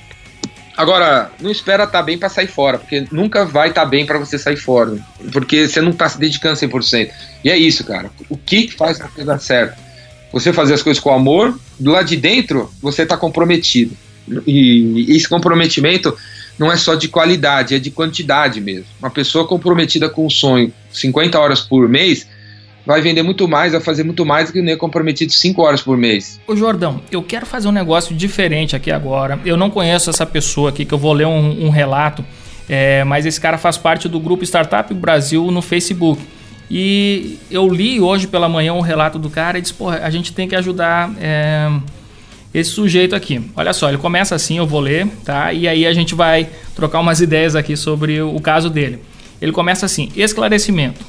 Agora, 0.77 1.31
não 1.39 1.49
espera 1.49 1.87
tá 1.87 2.01
bem 2.01 2.17
para 2.17 2.27
sair 2.27 2.47
fora, 2.47 2.77
porque 2.77 3.07
nunca 3.09 3.45
vai 3.45 3.69
estar 3.69 3.83
tá 3.83 3.87
bem 3.87 4.05
para 4.05 4.19
você 4.19 4.37
sair 4.37 4.57
fora, 4.57 4.97
porque 5.31 5.67
você 5.67 5.79
não 5.79 5.91
está 5.91 6.09
se 6.09 6.19
dedicando 6.19 6.59
100%. 6.59 7.11
E 7.43 7.49
é 7.49 7.57
isso, 7.57 7.85
cara. 7.85 8.11
O 8.29 8.35
que 8.35 8.69
faz 8.71 8.99
a 8.99 9.07
coisa 9.07 9.31
dar 9.31 9.39
certo? 9.39 9.81
Você 10.33 10.51
fazer 10.51 10.73
as 10.73 10.83
coisas 10.83 11.01
com 11.01 11.13
amor, 11.13 11.57
do 11.79 11.91
lado 11.91 12.07
de 12.07 12.17
dentro, 12.17 12.69
você 12.81 13.03
está 13.03 13.15
comprometido. 13.15 13.95
E 14.47 15.05
esse 15.09 15.27
comprometimento 15.27 16.15
não 16.57 16.71
é 16.71 16.77
só 16.77 16.95
de 16.95 17.07
qualidade, 17.07 17.75
é 17.75 17.79
de 17.79 17.91
quantidade 17.91 18.61
mesmo. 18.61 18.85
Uma 18.99 19.09
pessoa 19.09 19.47
comprometida 19.47 20.09
com 20.09 20.25
o 20.25 20.29
sonho 20.29 20.71
50 20.91 21.39
horas 21.39 21.61
por 21.61 21.87
mês 21.87 22.27
vai 22.85 23.01
vender 23.01 23.23
muito 23.23 23.47
mais, 23.47 23.71
vai 23.71 23.81
fazer 23.81 24.03
muito 24.03 24.25
mais 24.25 24.47
do 24.47 24.53
que 24.53 24.61
nem 24.61 24.77
comprometido 24.77 25.33
5 25.33 25.61
horas 25.61 25.81
por 25.81 25.97
mês. 25.97 26.39
Ô 26.47 26.55
Jordão, 26.55 27.01
eu 27.11 27.21
quero 27.23 27.45
fazer 27.45 27.67
um 27.67 27.71
negócio 27.71 28.15
diferente 28.15 28.75
aqui 28.75 28.91
agora. 28.91 29.39
Eu 29.43 29.57
não 29.57 29.69
conheço 29.69 30.09
essa 30.09 30.25
pessoa 30.25 30.69
aqui, 30.69 30.85
que 30.85 30.93
eu 30.93 30.97
vou 30.97 31.11
ler 31.11 31.25
um, 31.25 31.65
um 31.65 31.69
relato, 31.69 32.23
é, 32.69 33.03
mas 33.03 33.25
esse 33.25 33.41
cara 33.41 33.57
faz 33.57 33.77
parte 33.77 34.07
do 34.07 34.19
grupo 34.19 34.43
Startup 34.43 34.93
Brasil 34.93 35.49
no 35.51 35.61
Facebook. 35.61 36.21
E 36.69 37.37
eu 37.51 37.67
li 37.67 37.99
hoje 37.99 38.27
pela 38.27 38.49
manhã 38.49 38.73
um 38.73 38.81
relato 38.81 39.19
do 39.19 39.29
cara 39.29 39.57
e 39.57 39.61
disse: 39.61 39.73
porra, 39.73 39.99
a 40.03 40.09
gente 40.09 40.33
tem 40.33 40.47
que 40.47 40.55
ajudar. 40.55 41.11
É, 41.19 41.69
esse 42.55 42.69
sujeito 42.69 43.13
aqui. 43.13 43.41
Olha 43.53 43.73
só, 43.73 43.89
ele 43.89 43.97
começa 43.97 44.33
assim, 44.33 44.57
eu 44.57 44.65
vou 44.65 44.79
ler, 44.79 45.05
tá? 45.25 45.51
E 45.51 45.67
aí 45.67 45.85
a 45.85 45.91
gente 45.91 46.15
vai 46.15 46.47
trocar 46.73 47.01
umas 47.01 47.19
ideias 47.19 47.53
aqui 47.53 47.75
sobre 47.75 48.21
o 48.21 48.39
caso 48.39 48.69
dele. 48.69 48.99
Ele 49.41 49.51
começa 49.51 49.85
assim: 49.85 50.09
esclarecimento. 50.15 51.03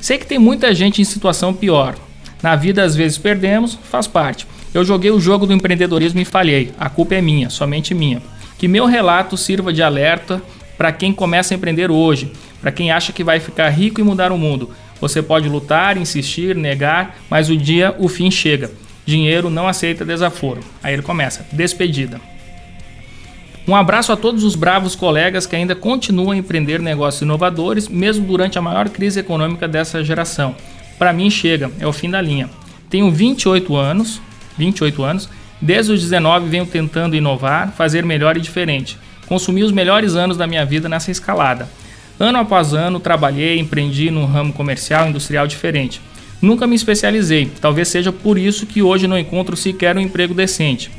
Sei 0.00 0.18
que 0.18 0.26
tem 0.26 0.40
muita 0.40 0.74
gente 0.74 1.00
em 1.00 1.04
situação 1.04 1.54
pior. 1.54 1.94
Na 2.42 2.56
vida 2.56 2.82
às 2.82 2.96
vezes 2.96 3.16
perdemos, 3.16 3.78
faz 3.88 4.08
parte. 4.08 4.44
Eu 4.74 4.84
joguei 4.84 5.12
o 5.12 5.20
jogo 5.20 5.46
do 5.46 5.52
empreendedorismo 5.52 6.18
e 6.18 6.24
falhei. 6.24 6.72
A 6.78 6.90
culpa 6.90 7.14
é 7.14 7.22
minha, 7.22 7.48
somente 7.48 7.94
minha. 7.94 8.20
Que 8.58 8.66
meu 8.66 8.86
relato 8.86 9.36
sirva 9.36 9.72
de 9.72 9.82
alerta 9.82 10.42
para 10.76 10.90
quem 10.90 11.12
começa 11.12 11.54
a 11.54 11.56
empreender 11.56 11.92
hoje, 11.92 12.32
para 12.60 12.72
quem 12.72 12.90
acha 12.90 13.12
que 13.12 13.22
vai 13.22 13.38
ficar 13.38 13.68
rico 13.68 14.00
e 14.00 14.04
mudar 14.04 14.32
o 14.32 14.38
mundo. 14.38 14.70
Você 15.00 15.22
pode 15.22 15.48
lutar, 15.48 15.96
insistir, 15.96 16.56
negar, 16.56 17.18
mas 17.30 17.48
o 17.48 17.56
dia, 17.56 17.94
o 18.00 18.08
fim 18.08 18.32
chega. 18.32 18.70
Dinheiro 19.08 19.48
não 19.48 19.66
aceita 19.66 20.04
desaforo. 20.04 20.60
Aí 20.82 20.92
ele 20.92 21.00
começa: 21.00 21.46
despedida. 21.50 22.20
Um 23.66 23.74
abraço 23.74 24.12
a 24.12 24.16
todos 24.18 24.44
os 24.44 24.54
bravos 24.54 24.94
colegas 24.94 25.46
que 25.46 25.56
ainda 25.56 25.74
continuam 25.74 26.32
a 26.32 26.36
empreender 26.36 26.78
negócios 26.78 27.22
inovadores, 27.22 27.88
mesmo 27.88 28.26
durante 28.26 28.58
a 28.58 28.62
maior 28.62 28.90
crise 28.90 29.18
econômica 29.18 29.66
dessa 29.66 30.04
geração. 30.04 30.54
Para 30.98 31.10
mim 31.14 31.30
chega, 31.30 31.70
é 31.80 31.86
o 31.86 31.92
fim 31.92 32.10
da 32.10 32.20
linha. 32.20 32.50
Tenho 32.90 33.10
28 33.10 33.74
anos, 33.74 34.20
28 34.58 35.02
anos, 35.02 35.30
desde 35.58 35.90
os 35.90 36.02
19 36.02 36.46
venho 36.46 36.66
tentando 36.66 37.16
inovar, 37.16 37.72
fazer 37.72 38.04
melhor 38.04 38.36
e 38.36 38.42
diferente. 38.42 38.98
Consumi 39.26 39.64
os 39.64 39.72
melhores 39.72 40.16
anos 40.16 40.36
da 40.36 40.46
minha 40.46 40.66
vida 40.66 40.86
nessa 40.86 41.10
escalada. 41.10 41.66
Ano 42.20 42.40
após 42.40 42.74
ano, 42.74 43.00
trabalhei, 43.00 43.58
empreendi 43.58 44.10
num 44.10 44.26
ramo 44.26 44.52
comercial 44.52 45.08
industrial 45.08 45.46
diferente. 45.46 45.98
Nunca 46.40 46.66
me 46.66 46.76
especializei, 46.76 47.50
talvez 47.60 47.88
seja 47.88 48.12
por 48.12 48.38
isso 48.38 48.64
que 48.64 48.80
hoje 48.80 49.08
não 49.08 49.18
encontro 49.18 49.56
sequer 49.56 49.96
um 49.96 50.00
emprego 50.00 50.32
decente. 50.32 50.90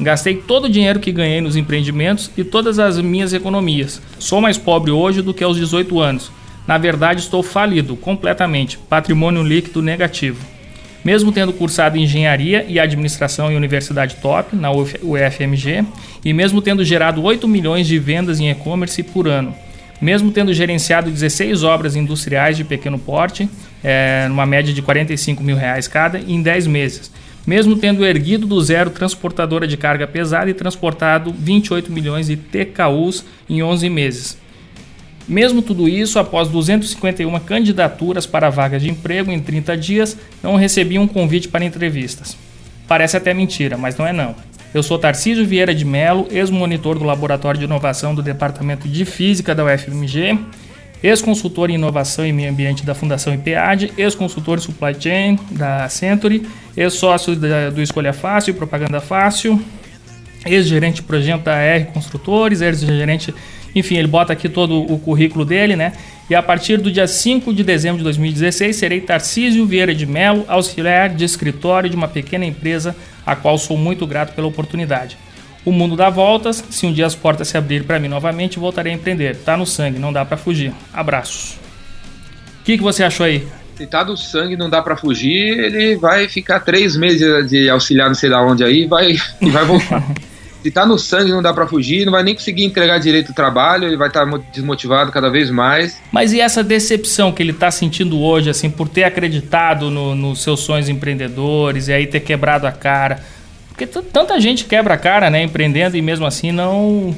Gastei 0.00 0.36
todo 0.36 0.64
o 0.64 0.68
dinheiro 0.68 0.98
que 0.98 1.12
ganhei 1.12 1.40
nos 1.40 1.56
empreendimentos 1.56 2.30
e 2.36 2.42
todas 2.42 2.78
as 2.78 3.00
minhas 3.00 3.32
economias. 3.32 4.00
Sou 4.18 4.40
mais 4.40 4.58
pobre 4.58 4.90
hoje 4.90 5.22
do 5.22 5.32
que 5.32 5.42
aos 5.42 5.56
18 5.56 6.00
anos. 6.00 6.32
Na 6.66 6.78
verdade, 6.78 7.20
estou 7.20 7.42
falido 7.42 7.96
completamente, 7.96 8.76
patrimônio 8.76 9.42
líquido 9.42 9.80
negativo. 9.82 10.44
Mesmo 11.04 11.30
tendo 11.32 11.52
cursado 11.52 11.96
engenharia 11.96 12.64
e 12.68 12.78
administração 12.78 13.50
em 13.50 13.56
universidade 13.56 14.16
top, 14.16 14.54
na 14.54 14.70
UFMG, 14.70 15.84
e 16.24 16.32
mesmo 16.32 16.60
tendo 16.60 16.84
gerado 16.84 17.22
8 17.22 17.46
milhões 17.46 17.86
de 17.86 17.98
vendas 17.98 18.40
em 18.40 18.50
e-commerce 18.50 19.02
por 19.02 19.28
ano, 19.28 19.54
mesmo 20.00 20.30
tendo 20.30 20.52
gerenciado 20.52 21.10
16 21.10 21.62
obras 21.62 21.96
industriais 21.96 22.56
de 22.56 22.64
pequeno 22.64 22.98
porte, 22.98 23.48
é, 23.82 24.26
numa 24.28 24.46
média 24.46 24.72
de 24.72 24.82
45 24.82 25.42
mil 25.42 25.56
reais 25.56 25.88
cada, 25.88 26.18
em 26.18 26.42
10 26.42 26.66
meses, 26.66 27.10
mesmo 27.46 27.76
tendo 27.76 28.04
erguido 28.04 28.46
do 28.46 28.60
zero 28.60 28.90
transportadora 28.90 29.66
de 29.66 29.76
carga 29.76 30.06
pesada 30.06 30.50
e 30.50 30.54
transportado 30.54 31.32
28 31.32 31.90
milhões 31.90 32.26
de 32.26 32.36
TKUs 32.36 33.24
em 33.48 33.62
11 33.62 33.88
meses. 33.88 34.38
Mesmo 35.28 35.60
tudo 35.60 35.86
isso, 35.86 36.18
após 36.18 36.48
251 36.48 37.38
candidaturas 37.40 38.26
para 38.26 38.48
vagas 38.48 38.80
de 38.80 38.90
emprego 38.90 39.30
em 39.30 39.38
30 39.38 39.76
dias, 39.76 40.16
não 40.42 40.56
recebi 40.56 40.98
um 40.98 41.06
convite 41.06 41.48
para 41.48 41.64
entrevistas. 41.64 42.36
Parece 42.86 43.18
até 43.18 43.34
mentira, 43.34 43.76
mas 43.76 43.94
não 43.96 44.06
é 44.06 44.12
não. 44.12 44.34
Eu 44.72 44.82
sou 44.82 44.98
Tarcísio 44.98 45.46
Vieira 45.46 45.74
de 45.74 45.84
Melo, 45.84 46.26
ex-monitor 46.30 46.98
do 46.98 47.04
Laboratório 47.04 47.58
de 47.58 47.66
Inovação 47.66 48.14
do 48.14 48.22
Departamento 48.22 48.88
de 48.88 49.04
Física 49.04 49.54
da 49.54 49.64
UFMG, 49.64 50.38
ex-consultor 51.02 51.70
em 51.70 51.74
inovação 51.74 52.26
e 52.26 52.32
meio 52.32 52.50
ambiente 52.50 52.84
da 52.84 52.94
Fundação 52.94 53.32
IPAD, 53.34 53.92
ex-consultor 53.96 54.58
em 54.58 54.60
supply 54.60 54.96
chain 54.98 55.38
da 55.50 55.88
Century, 55.88 56.46
ex-sócio 56.76 57.36
do 57.36 57.82
Escolha 57.82 58.12
Fácil 58.12 58.50
e 58.50 58.54
Propaganda 58.54 59.00
Fácil, 59.00 59.62
ex-gerente 60.44 60.96
de 60.96 61.02
projeto 61.02 61.42
da 61.42 61.56
R 61.56 61.86
Construtores, 61.86 62.60
ex-gerente, 62.60 63.34
enfim, 63.74 63.96
ele 63.96 64.08
bota 64.08 64.32
aqui 64.32 64.48
todo 64.48 64.80
o 64.80 64.98
currículo 64.98 65.44
dele, 65.44 65.76
né? 65.76 65.92
E 66.28 66.34
a 66.34 66.42
partir 66.42 66.78
do 66.78 66.90
dia 66.90 67.06
5 67.06 67.54
de 67.54 67.64
dezembro 67.64 67.98
de 67.98 68.04
2016, 68.04 68.76
serei 68.76 69.00
Tarcísio 69.00 69.64
Vieira 69.66 69.94
de 69.94 70.04
Melo, 70.04 70.44
auxiliar 70.46 71.08
de 71.08 71.24
escritório 71.24 71.88
de 71.88 71.96
uma 71.96 72.08
pequena 72.08 72.44
empresa 72.44 72.94
a 73.24 73.34
qual 73.34 73.56
sou 73.56 73.76
muito 73.76 74.06
grato 74.06 74.34
pela 74.34 74.46
oportunidade. 74.46 75.16
O 75.64 75.72
mundo 75.72 75.96
dá 75.96 76.08
voltas, 76.08 76.64
se 76.70 76.86
um 76.86 76.92
dia 76.92 77.06
as 77.06 77.14
portas 77.14 77.48
se 77.48 77.56
abrirem 77.56 77.86
para 77.86 77.98
mim 77.98 78.08
novamente, 78.08 78.58
voltarei 78.58 78.92
a 78.92 78.96
empreender. 78.96 79.36
Tá 79.36 79.56
no 79.56 79.66
sangue, 79.66 79.98
não 79.98 80.12
dá 80.12 80.24
para 80.24 80.36
fugir. 80.36 80.72
Abraços. 80.92 81.58
O 82.60 82.64
que, 82.64 82.76
que 82.76 82.82
você 82.82 83.02
achou 83.02 83.26
aí? 83.26 83.46
Se 83.76 83.86
tá 83.86 84.04
no 84.04 84.16
sangue, 84.16 84.56
não 84.56 84.68
dá 84.68 84.82
para 84.82 84.96
fugir, 84.96 85.58
ele 85.58 85.96
vai 85.96 86.28
ficar 86.28 86.60
três 86.60 86.96
meses 86.96 87.48
de 87.48 87.70
auxiliar 87.70 88.08
não 88.08 88.14
sei 88.14 88.28
da 88.28 88.42
onde 88.42 88.64
aí 88.64 88.86
vai, 88.86 89.16
e 89.40 89.50
vai 89.50 89.64
voltar. 89.64 90.02
se 90.62 90.70
tá 90.70 90.84
no 90.84 90.98
sangue, 90.98 91.30
não 91.30 91.40
dá 91.40 91.54
para 91.54 91.66
fugir, 91.66 92.04
não 92.04 92.12
vai 92.12 92.22
nem 92.22 92.34
conseguir 92.34 92.64
entregar 92.64 92.98
direito 92.98 93.30
o 93.30 93.34
trabalho, 93.34 93.86
ele 93.86 93.96
vai 93.96 94.08
estar 94.08 94.28
tá 94.28 94.40
desmotivado 94.52 95.12
cada 95.12 95.30
vez 95.30 95.50
mais. 95.50 96.00
Mas 96.10 96.32
e 96.32 96.40
essa 96.40 96.64
decepção 96.64 97.30
que 97.30 97.42
ele 97.42 97.52
tá 97.52 97.70
sentindo 97.70 98.18
hoje, 98.20 98.50
assim, 98.50 98.68
por 98.68 98.88
ter 98.88 99.04
acreditado 99.04 99.90
nos 99.90 100.16
no 100.16 100.34
seus 100.34 100.60
sonhos 100.60 100.88
empreendedores 100.88 101.88
e 101.88 101.92
aí 101.92 102.06
ter 102.06 102.20
quebrado 102.20 102.66
a 102.66 102.72
cara? 102.72 103.20
Porque 103.78 103.86
tanta 103.86 104.40
gente 104.40 104.64
quebra 104.64 104.94
a 104.94 104.98
cara, 104.98 105.30
né, 105.30 105.44
empreendendo 105.44 105.96
e 105.96 106.02
mesmo 106.02 106.26
assim 106.26 106.50
não 106.50 107.14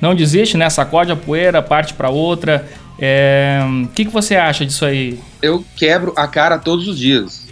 não 0.00 0.16
desiste, 0.16 0.56
né? 0.56 0.68
Sacode 0.68 1.12
a 1.12 1.16
poeira, 1.16 1.62
parte 1.62 1.94
para 1.94 2.10
outra. 2.10 2.66
O 2.94 2.98
é... 2.98 3.60
que, 3.94 4.06
que 4.06 4.10
você 4.10 4.34
acha 4.34 4.66
disso 4.66 4.84
aí? 4.84 5.16
Eu 5.40 5.64
quebro 5.76 6.12
a 6.16 6.26
cara 6.26 6.58
todos 6.58 6.88
os 6.88 6.98
dias. 6.98 7.46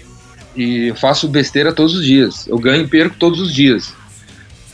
E 0.57 0.93
faço 0.97 1.29
besteira 1.29 1.73
todos 1.73 1.95
os 1.95 2.05
dias. 2.05 2.49
Eu 2.49 2.59
ganho 2.59 2.83
e 2.83 2.89
perco 2.89 3.15
todos 3.17 3.39
os 3.39 3.55
dias. 3.55 3.95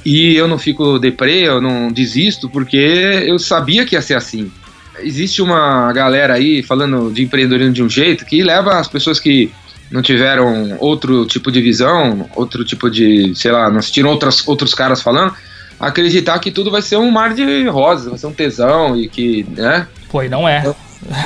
E 0.06 0.34
eu 0.34 0.48
não 0.48 0.58
fico 0.58 0.98
deprê, 0.98 1.46
eu 1.46 1.60
não 1.60 1.92
desisto, 1.92 2.48
porque 2.48 2.78
eu 3.26 3.38
sabia 3.38 3.84
que 3.84 3.94
ia 3.94 4.00
ser 4.00 4.14
assim. 4.14 4.50
Existe 5.00 5.42
uma 5.42 5.92
galera 5.92 6.32
aí 6.32 6.62
falando 6.62 7.12
de 7.12 7.24
empreendedorismo 7.24 7.74
de 7.74 7.82
um 7.82 7.90
jeito 7.90 8.24
que 8.24 8.42
leva 8.42 8.78
as 8.78 8.88
pessoas 8.88 9.20
que 9.20 9.50
não 9.90 10.02
tiveram 10.02 10.76
outro 10.78 11.24
tipo 11.26 11.50
de 11.50 11.60
visão, 11.60 12.28
outro 12.34 12.64
tipo 12.64 12.90
de, 12.90 13.34
sei 13.34 13.52
lá, 13.52 13.70
não 13.70 13.78
assistiram 13.78 14.10
outras, 14.10 14.46
outros 14.46 14.74
caras 14.74 15.02
falando, 15.02 15.34
acreditar 15.78 16.38
que 16.38 16.50
tudo 16.50 16.70
vai 16.70 16.82
ser 16.82 16.96
um 16.96 17.10
mar 17.10 17.34
de 17.34 17.66
rosas, 17.68 18.08
vai 18.08 18.18
ser 18.18 18.26
um 18.26 18.32
tesão 18.32 18.96
e 18.96 19.08
que, 19.08 19.46
né? 19.56 19.86
Pô, 20.10 20.22
e 20.22 20.28
não 20.28 20.48
é. 20.48 20.74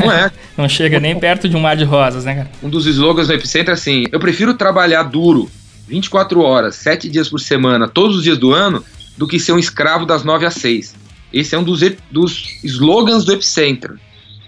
Não 0.00 0.12
é. 0.12 0.30
não 0.56 0.68
chega 0.68 1.00
nem 1.00 1.18
perto 1.18 1.48
de 1.48 1.56
um 1.56 1.60
mar 1.60 1.76
de 1.76 1.84
rosas, 1.84 2.24
né, 2.24 2.34
cara? 2.34 2.50
Um 2.62 2.68
dos 2.68 2.86
slogans 2.86 3.28
do 3.28 3.34
Epicentro 3.34 3.70
é 3.70 3.74
assim: 3.74 4.04
eu 4.12 4.20
prefiro 4.20 4.54
trabalhar 4.54 5.04
duro 5.04 5.50
24 5.88 6.40
horas, 6.40 6.76
7 6.76 7.08
dias 7.08 7.28
por 7.28 7.40
semana, 7.40 7.88
todos 7.88 8.16
os 8.16 8.22
dias 8.22 8.38
do 8.38 8.52
ano, 8.52 8.84
do 9.16 9.26
que 9.26 9.40
ser 9.40 9.52
um 9.52 9.58
escravo 9.58 10.06
das 10.06 10.22
9 10.22 10.46
às 10.46 10.54
6. 10.54 10.94
Esse 11.32 11.54
é 11.54 11.58
um 11.58 11.64
dos, 11.64 11.80
dos 12.10 12.60
slogans 12.64 13.24
do 13.24 13.32
Epicentro. 13.32 13.98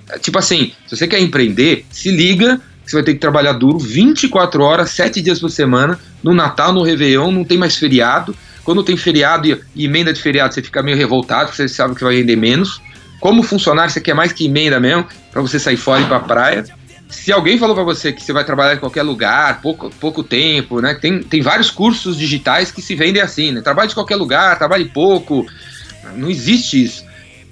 É, 0.08 0.18
tipo 0.18 0.38
assim, 0.38 0.72
se 0.86 0.96
você 0.96 1.06
quer 1.06 1.20
empreender, 1.20 1.84
se 1.90 2.10
liga 2.10 2.60
você 2.84 2.96
vai 2.96 3.02
ter 3.02 3.14
que 3.14 3.20
trabalhar 3.20 3.52
duro 3.52 3.78
24 3.78 4.62
horas, 4.62 4.90
7 4.90 5.20
dias 5.22 5.38
por 5.38 5.50
semana. 5.50 5.98
No 6.22 6.34
Natal, 6.34 6.72
no 6.72 6.82
Réveillon, 6.82 7.30
não 7.30 7.44
tem 7.44 7.56
mais 7.56 7.76
feriado. 7.76 8.34
Quando 8.64 8.82
tem 8.82 8.96
feriado 8.96 9.48
e, 9.48 9.84
emenda 9.84 10.12
de 10.12 10.20
feriado, 10.20 10.54
você 10.54 10.62
fica 10.62 10.82
meio 10.82 10.96
revoltado, 10.96 11.46
porque 11.46 11.62
você 11.62 11.68
sabe 11.68 11.94
que 11.94 12.04
vai 12.04 12.16
render 12.16 12.36
menos. 12.36 12.80
Como 13.20 13.42
funcionário, 13.42 13.92
você 13.92 14.00
quer 14.00 14.14
mais 14.14 14.32
que 14.32 14.46
emenda 14.46 14.80
mesmo, 14.80 15.06
para 15.30 15.40
você 15.40 15.58
sair 15.58 15.76
fora 15.76 16.00
e 16.00 16.04
ir 16.04 16.08
pra 16.08 16.20
praia. 16.20 16.64
Se 17.08 17.30
alguém 17.30 17.58
falou 17.58 17.74
para 17.74 17.84
você 17.84 18.12
que 18.12 18.22
você 18.22 18.32
vai 18.32 18.44
trabalhar 18.44 18.74
em 18.74 18.78
qualquer 18.78 19.02
lugar, 19.02 19.60
pouco, 19.60 19.90
pouco 20.00 20.22
tempo, 20.22 20.80
né? 20.80 20.94
Tem, 20.94 21.22
tem 21.22 21.42
vários 21.42 21.70
cursos 21.70 22.16
digitais 22.16 22.72
que 22.72 22.80
se 22.80 22.94
vendem 22.94 23.22
assim, 23.22 23.52
né? 23.52 23.60
Trabalhe 23.60 23.88
de 23.88 23.94
qualquer 23.94 24.16
lugar, 24.16 24.58
trabalhe 24.58 24.86
pouco. 24.86 25.46
Não 26.16 26.30
existe 26.30 26.82
isso. 26.82 27.04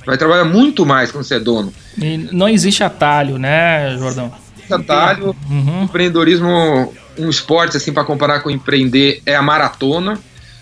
Vai 0.05 0.16
trabalhar 0.16 0.45
muito 0.45 0.87
mais 0.87 1.12
quando 1.12 1.24
você 1.24 1.35
é 1.35 1.41
dono. 1.41 1.72
E 2.01 2.16
não 2.33 2.49
existe 2.49 2.83
atalho, 2.83 3.37
né, 3.37 3.97
Jordão? 3.99 4.33
Atalho. 4.75 5.37
Uhum. 5.49 5.85
Empreendedorismo, 5.85 6.93
um 7.18 7.29
esporte 7.29 7.77
assim 7.77 7.93
para 7.93 8.05
comparar 8.05 8.41
com 8.41 8.51
empreender 8.51 9.23
é 9.27 9.35
a 9.35 9.43
maratona. 9.43 10.18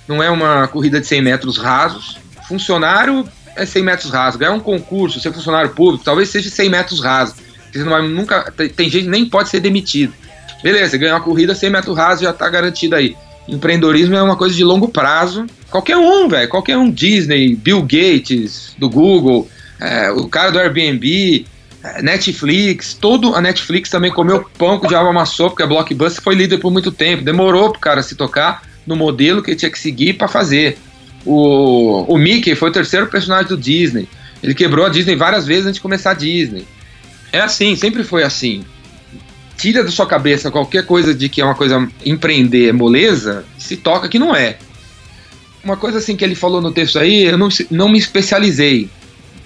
Não 0.07 0.23
é 0.23 0.31
uma 0.31 0.69
corrida 0.69 1.01
de 1.01 1.07
100 1.07 1.23
metros 1.23 1.59
rasos. 1.59 2.19
Funcionário 2.49 3.29
é 3.55 3.67
100 3.67 3.83
metros 3.83 4.11
rasos. 4.11 4.39
Ganhar 4.39 4.53
um 4.53 4.61
concurso, 4.61 5.21
ser 5.21 5.33
funcionário 5.33 5.71
público, 5.71 6.05
talvez 6.05 6.31
seja 6.31 6.49
100 6.49 6.71
metros 6.71 7.01
rasos. 7.01 7.37
Você 7.73 7.81
não 7.81 7.91
vai 7.91 8.07
nunca. 8.09 8.51
Tem, 8.53 8.89
gente 8.89 9.05
que 9.05 9.11
nem 9.11 9.27
pode 9.27 9.51
ser 9.51 9.61
demitido. 9.61 10.13
Beleza, 10.63 10.97
ganhar 10.97 11.15
uma 11.15 11.21
corrida 11.21 11.55
100 11.55 11.71
metros 11.71 11.97
rasos 11.97 12.23
já 12.23 12.31
está 12.31 12.49
garantido 12.49 12.97
aí. 12.97 13.17
Empreendedorismo 13.47 14.15
é 14.15 14.23
uma 14.23 14.37
coisa 14.37 14.55
de 14.55 14.65
longo 14.65 14.89
prazo. 14.89 15.47
Qualquer 15.71 15.97
um, 15.97 16.29
velho. 16.29 16.49
Qualquer 16.49 16.77
um. 16.77 16.91
Disney, 16.91 17.55
Bill 17.55 17.83
Gates, 17.83 18.75
do 18.79 18.89
Google, 18.89 19.49
é, 19.81 20.11
o 20.11 20.29
cara 20.29 20.51
do 20.51 20.59
Airbnb, 20.59 21.47
Netflix, 22.03 22.95
todo 22.95 23.35
a 23.35 23.41
Netflix 23.41 23.89
também 23.89 24.11
comeu 24.11 24.45
pão 24.59 24.79
que 24.79 24.87
o 24.87 24.89
diabo 24.89 25.09
amassou, 25.09 25.51
porque 25.51 25.63
a 25.63 25.67
Blockbuster 25.67 26.23
foi 26.23 26.35
líder 26.35 26.59
por 26.59 26.73
muito 26.73 26.91
tempo. 26.91 27.23
Demorou 27.23 27.71
pro 27.71 27.81
cara 27.81 28.03
se 28.03 28.15
tocar 28.15 28.63
no 28.87 28.97
modelo 28.97 29.43
que 29.43 29.51
ele 29.51 29.59
tinha 29.59 29.71
que 29.71 29.79
seguir 29.79 30.15
para 30.15 30.27
fazer. 30.27 30.79
O, 31.25 32.13
o 32.13 32.19
Mickey 32.19 32.55
foi 32.55 32.71
o 32.71 32.73
terceiro 32.73 33.07
personagem 33.07 33.49
do 33.49 33.57
Disney. 33.57 34.09
Ele 34.43 34.55
quebrou 34.55 34.87
a 34.87 34.89
Disney 34.89 35.15
várias 35.17 35.47
vezes 35.47 35.67
antes 35.67 35.75
de 35.77 35.81
começar 35.81 36.13
a 36.13 36.15
Disney. 36.15 36.67
É 37.33 37.41
assim, 37.41 37.77
sempre 37.77 38.03
foi 38.03 38.23
assim. 38.23 38.65
Tira 39.57 39.85
da 39.85 39.91
sua 39.91 40.07
cabeça 40.07 40.51
qualquer 40.51 40.87
coisa 40.87 41.15
de 41.15 41.29
que 41.29 41.41
é 41.41 41.45
uma 41.45 41.55
coisa 41.55 41.89
empreender 42.05 42.69
é 42.69 42.73
moleza, 42.73 43.45
se 43.59 43.77
toca 43.77 44.09
que 44.09 44.19
não 44.19 44.35
é. 44.35 44.57
Uma 45.63 45.77
coisa 45.77 45.99
assim 45.99 46.17
que 46.17 46.25
ele 46.25 46.35
falou 46.35 46.61
no 46.61 46.73
texto 46.73 46.99
aí, 46.99 47.25
eu 47.25 47.37
não, 47.37 47.49
não 47.71 47.89
me 47.89 47.99
especializei. 47.99 48.89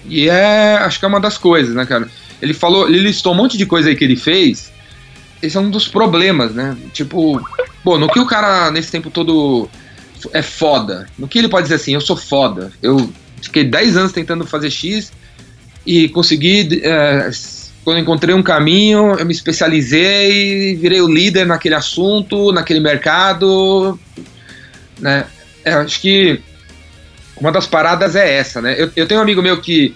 E 0.05 0.29
é, 0.29 0.75
acho 0.75 0.99
que 0.99 1.05
é 1.05 1.07
uma 1.07 1.19
das 1.19 1.37
coisas, 1.37 1.73
né, 1.75 1.85
cara? 1.85 2.07
Ele 2.43 2.53
falou, 2.53 2.89
ele 2.89 2.99
listou 2.99 3.31
um 3.31 3.37
monte 3.37 3.57
de 3.57 3.65
coisa 3.65 3.87
aí 3.87 3.95
que 3.95 4.03
ele 4.03 4.17
fez. 4.17 4.69
Esse 5.41 5.55
é 5.55 5.59
um 5.61 5.69
dos 5.69 5.87
problemas, 5.87 6.53
né? 6.53 6.75
Tipo, 6.91 7.41
pô, 7.81 7.97
no 7.97 8.09
que 8.09 8.19
o 8.19 8.25
cara 8.25 8.69
nesse 8.69 8.91
tempo 8.91 9.09
todo 9.09 9.69
é 10.33 10.41
foda? 10.41 11.07
No 11.17 11.25
que 11.25 11.39
ele 11.39 11.47
pode 11.47 11.63
dizer 11.63 11.75
assim, 11.75 11.93
eu 11.93 12.01
sou 12.01 12.17
foda. 12.17 12.69
Eu 12.81 13.09
fiquei 13.41 13.63
10 13.63 13.95
anos 13.95 14.11
tentando 14.11 14.45
fazer 14.45 14.69
X 14.69 15.13
e 15.85 16.09
consegui. 16.09 16.81
É, 16.83 17.29
quando 17.85 17.99
encontrei 17.99 18.35
um 18.35 18.43
caminho, 18.43 19.15
eu 19.17 19.25
me 19.25 19.33
especializei, 19.33 20.75
virei 20.75 20.99
o 20.99 21.07
líder 21.07 21.45
naquele 21.45 21.75
assunto, 21.75 22.51
naquele 22.51 22.81
mercado. 22.81 23.97
Né? 24.99 25.25
É, 25.63 25.75
acho 25.75 26.01
que 26.01 26.41
uma 27.37 27.53
das 27.53 27.67
paradas 27.67 28.17
é 28.17 28.35
essa, 28.35 28.61
né? 28.61 28.75
Eu, 28.77 28.91
eu 28.97 29.07
tenho 29.07 29.21
um 29.21 29.23
amigo 29.23 29.41
meu 29.41 29.61
que 29.61 29.95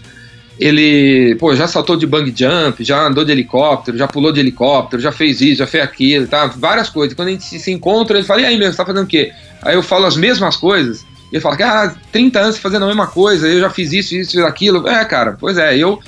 ele, 0.60 1.36
pô, 1.36 1.56
já 1.56 1.68
saltou 1.68 1.96
de 1.96 2.08
bang 2.08 2.34
jump, 2.36 2.84
já 2.84 3.06
andou 3.06 3.24
de 3.24 3.32
helicóptero, 3.32 3.98
já 3.98 4.08
pulou 4.08 4.32
de 4.32 4.40
helicóptero, 4.40 5.02
já 5.02 5.12
fez 5.12 5.40
isso, 5.40 5.60
já 5.60 5.68
fez 5.68 5.84
aquilo, 5.84 6.26
tá? 6.28 6.48
Várias 6.48 6.90
coisas. 6.90 7.16
Quando 7.16 7.28
a 7.28 7.32
gente 7.32 7.44
se 7.44 7.72
encontra, 7.72 8.18
ele 8.18 8.26
fala, 8.26 8.42
e 8.42 8.46
aí 8.46 8.58
mesmo, 8.58 8.72
você 8.72 8.78
tá 8.78 8.86
fazendo 8.86 9.04
o 9.04 9.08
quê? 9.08 9.32
Aí 9.62 9.76
eu 9.76 9.84
falo 9.84 10.06
as 10.06 10.18
mesmas 10.18 10.56
coisas, 10.56 11.06
e 11.32 11.36
ele 11.36 11.42
fala, 11.42 11.58
ah, 11.62 11.96
30 12.12 12.40
anos 12.40 12.58
fazendo 12.58 12.86
a 12.86 12.88
mesma 12.88 13.06
coisa, 13.06 13.48
eu 13.48 13.60
já 13.60 13.70
fiz 13.70 13.94
isso, 13.94 14.16
isso, 14.16 14.44
aquilo. 14.46 14.88
É, 14.88 15.06
cara, 15.06 15.38
pois 15.40 15.58
é, 15.58 15.78
eu. 15.78 16.00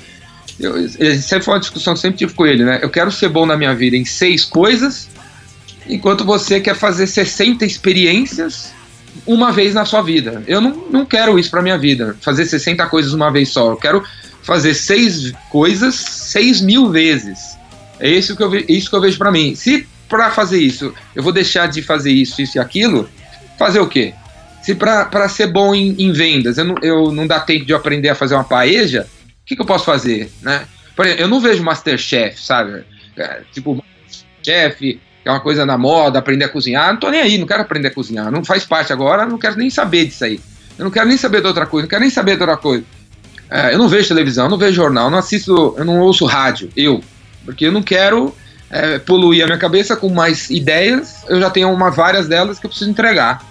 eu 0.58 0.88
sempre 1.18 1.44
foi 1.44 1.54
uma 1.54 1.60
discussão 1.60 1.94
que 1.94 2.00
sempre 2.00 2.18
tive 2.18 2.34
com 2.34 2.44
ele, 2.44 2.64
né? 2.64 2.80
Eu 2.82 2.90
quero 2.90 3.12
ser 3.12 3.28
bom 3.28 3.46
na 3.46 3.56
minha 3.56 3.74
vida 3.74 3.96
em 3.96 4.04
seis 4.04 4.44
coisas, 4.44 5.08
enquanto 5.88 6.24
você 6.24 6.58
quer 6.60 6.74
fazer 6.74 7.06
60 7.06 7.64
experiências 7.64 8.72
uma 9.26 9.52
vez 9.52 9.74
na 9.74 9.84
sua 9.84 10.02
vida. 10.02 10.42
Eu 10.46 10.60
não, 10.60 10.70
não 10.90 11.06
quero 11.06 11.38
isso 11.38 11.50
pra 11.50 11.62
minha 11.62 11.78
vida, 11.78 12.16
fazer 12.20 12.46
60 12.46 12.84
coisas 12.86 13.12
uma 13.12 13.30
vez 13.30 13.50
só. 13.50 13.70
Eu 13.70 13.76
quero 13.76 14.02
fazer 14.50 14.74
seis 14.74 15.32
coisas 15.48 15.94
seis 15.94 16.60
mil 16.60 16.90
vezes. 16.90 17.56
É 18.00 18.10
isso 18.10 18.36
que 18.36 18.42
eu, 18.42 18.52
isso 18.68 18.90
que 18.90 18.96
eu 18.96 19.00
vejo 19.00 19.16
para 19.16 19.30
mim. 19.30 19.54
Se 19.54 19.86
para 20.08 20.28
fazer 20.28 20.58
isso 20.58 20.92
eu 21.14 21.22
vou 21.22 21.32
deixar 21.32 21.68
de 21.68 21.80
fazer 21.82 22.10
isso, 22.10 22.42
isso 22.42 22.58
e 22.58 22.60
aquilo, 22.60 23.08
fazer 23.56 23.78
o 23.78 23.86
quê? 23.86 24.12
Se 24.60 24.74
para 24.74 25.28
ser 25.28 25.46
bom 25.46 25.72
em, 25.72 25.94
em, 26.02 26.10
vendas 26.10 26.58
eu 26.58 26.64
não, 26.64 26.74
eu 26.82 27.12
não 27.12 27.28
dá 27.28 27.38
tempo 27.38 27.64
de 27.64 27.72
aprender 27.72 28.08
a 28.08 28.14
fazer 28.16 28.34
uma 28.34 28.42
paeja, 28.42 29.06
o 29.40 29.46
que, 29.46 29.54
que 29.54 29.62
eu 29.62 29.66
posso 29.66 29.84
fazer? 29.84 30.32
Né? 30.42 30.66
Por 30.96 31.06
exemplo, 31.06 31.22
eu 31.22 31.28
não 31.28 31.40
vejo 31.40 31.62
Masterchef, 31.62 32.42
sabe? 32.42 32.84
É, 33.16 33.42
tipo, 33.52 33.80
chefe, 34.42 35.00
que 35.22 35.28
é 35.28 35.30
uma 35.30 35.38
coisa 35.38 35.64
na 35.64 35.78
moda, 35.78 36.18
aprender 36.18 36.46
a 36.46 36.48
cozinhar. 36.48 36.92
Não 36.92 36.98
tô 36.98 37.08
nem 37.08 37.20
aí, 37.20 37.38
não 37.38 37.46
quero 37.46 37.62
aprender 37.62 37.88
a 37.88 37.94
cozinhar. 37.94 38.32
Não 38.32 38.44
faz 38.44 38.64
parte 38.64 38.92
agora, 38.92 39.24
não 39.24 39.38
quero 39.38 39.56
nem 39.56 39.70
saber 39.70 40.06
disso 40.06 40.24
aí. 40.24 40.40
Eu 40.76 40.84
não 40.84 40.90
quero 40.90 41.06
nem 41.06 41.16
saber 41.16 41.40
de 41.40 41.46
outra 41.46 41.66
coisa, 41.66 41.84
não 41.84 41.88
quero 41.88 42.02
nem 42.02 42.10
saber 42.10 42.34
de 42.36 42.42
outra 42.42 42.56
coisa. 42.56 42.84
É, 43.50 43.74
eu 43.74 43.78
não 43.78 43.88
vejo 43.88 44.08
televisão, 44.08 44.48
não 44.48 44.56
vejo 44.56 44.74
jornal, 44.74 45.10
não 45.10 45.18
assisto, 45.18 45.74
eu 45.76 45.84
não 45.84 45.98
ouço 46.00 46.24
rádio, 46.24 46.70
eu. 46.76 47.02
Porque 47.44 47.66
eu 47.66 47.72
não 47.72 47.82
quero 47.82 48.34
é, 48.70 48.98
poluir 48.98 49.42
a 49.42 49.46
minha 49.46 49.58
cabeça 49.58 49.96
com 49.96 50.08
mais 50.08 50.48
ideias, 50.50 51.24
eu 51.28 51.40
já 51.40 51.50
tenho 51.50 51.72
uma, 51.72 51.90
várias 51.90 52.28
delas 52.28 52.60
que 52.60 52.66
eu 52.66 52.70
preciso 52.70 52.90
entregar. 52.90 53.44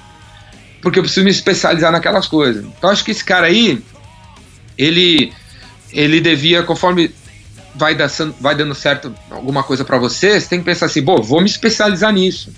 Porque 0.82 0.98
eu 0.98 1.04
preciso 1.04 1.26
me 1.26 1.32
especializar 1.32 1.92
naquelas 1.92 2.28
coisas. 2.28 2.64
Então 2.64 2.90
acho 2.90 3.04
que 3.04 3.12
esse 3.12 3.24
cara 3.24 3.48
aí, 3.48 3.84
ele, 4.78 5.34
ele 5.92 6.22
devia, 6.22 6.64
conforme 6.64 7.14
vai, 7.76 7.94
da, 7.94 8.08
vai 8.40 8.56
dando 8.56 8.74
certo 8.74 9.14
alguma 9.30 9.64
coisa 9.64 9.84
para 9.84 9.98
você, 9.98 10.40
você 10.40 10.48
tem 10.48 10.60
que 10.60 10.66
pensar 10.66 10.86
assim, 10.86 11.02
bom, 11.02 11.22
vou 11.22 11.42
me 11.42 11.50
especializar 11.50 12.14
nisso. 12.14 12.54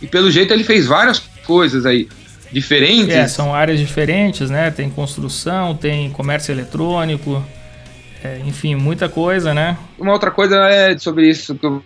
E 0.00 0.06
pelo 0.06 0.30
jeito 0.30 0.54
ele 0.54 0.64
fez 0.64 0.86
várias 0.86 1.18
coisas 1.44 1.84
aí 1.84 2.08
diferentes. 2.52 3.14
É, 3.14 3.28
são 3.28 3.54
áreas 3.54 3.78
diferentes, 3.78 4.50
né? 4.50 4.70
Tem 4.70 4.88
construção, 4.90 5.74
tem 5.74 6.10
comércio 6.10 6.52
eletrônico, 6.52 7.44
é, 8.22 8.40
enfim, 8.44 8.74
muita 8.74 9.08
coisa, 9.08 9.54
né? 9.54 9.76
Uma 9.98 10.12
outra 10.12 10.30
coisa 10.30 10.56
é 10.68 10.96
sobre 10.98 11.28
isso 11.28 11.54
que 11.54 11.64
eu, 11.64 11.82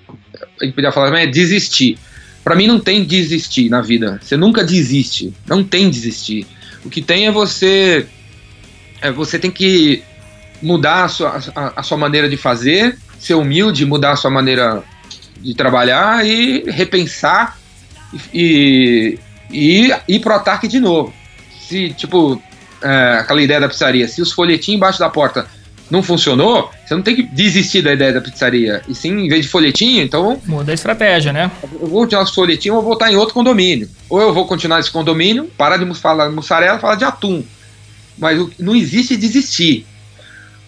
a 0.60 0.64
gente 0.64 0.74
podia 0.74 0.92
falar 0.92 1.06
também 1.06 1.24
é 1.24 1.26
desistir. 1.26 1.98
Para 2.42 2.56
mim 2.56 2.66
não 2.66 2.80
tem 2.80 3.04
desistir 3.04 3.68
na 3.68 3.80
vida. 3.80 4.18
Você 4.22 4.36
nunca 4.36 4.64
desiste. 4.64 5.32
Não 5.46 5.62
tem 5.62 5.90
desistir. 5.90 6.46
O 6.84 6.90
que 6.90 7.00
tem 7.00 7.26
é 7.26 7.30
você 7.30 8.06
é 9.00 9.10
você 9.10 9.38
tem 9.38 9.50
que 9.50 10.02
mudar 10.60 11.04
a 11.04 11.08
sua, 11.08 11.40
a, 11.54 11.80
a 11.80 11.82
sua 11.82 11.98
maneira 11.98 12.28
de 12.28 12.36
fazer, 12.36 12.96
ser 13.18 13.34
humilde, 13.34 13.84
mudar 13.84 14.12
a 14.12 14.16
sua 14.16 14.30
maneira 14.30 14.82
de 15.40 15.54
trabalhar 15.54 16.24
e 16.24 16.64
repensar 16.70 17.58
e, 18.12 18.20
e 18.32 19.18
ir 19.52 20.20
pro 20.20 20.34
ataque 20.34 20.66
de 20.66 20.80
novo. 20.80 21.12
Se, 21.60 21.90
tipo, 21.90 22.40
é, 22.82 23.18
aquela 23.20 23.42
ideia 23.42 23.60
da 23.60 23.68
pizzaria, 23.68 24.08
se 24.08 24.20
os 24.20 24.32
folhetinhos 24.32 24.76
embaixo 24.76 24.98
da 24.98 25.08
porta 25.08 25.46
não 25.90 26.02
funcionou, 26.02 26.70
você 26.86 26.94
não 26.94 27.02
tem 27.02 27.14
que 27.14 27.22
desistir 27.22 27.82
da 27.82 27.92
ideia 27.92 28.14
da 28.14 28.20
pizzaria. 28.20 28.82
E 28.88 28.94
sim, 28.94 29.10
em 29.10 29.28
vez 29.28 29.44
de 29.44 29.50
folhetinho, 29.50 30.02
então. 30.02 30.40
Muda 30.46 30.72
a 30.72 30.74
estratégia, 30.74 31.32
né? 31.32 31.50
Eu 31.62 31.86
vou 31.86 32.00
continuar 32.00 32.24
os 32.24 32.34
folhetinhos, 32.34 32.76
eu 32.76 32.80
vou 32.80 32.90
voltar 32.90 33.12
em 33.12 33.16
outro 33.16 33.34
condomínio. 33.34 33.88
Ou 34.08 34.20
eu 34.20 34.32
vou 34.32 34.46
continuar 34.46 34.78
nesse 34.78 34.90
condomínio, 34.90 35.50
parar 35.56 35.76
de 35.76 35.94
falar 35.94 36.28
de 36.28 36.34
mussarela, 36.34 36.78
falar 36.78 36.94
de 36.94 37.04
atum. 37.04 37.44
Mas 38.16 38.40
não 38.58 38.74
existe 38.74 39.16
desistir. 39.16 39.86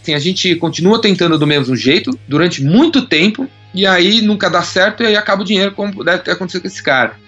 Assim, 0.03 0.12
a 0.12 0.18
gente 0.18 0.55
continua 0.57 1.01
tentando 1.01 1.39
do 1.39 1.47
mesmo 1.47 1.74
jeito 1.74 2.11
durante 2.28 2.62
muito 2.62 3.07
tempo, 3.07 3.49
e 3.72 3.87
aí 3.87 4.20
nunca 4.20 4.51
dá 4.51 4.62
certo, 4.62 5.03
e 5.03 5.07
aí 5.07 5.16
acaba 5.16 5.41
o 5.41 5.45
dinheiro, 5.45 5.72
como 5.72 6.05
deve 6.05 6.18
ter 6.18 6.32
acontecido 6.32 6.61
com 6.61 6.68
esse 6.68 6.82
cara 6.82 7.24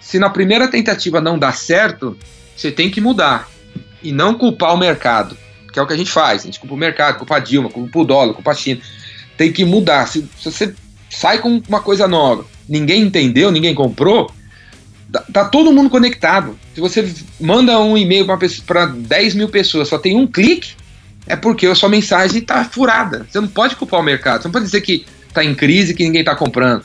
se 0.00 0.18
na 0.18 0.30
primeira 0.30 0.66
tentativa 0.68 1.20
não 1.20 1.38
dá 1.38 1.52
certo, 1.52 2.16
você 2.56 2.72
tem 2.72 2.90
que 2.90 3.00
mudar 3.00 3.48
e 4.02 4.10
não 4.10 4.34
culpar 4.34 4.74
o 4.74 4.78
mercado, 4.78 5.36
que 5.72 5.78
é 5.78 5.82
o 5.82 5.86
que 5.86 5.92
a 5.92 5.96
gente 5.96 6.10
faz. 6.10 6.42
A 6.42 6.44
gente 6.46 6.58
culpa 6.58 6.74
o 6.74 6.78
mercado, 6.78 7.18
culpa 7.18 7.36
a 7.36 7.38
Dilma, 7.38 7.70
culpa 7.70 7.98
o 7.98 8.04
dólar, 8.04 8.34
culpa 8.34 8.50
a 8.50 8.54
China. 8.54 8.80
Tem 9.36 9.52
que 9.52 9.64
mudar. 9.64 10.06
Se, 10.06 10.26
se 10.38 10.50
você 10.50 10.74
sai 11.08 11.38
com 11.38 11.62
uma 11.68 11.80
coisa 11.80 12.08
nova, 12.08 12.44
ninguém 12.68 13.02
entendeu, 13.02 13.50
ninguém 13.50 13.74
comprou, 13.74 14.32
Tá, 15.10 15.24
tá 15.32 15.44
todo 15.44 15.72
mundo 15.72 15.90
conectado. 15.90 16.56
Se 16.74 16.80
você 16.80 17.12
manda 17.40 17.78
um 17.80 17.98
e-mail 17.98 18.26
para 18.64 18.86
10 18.86 19.34
mil 19.34 19.48
pessoas, 19.48 19.88
só 19.88 19.98
tem 19.98 20.16
um 20.16 20.26
clique, 20.26 20.74
é 21.26 21.34
porque 21.34 21.66
a 21.66 21.74
sua 21.74 21.88
mensagem 21.88 22.38
está 22.38 22.64
furada. 22.64 23.26
Você 23.28 23.40
não 23.40 23.48
pode 23.48 23.76
culpar 23.76 24.00
o 24.00 24.04
mercado. 24.04 24.42
Você 24.42 24.48
não 24.48 24.52
pode 24.52 24.66
dizer 24.66 24.80
que 24.80 25.04
está 25.28 25.44
em 25.44 25.54
crise 25.54 25.94
que 25.94 26.04
ninguém 26.04 26.20
está 26.20 26.36
comprando. 26.36 26.84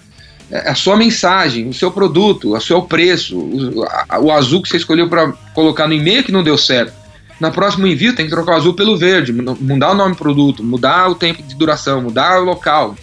É 0.51 0.69
a 0.69 0.75
sua 0.75 0.95
mensagem, 0.95 1.67
o 1.67 1.73
seu 1.73 1.91
produto, 1.91 2.55
o 2.55 2.61
seu 2.61 2.81
preço, 2.83 3.37
o, 3.37 3.83
a, 3.83 4.19
o 4.19 4.31
azul 4.31 4.61
que 4.61 4.69
você 4.69 4.77
escolheu 4.77 5.09
para 5.09 5.31
colocar 5.53 5.87
no 5.87 5.93
e-mail 5.93 6.23
que 6.23 6.31
não 6.31 6.43
deu 6.43 6.57
certo. 6.57 6.93
Na 7.39 7.51
próximo 7.51 7.85
envio 7.85 8.15
tem 8.15 8.25
que 8.25 8.31
trocar 8.31 8.53
o 8.53 8.55
azul 8.55 8.73
pelo 8.73 8.95
verde, 8.95 9.33
mudar 9.33 9.91
o 9.91 9.95
nome 9.95 10.13
do 10.13 10.17
produto, 10.17 10.63
mudar 10.63 11.09
o 11.09 11.15
tempo 11.15 11.43
de 11.43 11.55
duração, 11.55 12.01
mudar 12.01 12.39
o 12.39 12.45
local, 12.45 12.95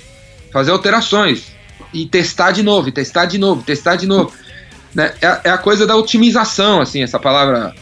fazer 0.53 0.71
alterações 0.71 1.53
e 1.93 2.07
testar 2.07 2.53
de 2.53 2.63
novo, 2.63 2.91
testar 2.91 3.27
de 3.27 3.39
novo, 3.39 3.63
testar 3.63 3.97
de 3.97 4.07
novo. 4.07 4.33
Né? 4.95 5.11
É, 5.23 5.41
é 5.45 5.51
a 5.51 5.57
coisa 5.57 5.87
da 5.87 5.97
otimização, 5.97 6.79
assim, 6.79 7.03
essa 7.03 7.19
palavra 7.19 7.75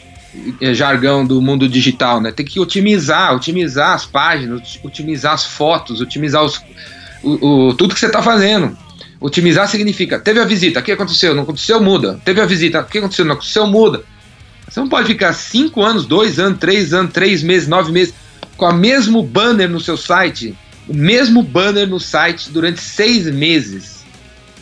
é, 0.61 0.73
jargão 0.73 1.27
do 1.27 1.43
mundo 1.43 1.69
digital, 1.69 2.21
né? 2.21 2.31
Tem 2.31 2.47
que 2.47 2.61
otimizar, 2.61 3.35
otimizar 3.35 3.95
as 3.95 4.07
páginas, 4.07 4.79
otimizar 4.85 5.33
as 5.33 5.45
fotos, 5.45 6.01
otimizar 6.01 6.45
os, 6.45 6.63
o, 7.21 7.71
o 7.71 7.75
tudo 7.75 7.95
que 7.95 8.01
você 8.01 8.07
está 8.07 8.23
fazendo. 8.23 8.79
Otimizar 9.21 9.69
significa, 9.69 10.19
teve 10.19 10.41
a 10.41 10.45
visita, 10.47 10.81
o 10.81 10.83
que 10.83 10.93
aconteceu? 10.93 11.35
Não 11.35 11.43
aconteceu, 11.43 11.81
muda. 11.81 12.19
Teve 12.25 12.41
a 12.41 12.47
visita, 12.47 12.81
o 12.81 12.85
que 12.87 12.99
aconteceu? 12.99 13.25
Não 13.27 13.35
aconteceu, 13.35 13.67
muda. 13.67 14.03
Você 14.67 14.81
não 14.81 14.89
pode 14.89 15.09
ficar 15.09 15.33
cinco 15.35 15.83
anos, 15.83 16.07
dois 16.07 16.39
anos, 16.39 16.59
três 16.59 16.95
anos, 16.95 17.13
três 17.13 17.43
meses, 17.43 17.69
nove 17.69 17.93
meses 17.93 18.15
com 18.57 18.67
o 18.67 18.73
mesmo 18.73 19.23
banner 19.23 19.69
no 19.69 19.81
seu 19.81 19.97
site, 19.97 20.57
o 20.89 20.95
mesmo 20.95 21.43
banner 21.43 21.89
no 21.89 21.99
site 21.99 22.51
durante 22.51 22.81
seis 22.81 23.27
meses. 23.27 24.05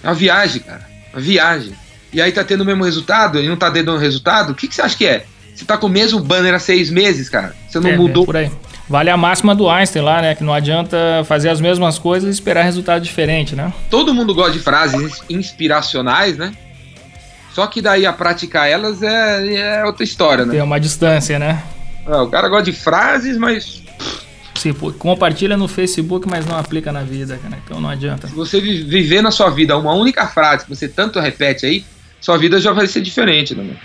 É 0.03 0.09
uma 0.09 0.15
viagem, 0.15 0.63
cara. 0.63 0.89
Uma 1.13 1.21
viagem. 1.21 1.73
E 2.13 2.21
aí 2.21 2.33
tá 2.33 2.43
tendo 2.43 2.63
o 2.63 2.65
mesmo 2.65 2.85
resultado 2.85 3.41
e 3.41 3.49
não 3.49 3.57
tá 3.57 3.69
dando 3.69 3.97
resultado, 3.97 4.51
o 4.51 4.55
que, 4.55 4.67
que 4.67 4.75
você 4.75 4.83
acha 4.83 4.97
que 4.97 5.07
é? 5.07 5.27
Você 5.59 5.65
tá 5.65 5.77
com 5.77 5.89
o 5.89 5.91
mesmo 5.91 6.21
banner 6.21 6.55
há 6.55 6.59
seis 6.61 6.89
meses, 6.89 7.29
cara. 7.29 7.53
Você 7.69 7.81
não 7.81 7.91
é, 7.91 7.97
mudou. 7.97 8.23
É 8.23 8.27
por 8.27 8.37
aí. 8.37 8.51
Vale 8.89 9.11
a 9.11 9.17
máxima 9.17 9.57
do 9.57 9.69
Einstein 9.69 10.03
lá, 10.03 10.23
né? 10.23 10.35
Que 10.37 10.45
não 10.45 10.55
adianta 10.55 10.97
fazer 11.25 11.49
as 11.49 11.61
mesmas 11.61 11.99
coisas 11.99 12.29
e 12.29 12.33
esperar 12.33 12.63
resultado 12.63 13.03
diferente, 13.03 13.57
né? 13.57 13.73
Todo 13.91 14.15
mundo 14.15 14.33
gosta 14.33 14.53
de 14.53 14.61
frases 14.61 15.21
inspiracionais, 15.29 16.39
né? 16.39 16.53
Só 17.53 17.67
que 17.67 17.83
daí 17.83 18.07
a 18.07 18.13
praticar 18.13 18.69
elas 18.69 19.03
é, 19.03 19.81
é 19.81 19.85
outra 19.85 20.05
história, 20.05 20.47
né? 20.47 20.53
Tem 20.53 20.63
uma 20.63 20.79
distância, 20.79 21.41
né? 21.41 21.61
É, 22.07 22.17
o 22.19 22.29
cara 22.29 22.49
gosta 22.49 22.71
de 22.71 22.73
frases, 22.73 23.37
mas. 23.37 23.83
Sim, 24.55 24.73
compartilha 24.73 25.57
no 25.57 25.67
Facebook, 25.67 26.29
mas 26.29 26.47
não 26.47 26.57
aplica 26.57 26.93
na 26.93 27.03
vida, 27.03 27.35
né? 27.51 27.59
Então 27.65 27.81
não 27.81 27.91
adianta. 27.91 28.29
Se 28.29 28.35
você 28.35 28.61
viver 28.61 29.23
na 29.23 29.33
sua 29.33 29.51
vida 29.51 29.77
uma 29.77 29.93
única 29.93 30.25
frase 30.29 30.63
que 30.63 30.71
você 30.71 30.87
tanto 30.87 31.19
repete 31.19 31.67
aí, 31.67 31.85
sua 32.21 32.39
vida 32.39 32.61
já 32.61 32.73
vai 32.73 32.87
ser 32.87 33.01
diferente, 33.01 33.57
né? 33.57 33.77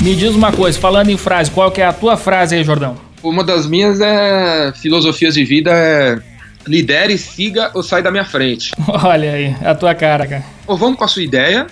Me 0.00 0.14
diz 0.14 0.34
uma 0.34 0.52
coisa, 0.52 0.78
falando 0.78 1.10
em 1.10 1.16
frase, 1.16 1.50
qual 1.50 1.72
que 1.72 1.80
é 1.80 1.86
a 1.86 1.92
tua 1.92 2.16
frase 2.16 2.54
aí, 2.54 2.62
Jordão? 2.62 2.96
Uma 3.22 3.42
das 3.42 3.66
minhas 3.66 4.00
é 4.00 4.72
filosofias 4.80 5.34
de 5.34 5.44
vida 5.44 5.72
é 5.72 6.20
lidere, 6.66 7.18
siga 7.18 7.72
ou 7.74 7.82
sai 7.82 8.00
da 8.00 8.10
minha 8.10 8.24
frente. 8.24 8.72
Olha 8.86 9.32
aí, 9.32 9.56
a 9.60 9.74
tua 9.74 9.94
cara, 9.94 10.26
cara. 10.26 10.44
Ou 10.66 10.76
vamos 10.76 10.98
com 10.98 11.04
a 11.04 11.08
sua 11.08 11.22
ideia, 11.22 11.66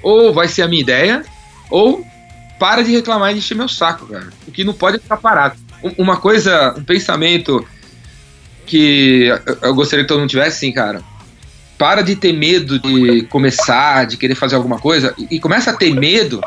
ou 0.00 0.32
vai 0.32 0.46
ser 0.46 0.62
a 0.62 0.68
minha 0.68 0.80
ideia, 0.80 1.24
ou 1.68 2.06
para 2.58 2.82
de 2.82 2.92
reclamar 2.92 3.30
e 3.32 3.34
de 3.34 3.40
encher 3.40 3.56
meu 3.56 3.68
saco, 3.68 4.06
cara. 4.06 4.28
O 4.46 4.52
que 4.52 4.62
não 4.62 4.72
pode 4.72 4.98
é 4.98 5.00
ficar 5.00 5.16
parado. 5.16 5.56
Uma 5.98 6.16
coisa, 6.18 6.72
um 6.78 6.84
pensamento 6.84 7.66
que 8.64 9.26
eu 9.60 9.74
gostaria 9.74 10.04
que 10.04 10.08
todo 10.08 10.20
mundo 10.20 10.30
tivesse, 10.30 10.56
assim, 10.58 10.72
cara. 10.72 11.02
Para 11.76 12.00
de 12.00 12.14
ter 12.14 12.32
medo 12.32 12.78
de 12.78 13.22
começar, 13.22 14.06
de 14.06 14.16
querer 14.16 14.36
fazer 14.36 14.54
alguma 14.54 14.78
coisa, 14.78 15.14
e 15.30 15.40
começa 15.40 15.72
a 15.72 15.74
ter 15.74 15.92
medo 15.94 16.40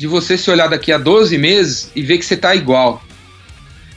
de 0.00 0.06
você 0.06 0.38
se 0.38 0.50
olhar 0.50 0.66
daqui 0.66 0.90
a 0.90 0.96
12 0.96 1.36
meses 1.36 1.92
e 1.94 2.00
ver 2.00 2.16
que 2.16 2.24
você 2.24 2.34
tá 2.34 2.56
igual. 2.56 3.02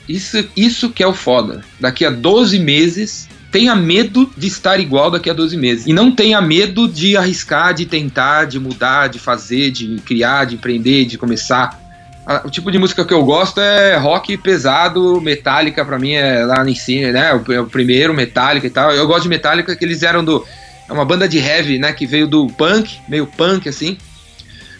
Isso, 0.08 0.45
isso 0.54 0.89
que 0.89 1.01
é 1.01 1.08
o 1.08 1.14
foda. 1.14 1.64
Daqui 1.80 2.06
a 2.06 2.10
12 2.10 2.60
meses, 2.60 3.30
tenha 3.49 3.74
medo 3.74 4.30
de 4.36 4.47
estar 4.47 4.82
igual 4.82 5.10
daqui 5.10 5.30
a 5.30 5.34
12 5.34 5.56
meses. 5.56 5.88
E 5.88 5.93
não 5.93 6.12
tenha 6.12 6.41
medo 6.41 6.89
de 6.89 7.16
arriscar, 7.16 7.74
de 7.74 7.86
tentar, 7.86 8.43
de 8.43 8.60
mudar, 8.60 9.08
de 9.08 9.18
fazer, 9.18 9.72
de 9.72 9.95
criar, 10.06 10.43
de 10.43 10.56
empreender, 10.56 11.06
de 11.06 11.18
começar. 11.18 11.82
O 12.43 12.49
tipo 12.49 12.70
de 12.70 12.78
música 12.78 13.06
que 13.06 13.14
eu 13.14 13.24
gosto 13.24 13.62
é 13.62 13.95
rock 13.95 14.36
pesado, 14.36 15.22
Metallica 15.22 15.86
pra 15.86 15.97
mim 15.97 16.12
é 16.12 16.43
lá 16.43 16.70
em 16.70 16.76
cima, 16.76 17.14
né? 17.14 17.34
O, 17.34 17.62
o 17.62 17.68
primeiro, 17.68 18.14
Metallica 18.14 18.68
e 18.68 18.70
tal. 18.70 18.91
Eu 18.91 19.08
gosto 19.08 19.24
de 19.24 19.30
Metallica 19.30 19.74
que 19.74 19.86
eles 19.86 20.04
eram 20.04 20.22
do. 20.22 20.45
É 20.89 20.91
uma 20.91 21.06
banda 21.06 21.30
de 21.30 21.38
heavy, 21.38 21.80
né? 21.80 21.93
Que 21.93 22.06
veio 22.06 22.28
do 22.28 22.47
punk, 22.47 22.99
meio 23.08 23.26
punk 23.26 23.70
assim. 23.70 23.97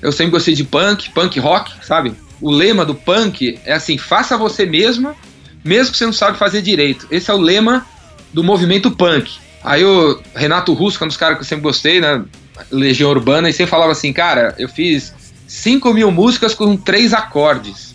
Eu 0.04 0.12
sempre 0.12 0.32
gostei 0.32 0.54
de 0.54 0.66
punk, 0.66 1.10
punk 1.12 1.40
rock, 1.40 1.74
sabe? 1.82 2.14
O 2.42 2.52
lema 2.52 2.86
do 2.86 2.94
punk 2.94 3.58
é 3.66 3.74
assim: 3.74 3.98
faça 3.98 4.38
você 4.38 4.66
mesma, 4.66 5.16
mesmo 5.64 5.94
que 5.94 5.98
você 5.98 6.06
não 6.06 6.14
sabe 6.14 6.38
fazer 6.38 6.62
direito. 6.62 7.08
Esse 7.10 7.32
é 7.32 7.34
o 7.34 7.38
lema 7.38 7.86
do 8.34 8.44
movimento 8.44 8.92
punk. 8.92 9.32
Aí 9.64 9.84
o 9.84 10.22
Renato 10.36 10.74
Russo, 10.74 10.98
que 10.98 11.04
é 11.04 11.06
um 11.06 11.08
dos 11.08 11.16
caras 11.16 11.38
que 11.38 11.44
eu 11.44 11.48
sempre 11.48 11.64
gostei, 11.64 12.02
né? 12.02 12.22
Legião 12.70 13.10
Urbana, 13.10 13.50
e 13.50 13.54
sempre 13.54 13.72
falava 13.72 13.94
assim: 13.94 14.12
cara, 14.12 14.54
eu 14.60 14.68
fiz 14.68 15.14
5 15.48 15.94
mil 15.94 16.12
músicas 16.12 16.54
com 16.54 16.76
três 16.76 17.14
acordes. 17.14 17.94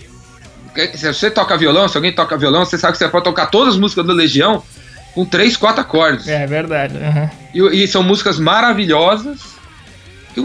Se 0.95 1.13
você 1.13 1.31
toca 1.31 1.57
violão, 1.59 1.89
se 1.89 1.97
alguém 1.97 2.13
toca 2.13 2.37
violão, 2.39 2.65
você 2.65 2.79
sabe 2.79 2.93
que 2.93 2.99
você 2.99 3.09
pode 3.09 3.25
tocar 3.25 3.47
todas 3.47 3.75
as 3.75 3.81
músicas 3.81 4.07
da 4.07 4.13
Legião 4.13 4.63
com 5.15 5.25
três, 5.25 5.57
quatro 5.57 5.81
acordes. 5.81 6.29
É 6.29 6.47
verdade. 6.47 6.95
Uhum. 6.97 7.31
E, 7.73 7.83
e, 7.83 7.89
são 7.89 8.03
músicas 8.03 8.39
maravilhosas 8.39 9.58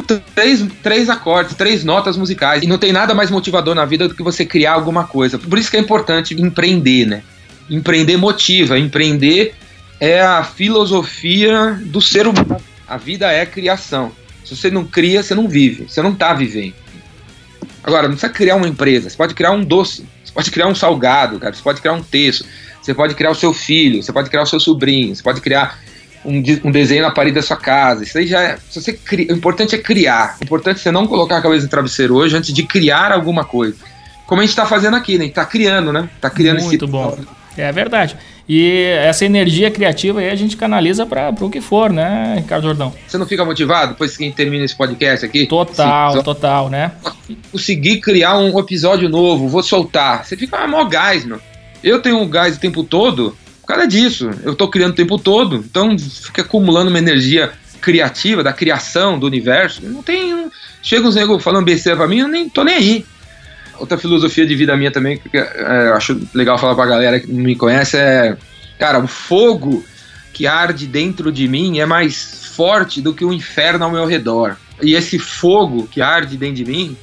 três, 0.01 0.65
três 0.81 1.09
acordes, 1.09 1.55
três 1.55 1.83
notas 1.83 2.17
musicais. 2.17 2.63
E 2.63 2.67
não 2.67 2.77
tem 2.77 2.91
nada 2.91 3.13
mais 3.13 3.29
motivador 3.29 3.75
na 3.75 3.85
vida 3.85 4.07
do 4.07 4.15
que 4.15 4.23
você 4.23 4.45
criar 4.45 4.73
alguma 4.73 5.03
coisa. 5.03 5.37
Por 5.37 5.57
isso 5.59 5.69
que 5.69 5.77
é 5.77 5.79
importante 5.79 6.33
empreender, 6.41 7.05
né? 7.05 7.23
Empreender 7.69 8.17
motiva. 8.17 8.79
Empreender 8.79 9.53
é 9.99 10.21
a 10.21 10.43
filosofia 10.43 11.79
do 11.85 12.01
ser 12.01 12.25
humano. 12.25 12.57
A 12.87 12.97
vida 12.97 13.31
é 13.31 13.45
criação. 13.45 14.11
Se 14.43 14.55
você 14.55 14.71
não 14.71 14.85
cria, 14.85 15.21
você 15.21 15.35
não 15.35 15.47
vive. 15.47 15.85
Você 15.87 16.01
não 16.01 16.11
está 16.11 16.33
vivendo. 16.33 16.73
Agora, 17.83 18.07
não 18.07 18.15
precisa 18.15 18.31
criar 18.31 18.55
uma 18.55 18.67
empresa. 18.67 19.09
Você 19.09 19.17
pode 19.17 19.33
criar 19.33 19.51
um 19.51 19.63
doce. 19.63 20.05
Você 20.23 20.33
pode 20.33 20.51
criar 20.51 20.67
um 20.67 20.75
salgado, 20.75 21.39
cara. 21.39 21.53
Você 21.53 21.61
pode 21.61 21.81
criar 21.81 21.93
um 21.93 22.03
texto. 22.03 22.45
Você 22.81 22.93
pode 22.93 23.15
criar 23.15 23.31
o 23.31 23.35
seu 23.35 23.53
filho. 23.53 24.01
Você 24.01 24.11
pode 24.11 24.29
criar 24.29 24.43
o 24.43 24.45
seu 24.45 24.59
sobrinho. 24.59 25.15
Você 25.15 25.23
pode 25.23 25.41
criar 25.41 25.79
um, 26.25 26.43
um, 26.65 26.71
desenho 26.71 27.03
na 27.03 27.11
parede 27.11 27.35
da 27.35 27.41
sua 27.41 27.57
casa. 27.57 28.03
Isso 28.03 28.17
aí 28.17 28.27
já 28.27 28.41
é. 28.41 28.57
Se 28.69 28.81
você 28.81 28.93
cria, 28.93 29.31
o 29.31 29.37
importante 29.37 29.75
é 29.75 29.77
criar. 29.77 30.37
O 30.41 30.43
importante 30.43 30.77
é 30.77 30.79
você 30.79 30.91
não 30.91 31.07
colocar 31.07 31.37
a 31.37 31.41
cabeça 31.41 31.63
no 31.63 31.69
travesseiro 31.69 32.15
hoje 32.15 32.35
antes 32.35 32.53
de 32.53 32.63
criar 32.63 33.11
alguma 33.11 33.43
coisa. 33.43 33.75
Como 34.25 34.41
a 34.41 34.43
gente 34.43 34.51
está 34.51 34.65
fazendo 34.65 34.95
aqui, 34.95 35.13
né? 35.13 35.19
A 35.19 35.23
gente 35.23 35.31
está 35.31 35.45
criando, 35.45 35.91
né? 35.91 36.09
Está 36.15 36.29
criando 36.29 36.61
Muito 36.61 36.85
esse. 36.85 36.91
bom. 36.91 37.17
É 37.57 37.71
verdade. 37.71 38.17
E 38.47 38.87
essa 38.99 39.23
energia 39.23 39.71
criativa 39.71 40.19
aí 40.19 40.29
a 40.29 40.35
gente 40.35 40.57
canaliza 40.57 41.05
para 41.05 41.33
o 41.39 41.49
que 41.49 41.61
for, 41.61 41.89
né, 41.91 42.35
Ricardo 42.37 42.63
Jordão? 42.63 42.93
Você 43.07 43.17
não 43.17 43.25
fica 43.25 43.45
motivado 43.45 43.93
depois 43.93 44.17
que 44.17 44.23
a 44.23 44.27
gente 44.27 44.35
termina 44.35 44.65
esse 44.65 44.75
podcast 44.75 45.25
aqui? 45.25 45.45
Total, 45.45 46.21
total, 46.23 46.69
né? 46.69 46.91
Conseguir 47.51 48.01
criar 48.01 48.37
um 48.37 48.59
episódio 48.59 49.07
novo, 49.07 49.47
vou 49.47 49.63
soltar. 49.63 50.25
Você 50.25 50.35
fica 50.35 50.57
ah, 50.57 50.67
mó 50.67 50.83
gás, 50.83 51.23
meu. 51.23 51.39
Eu 51.81 52.01
tenho 52.01 52.17
um 52.17 52.27
gás 52.27 52.57
o 52.57 52.59
tempo 52.59 52.83
todo 52.83 53.37
causa 53.73 53.87
disso. 53.87 54.29
Eu 54.43 54.53
estou 54.53 54.67
criando 54.67 54.91
o 54.91 54.95
tempo 54.95 55.17
todo, 55.17 55.57
então 55.57 55.97
fica 55.97 56.41
acumulando 56.41 56.89
uma 56.89 56.99
energia 56.99 57.51
criativa, 57.81 58.43
da 58.43 58.53
criação 58.53 59.19
do 59.19 59.27
universo. 59.27 59.85
Não 59.85 60.01
tem. 60.01 60.49
Chega 60.81 61.07
uns 61.07 61.15
negros 61.15 61.43
falando 61.43 61.65
besteira 61.65 61.97
pra 61.97 62.07
mim, 62.07 62.19
eu 62.19 62.27
nem 62.27 62.49
tô 62.49 62.63
nem 62.63 62.75
aí. 62.75 63.05
Outra 63.77 63.97
filosofia 63.97 64.45
de 64.45 64.55
vida 64.55 64.77
minha 64.77 64.91
também, 64.91 65.17
que 65.17 65.37
é, 65.37 65.91
acho 65.95 66.19
legal 66.33 66.57
falar 66.57 66.75
pra 66.75 66.85
galera 66.85 67.19
que 67.19 67.31
não 67.31 67.43
me 67.43 67.55
conhece, 67.55 67.97
é. 67.97 68.37
Cara, 68.79 68.99
o 68.99 69.07
fogo 69.07 69.83
que 70.31 70.47
arde 70.47 70.87
dentro 70.87 71.31
de 71.31 71.47
mim 71.47 71.79
é 71.79 71.85
mais 71.85 72.51
forte 72.55 73.01
do 73.01 73.13
que 73.13 73.25
o 73.25 73.33
inferno 73.33 73.85
ao 73.85 73.91
meu 73.91 74.05
redor. 74.05 74.55
E 74.81 74.95
esse 74.95 75.19
fogo 75.19 75.87
que 75.87 76.01
arde 76.01 76.37
dentro 76.37 76.55
de 76.55 76.65
mim, 76.65 76.97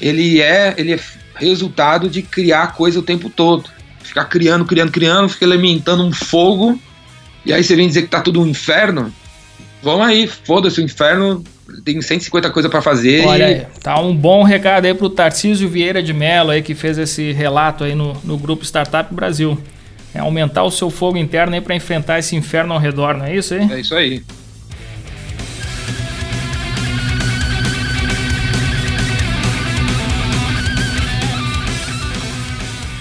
ele 0.00 0.40
é, 0.40 0.74
ele 0.76 0.94
é 0.94 1.00
resultado 1.34 2.08
de 2.08 2.22
criar 2.22 2.74
coisa 2.74 2.98
o 2.98 3.02
tempo 3.02 3.30
todo 3.30 3.70
ficar 4.10 4.26
criando, 4.26 4.64
criando, 4.64 4.92
criando, 4.92 5.28
fica 5.28 5.46
alimentando 5.46 6.04
um 6.04 6.12
fogo, 6.12 6.78
e 7.44 7.52
aí 7.52 7.64
você 7.64 7.74
vem 7.74 7.88
dizer 7.88 8.02
que 8.02 8.08
tá 8.08 8.20
tudo 8.20 8.40
um 8.42 8.46
inferno. 8.46 9.12
Vamos 9.82 10.06
aí, 10.06 10.26
foda-se 10.26 10.80
o 10.80 10.84
inferno, 10.84 11.42
tem 11.84 12.00
150 12.00 12.50
coisas 12.50 12.70
para 12.70 12.82
fazer. 12.82 13.24
Olha 13.26 13.46
aí, 13.46 13.66
tá 13.82 13.98
um 14.00 14.14
bom 14.14 14.42
recado 14.42 14.84
aí 14.84 14.94
pro 14.94 15.08
Tarcísio 15.08 15.68
Vieira 15.68 16.02
de 16.02 16.12
Mello 16.12 16.50
aí 16.50 16.60
que 16.60 16.74
fez 16.74 16.98
esse 16.98 17.32
relato 17.32 17.84
aí 17.84 17.94
no, 17.94 18.14
no 18.22 18.36
grupo 18.36 18.64
Startup 18.64 19.12
Brasil. 19.14 19.58
É 20.12 20.18
aumentar 20.18 20.64
o 20.64 20.70
seu 20.70 20.90
fogo 20.90 21.16
interno 21.16 21.54
aí 21.54 21.60
para 21.60 21.74
enfrentar 21.74 22.18
esse 22.18 22.34
inferno 22.34 22.74
ao 22.74 22.80
redor, 22.80 23.16
não 23.16 23.26
é 23.26 23.36
isso 23.36 23.54
aí? 23.54 23.72
É 23.72 23.80
isso 23.80 23.94
aí. 23.94 24.22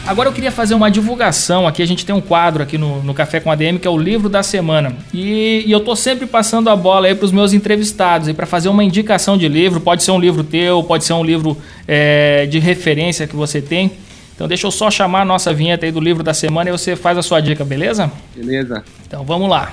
Agora 0.10 0.28
eu 0.28 0.34
queria 0.34 0.52
fazer 0.52 0.74
uma 0.74 0.90
divulgação 0.90 1.68
aqui. 1.68 1.84
A 1.84 1.86
gente 1.86 2.04
tem 2.04 2.16
um 2.16 2.20
quadro 2.20 2.64
aqui 2.64 2.80
no, 2.80 3.04
no 3.04 3.14
Café 3.14 3.40
com 3.40 3.52
ADM 3.52 3.78
que 3.78 3.88
é 3.88 3.92
o 3.92 3.98
livro 3.98 4.28
da 4.28 4.42
semana. 4.42 4.92
E, 5.14 5.64
e 5.68 5.72
eu 5.72 5.82
tô 5.82 5.96
sempre 5.96 6.26
passando 6.26 6.68
a 6.68 6.76
bola 6.76 7.06
aí 7.06 7.14
para 7.14 7.26
os 7.26 7.32
meus 7.32 7.54
entrevistados 7.54 8.32
para 8.32 8.48
fazer 8.48 8.70
uma 8.70 8.84
indicação 8.84 9.38
de 9.38 9.48
livro. 9.48 9.80
Pode 9.80 10.02
ser 10.02 10.10
um 10.10 10.20
livro 10.20 10.44
teu, 10.44 10.82
pode 10.82 11.04
ser 11.04 11.14
um 11.14 11.24
livro 11.24 11.56
é, 11.88 12.48
de 12.48 12.58
referência 12.58 13.28
que 13.28 13.36
você 13.36 13.62
tem. 13.62 13.92
Então 14.34 14.48
deixa 14.48 14.66
eu 14.66 14.72
só 14.72 14.90
chamar 14.90 15.22
a 15.22 15.26
nossa 15.26 15.54
vinheta 15.54 15.86
aí 15.86 15.92
do 15.92 16.00
livro 16.00 16.24
da 16.24 16.34
semana 16.34 16.70
e 16.70 16.72
você 16.72 16.96
faz 16.96 17.16
a 17.16 17.22
sua 17.22 17.40
dica, 17.40 17.64
beleza? 17.64 18.12
Beleza. 18.36 18.84
Então 19.06 19.24
vamos 19.24 19.48
lá. 19.48 19.70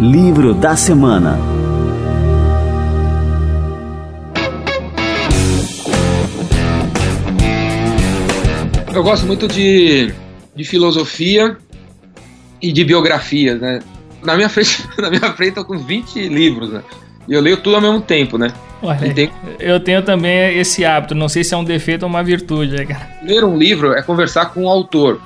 Livro 0.00 0.54
da 0.54 0.76
semana. 0.76 1.59
Eu 8.92 9.04
gosto 9.04 9.24
muito 9.24 9.46
de, 9.46 10.12
de 10.54 10.64
filosofia 10.64 11.56
e 12.60 12.72
de 12.72 12.84
biografias, 12.84 13.60
né? 13.60 13.80
Na 14.22 14.34
minha 14.34 14.48
frente, 14.48 14.84
na 14.98 15.08
minha 15.08 15.32
frente 15.32 15.56
eu 15.56 15.64
tô 15.64 15.64
com 15.64 15.78
20 15.78 16.28
livros, 16.28 16.70
né? 16.70 16.82
E 17.28 17.32
eu 17.32 17.40
leio 17.40 17.56
tudo 17.56 17.76
ao 17.76 17.82
mesmo 17.82 18.00
tempo, 18.00 18.36
né? 18.36 18.52
Olha, 18.82 19.14
tem... 19.14 19.30
Eu 19.60 19.78
tenho 19.78 20.02
também 20.02 20.58
esse 20.58 20.84
hábito, 20.84 21.14
não 21.14 21.28
sei 21.28 21.44
se 21.44 21.54
é 21.54 21.56
um 21.56 21.62
defeito 21.62 22.02
ou 22.02 22.08
uma 22.08 22.22
virtude. 22.22 22.76
Né, 22.76 22.84
cara? 22.84 23.08
Ler 23.22 23.44
um 23.44 23.56
livro 23.56 23.92
é 23.92 24.02
conversar 24.02 24.46
com 24.46 24.64
o 24.64 24.68
autor. 24.68 25.20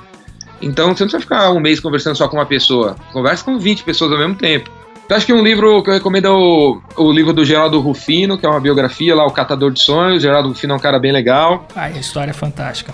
Então 0.61 0.85
você 0.93 1.03
não 1.03 1.09
precisa 1.09 1.19
ficar 1.19 1.51
um 1.51 1.59
mês 1.59 1.79
conversando 1.79 2.15
só 2.15 2.27
com 2.27 2.37
uma 2.37 2.45
pessoa. 2.45 2.95
Conversa 3.11 3.43
com 3.43 3.57
20 3.57 3.83
pessoas 3.83 4.11
ao 4.11 4.19
mesmo 4.19 4.35
tempo. 4.35 4.69
Eu 5.09 5.15
acho 5.15 5.25
que 5.25 5.33
um 5.33 5.43
livro 5.43 5.81
que 5.83 5.89
eu 5.89 5.93
recomendo 5.93 6.27
é 6.27 6.31
o, 6.31 6.81
o 6.97 7.11
livro 7.11 7.33
do 7.33 7.43
Geraldo 7.43 7.79
Rufino, 7.79 8.37
que 8.37 8.45
é 8.45 8.49
uma 8.49 8.59
biografia 8.59 9.15
lá, 9.15 9.25
O 9.25 9.31
Catador 9.31 9.71
de 9.71 9.79
Sonhos. 9.79 10.17
O 10.17 10.19
Geraldo 10.19 10.49
Rufino 10.49 10.73
é 10.73 10.75
um 10.75 10.79
cara 10.79 10.99
bem 10.99 11.11
legal. 11.11 11.67
Ah, 11.75 11.85
a 11.85 11.91
história 11.91 12.31
é 12.31 12.33
fantástica 12.33 12.93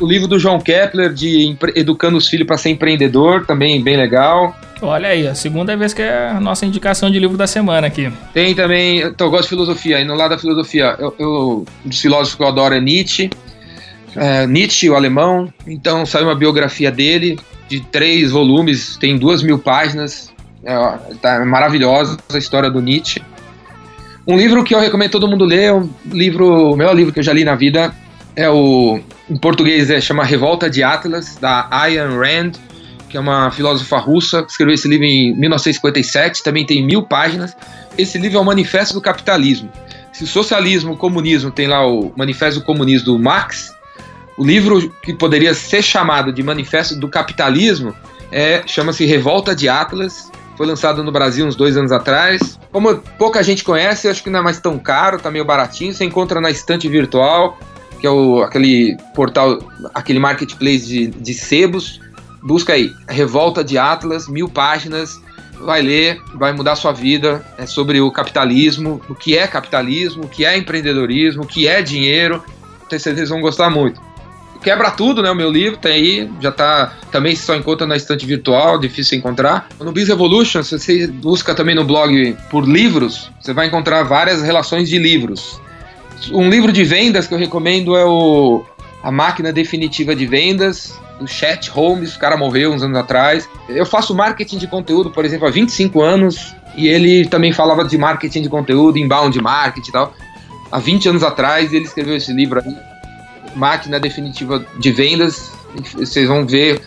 o 0.00 0.06
livro 0.06 0.26
do 0.26 0.38
João 0.38 0.60
Kepler 0.60 1.12
de 1.12 1.56
Educando 1.74 2.16
os 2.16 2.28
Filhos 2.28 2.46
para 2.46 2.56
Ser 2.56 2.70
Empreendedor, 2.70 3.46
também 3.46 3.82
bem 3.82 3.96
legal. 3.96 4.56
Olha 4.82 5.08
aí, 5.08 5.26
a 5.26 5.34
segunda 5.34 5.76
vez 5.76 5.94
que 5.94 6.02
é 6.02 6.28
a 6.28 6.40
nossa 6.40 6.66
indicação 6.66 7.10
de 7.10 7.18
livro 7.18 7.36
da 7.36 7.46
semana 7.46 7.86
aqui. 7.86 8.12
Tem 8.32 8.54
também, 8.54 9.00
então 9.00 9.28
eu 9.28 9.30
gosto 9.30 9.44
de 9.44 9.48
filosofia, 9.50 10.00
e 10.00 10.04
no 10.04 10.14
lado 10.14 10.30
da 10.30 10.38
filosofia, 10.38 10.96
eu, 10.98 11.14
eu, 11.18 11.66
um 11.84 11.88
dos 11.88 12.00
filósofos 12.00 12.34
que 12.34 12.42
eu 12.42 12.48
adoro 12.48 12.74
é 12.74 12.80
Nietzsche, 12.80 13.30
é, 14.16 14.46
Nietzsche, 14.46 14.90
o 14.90 14.94
alemão, 14.94 15.52
então 15.66 16.04
saiu 16.04 16.26
uma 16.26 16.34
biografia 16.34 16.90
dele, 16.90 17.38
de 17.68 17.80
três 17.80 18.30
volumes, 18.30 18.96
tem 18.96 19.16
duas 19.16 19.42
mil 19.42 19.58
páginas, 19.58 20.32
é, 20.64 20.74
tá 21.20 21.44
maravilhosa 21.44 22.18
a 22.32 22.38
história 22.38 22.70
do 22.70 22.80
Nietzsche. 22.80 23.22
Um 24.26 24.36
livro 24.36 24.64
que 24.64 24.74
eu 24.74 24.80
recomendo 24.80 25.10
todo 25.10 25.28
mundo 25.28 25.44
ler, 25.44 25.72
um 25.72 25.88
livro, 26.06 26.72
o 26.72 26.76
melhor 26.76 26.94
livro 26.94 27.12
que 27.12 27.20
eu 27.20 27.24
já 27.24 27.32
li 27.32 27.44
na 27.44 27.54
vida, 27.54 27.94
é 28.36 28.48
o 28.48 29.00
em 29.28 29.36
português 29.36 29.90
é 29.90 30.00
chama 30.00 30.24
Revolta 30.24 30.68
de 30.68 30.82
Atlas 30.82 31.36
da 31.36 31.66
Ayn 31.70 32.18
Rand, 32.18 32.52
que 33.08 33.16
é 33.16 33.20
uma 33.20 33.50
filósofa 33.50 33.96
russa 33.98 34.42
que 34.42 34.50
escreveu 34.50 34.74
esse 34.74 34.88
livro 34.88 35.06
em 35.06 35.34
1957, 35.36 36.42
também 36.42 36.66
tem 36.66 36.84
mil 36.84 37.02
páginas. 37.02 37.56
Esse 37.96 38.18
livro 38.18 38.38
é 38.38 38.40
o 38.40 38.44
Manifesto 38.44 38.92
do 38.92 39.00
Capitalismo. 39.00 39.70
Se 40.12 40.24
o 40.24 40.26
socialismo, 40.26 40.92
o 40.92 40.96
comunismo 40.96 41.50
tem 41.50 41.66
lá 41.66 41.86
o 41.86 42.12
Manifesto 42.16 42.60
do 42.60 42.66
Comunismo 42.66 43.06
do 43.06 43.18
Marx, 43.18 43.72
o 44.36 44.44
livro 44.44 44.90
que 45.02 45.14
poderia 45.14 45.54
ser 45.54 45.82
chamado 45.82 46.32
de 46.32 46.42
Manifesto 46.42 46.96
do 46.96 47.08
Capitalismo 47.08 47.94
é 48.32 48.62
chama-se 48.66 49.04
Revolta 49.04 49.54
de 49.54 49.68
Atlas. 49.68 50.30
Foi 50.56 50.66
lançado 50.66 51.02
no 51.02 51.10
Brasil 51.10 51.46
uns 51.46 51.56
dois 51.56 51.76
anos 51.76 51.92
atrás. 51.92 52.58
Como 52.70 52.96
pouca 53.18 53.42
gente 53.42 53.64
conhece, 53.64 54.08
acho 54.08 54.22
que 54.22 54.30
não 54.30 54.40
é 54.40 54.42
mais 54.42 54.58
tão 54.58 54.78
caro, 54.78 55.18
tá 55.18 55.30
meio 55.30 55.44
baratinho. 55.44 55.94
Você 55.94 56.04
encontra 56.04 56.40
na 56.40 56.50
estante 56.50 56.88
virtual 56.88 57.58
que 58.00 58.06
é 58.06 58.10
o, 58.10 58.42
aquele 58.42 58.96
portal, 59.14 59.58
aquele 59.94 60.18
marketplace 60.18 60.86
de, 60.86 61.06
de 61.08 61.34
sebos. 61.34 62.00
Busca 62.42 62.74
aí, 62.74 62.92
Revolta 63.08 63.64
de 63.64 63.78
Atlas, 63.78 64.28
mil 64.28 64.48
páginas, 64.48 65.18
vai 65.60 65.80
ler, 65.80 66.20
vai 66.34 66.52
mudar 66.52 66.76
sua 66.76 66.92
vida. 66.92 67.44
É 67.56 67.66
sobre 67.66 68.00
o 68.00 68.10
capitalismo, 68.10 69.00
o 69.08 69.14
que 69.14 69.36
é 69.36 69.46
capitalismo, 69.46 70.24
o 70.24 70.28
que 70.28 70.44
é 70.44 70.56
empreendedorismo, 70.56 71.44
o 71.44 71.46
que 71.46 71.66
é 71.66 71.80
dinheiro. 71.80 72.42
Tenho 72.88 73.00
certeza 73.00 73.26
que 73.26 73.32
vão 73.32 73.40
gostar 73.40 73.70
muito. 73.70 74.00
Quebra 74.62 74.90
tudo, 74.90 75.22
né? 75.22 75.30
O 75.30 75.34
meu 75.34 75.50
livro 75.50 75.76
tem 75.76 75.92
aí, 75.92 76.30
já 76.40 76.50
tá. 76.50 76.94
Também 77.12 77.36
só 77.36 77.54
encontra 77.54 77.86
na 77.86 77.96
estante 77.96 78.24
virtual, 78.24 78.78
difícil 78.78 79.18
encontrar. 79.18 79.68
No 79.78 79.92
Biz 79.92 80.08
Evolution, 80.08 80.62
se 80.62 80.78
você 80.78 81.06
busca 81.06 81.54
também 81.54 81.74
no 81.74 81.84
blog 81.84 82.34
por 82.50 82.66
livros, 82.66 83.30
você 83.38 83.52
vai 83.52 83.66
encontrar 83.66 84.04
várias 84.04 84.40
relações 84.40 84.88
de 84.88 84.98
livros. 84.98 85.60
Um 86.32 86.48
livro 86.48 86.72
de 86.72 86.84
vendas 86.84 87.26
que 87.26 87.34
eu 87.34 87.38
recomendo 87.38 87.96
é 87.96 88.04
o 88.04 88.64
A 89.02 89.10
Máquina 89.10 89.52
Definitiva 89.52 90.14
de 90.14 90.26
Vendas, 90.26 90.98
do 91.18 91.26
Chet 91.26 91.70
Holmes, 91.70 92.16
o 92.16 92.18
cara 92.18 92.36
morreu 92.36 92.72
uns 92.72 92.82
anos 92.82 92.96
atrás. 92.96 93.48
Eu 93.68 93.86
faço 93.86 94.14
marketing 94.14 94.58
de 94.58 94.66
conteúdo, 94.66 95.10
por 95.10 95.24
exemplo, 95.24 95.46
há 95.46 95.50
25 95.50 96.00
anos, 96.00 96.54
e 96.76 96.88
ele 96.88 97.26
também 97.26 97.52
falava 97.52 97.84
de 97.84 97.96
marketing 97.96 98.42
de 98.42 98.48
conteúdo, 98.48 98.98
inbound 98.98 99.40
marketing 99.40 99.90
e 99.90 99.92
tal. 99.92 100.14
Há 100.70 100.78
20 100.78 101.10
anos 101.10 101.22
atrás, 101.22 101.72
ele 101.72 101.84
escreveu 101.84 102.16
esse 102.16 102.32
livro 102.32 102.60
aí, 102.60 102.76
Máquina 103.54 104.00
Definitiva 104.00 104.64
de 104.78 104.90
Vendas. 104.90 105.52
Vocês 105.94 106.26
vão 106.26 106.46
ver 106.46 106.80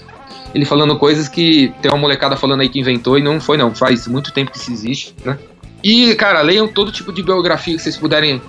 ele 0.53 0.65
falando 0.65 0.97
coisas 0.97 1.28
que 1.28 1.73
tem 1.82 1.91
uma 1.91 1.97
molecada 1.97 2.36
falando 2.36 2.61
aí 2.61 2.69
que 2.69 2.80
inventou 2.80 3.17
e 3.17 3.21
não 3.21 3.39
foi 3.39 3.57
não, 3.57 3.73
faz 3.73 4.07
muito 4.07 4.32
tempo 4.32 4.51
que 4.51 4.57
isso 4.57 4.71
existe, 4.71 5.15
né? 5.23 5.38
E, 5.84 6.15
cara, 6.15 6.41
leiam 6.41 6.67
todo 6.67 6.91
tipo 6.91 7.13
de 7.13 7.21
biografia 7.21 7.75
que 7.75 7.82
vocês 7.82 7.95
puderem 7.95 8.41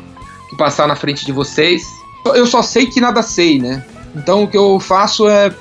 que 0.48 0.56
passar 0.56 0.86
na 0.88 0.96
frente 0.96 1.24
de 1.24 1.32
vocês. 1.32 1.86
Eu 2.24 2.46
só 2.46 2.62
sei 2.62 2.86
que 2.86 3.00
nada 3.00 3.22
sei, 3.22 3.58
né? 3.58 3.84
Então 4.14 4.44
o 4.44 4.48
que 4.48 4.56
eu 4.56 4.80
faço 4.80 5.28
é, 5.28 5.52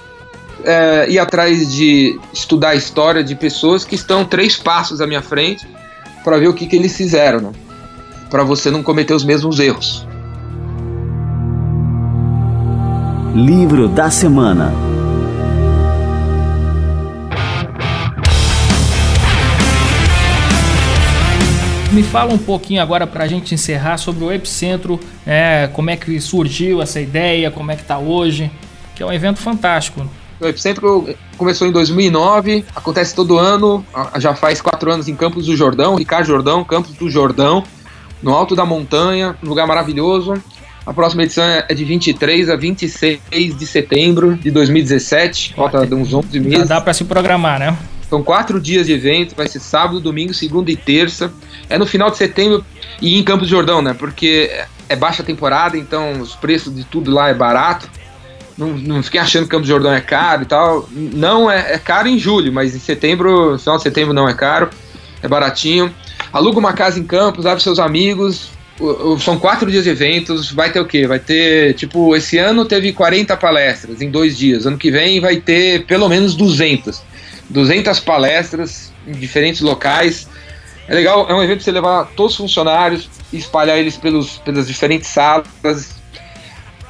é 0.63 1.09
ir 1.09 1.19
atrás 1.19 1.71
de 1.71 2.19
estudar 2.33 2.69
a 2.69 2.75
história 2.75 3.23
de 3.23 3.35
pessoas 3.35 3.85
que 3.85 3.95
estão 3.95 4.25
três 4.25 4.55
passos 4.55 5.01
à 5.01 5.07
minha 5.07 5.21
frente 5.21 5.67
para 6.23 6.37
ver 6.37 6.47
o 6.47 6.53
que, 6.53 6.65
que 6.65 6.75
eles 6.75 6.95
fizeram, 6.95 7.39
né? 7.39 7.51
Para 8.29 8.43
você 8.43 8.69
não 8.69 8.83
cometer 8.83 9.13
os 9.13 9.23
mesmos 9.23 9.59
erros. 9.59 10.05
Livro 13.33 13.87
da 13.87 14.09
semana. 14.09 14.96
Me 21.93 22.03
fala 22.03 22.33
um 22.33 22.37
pouquinho 22.37 22.81
agora 22.81 23.07
para 23.07 23.23
a 23.23 23.27
gente 23.27 23.53
encerrar 23.53 23.97
sobre 23.97 24.23
o 24.23 24.31
Epicentro, 24.31 24.99
é, 25.25 25.69
como 25.71 25.89
é 25.89 25.95
que 25.95 26.19
surgiu 26.19 26.81
essa 26.81 26.99
ideia, 26.99 27.49
como 27.49 27.71
é 27.71 27.75
que 27.75 27.81
está 27.81 27.97
hoje, 27.97 28.51
que 28.93 29.01
é 29.01 29.05
um 29.05 29.11
evento 29.11 29.39
fantástico. 29.39 30.05
O 30.39 30.45
Epicentro 30.45 31.07
começou 31.37 31.65
em 31.65 31.71
2009, 31.71 32.65
acontece 32.75 33.15
todo 33.15 33.37
ano, 33.37 33.85
já 34.17 34.35
faz 34.35 34.61
quatro 34.61 34.91
anos 34.91 35.07
em 35.07 35.15
Campos 35.15 35.45
do 35.45 35.55
Jordão, 35.55 35.95
Ricardo 35.95 36.27
Jordão, 36.27 36.63
Campos 36.63 36.91
do 36.93 37.09
Jordão, 37.09 37.63
no 38.21 38.33
alto 38.33 38.55
da 38.55 38.65
montanha, 38.65 39.35
um 39.41 39.47
lugar 39.47 39.65
maravilhoso. 39.65 40.33
A 40.85 40.93
próxima 40.93 41.23
edição 41.23 41.43
é 41.43 41.73
de 41.73 41.83
23 41.83 42.49
a 42.49 42.55
26 42.55 43.21
de 43.57 43.65
setembro 43.65 44.35
de 44.35 44.51
2017, 44.51 45.53
falta 45.55 45.81
uns 45.95 46.13
11 46.13 46.39
meses. 46.39 46.59
Já 46.59 46.65
dá 46.65 46.81
para 46.81 46.93
se 46.93 47.05
programar, 47.05 47.59
né? 47.59 47.75
São 48.09 48.23
quatro 48.23 48.59
dias 48.59 48.87
de 48.87 48.93
evento, 48.93 49.35
vai 49.35 49.47
ser 49.47 49.59
sábado, 49.59 49.99
domingo, 49.99 50.33
segunda 50.33 50.71
e 50.71 50.77
terça. 50.77 51.31
É 51.69 51.77
no 51.77 51.85
final 51.85 52.09
de 52.09 52.17
setembro 52.17 52.63
e 53.01 53.17
em 53.19 53.23
Campos 53.23 53.47
do 53.47 53.51
Jordão, 53.51 53.81
né? 53.81 53.93
Porque 53.93 54.49
é 54.89 54.95
baixa 54.95 55.23
temporada, 55.23 55.77
então 55.77 56.21
os 56.21 56.35
preços 56.35 56.73
de 56.73 56.83
tudo 56.83 57.11
lá 57.11 57.29
é 57.29 57.33
barato. 57.33 57.89
Não, 58.57 58.69
não 58.69 59.03
fiquem 59.03 59.21
achando 59.21 59.43
que 59.43 59.49
Campos 59.49 59.67
do 59.67 59.71
Jordão 59.71 59.93
é 59.93 60.01
caro 60.01 60.43
e 60.43 60.45
tal. 60.45 60.89
Não 60.91 61.49
é, 61.49 61.73
é 61.73 61.77
caro 61.77 62.07
em 62.07 62.17
julho, 62.17 62.51
mas 62.51 62.75
em 62.75 62.79
setembro, 62.79 63.57
final 63.59 63.77
de 63.77 63.83
setembro 63.83 64.13
não 64.13 64.27
é 64.27 64.33
caro, 64.33 64.69
é 65.21 65.27
baratinho. 65.27 65.93
Aluga 66.33 66.57
uma 66.57 66.73
casa 66.73 66.99
em 66.99 67.03
Campos, 67.03 67.45
abre 67.45 67.61
seus 67.61 67.79
amigos. 67.79 68.49
São 69.19 69.39
quatro 69.39 69.69
dias 69.69 69.83
de 69.83 69.89
eventos. 69.89 70.51
Vai 70.51 70.71
ter 70.71 70.79
o 70.79 70.85
quê? 70.85 71.07
Vai 71.07 71.19
ter, 71.19 71.73
tipo, 71.73 72.15
esse 72.15 72.37
ano 72.37 72.65
teve 72.65 72.93
40 72.93 73.35
palestras 73.37 74.01
em 74.01 74.09
dois 74.09 74.37
dias. 74.37 74.65
Ano 74.65 74.77
que 74.77 74.91
vem 74.91 75.19
vai 75.19 75.37
ter 75.37 75.85
pelo 75.85 76.07
menos 76.07 76.35
200. 76.35 77.01
200 77.49 77.99
palestras 77.99 78.91
em 79.07 79.13
diferentes 79.13 79.61
locais. 79.61 80.27
É 80.87 80.95
legal, 80.95 81.29
é 81.29 81.33
um 81.33 81.43
evento 81.43 81.59
que 81.59 81.63
você 81.65 81.71
levar 81.71 82.05
todos 82.15 82.33
os 82.33 82.37
funcionários 82.37 83.09
e 83.31 83.37
espalhar 83.37 83.77
eles 83.77 83.97
pelos, 83.97 84.37
pelas 84.39 84.67
diferentes 84.67 85.09
salas. 85.09 85.95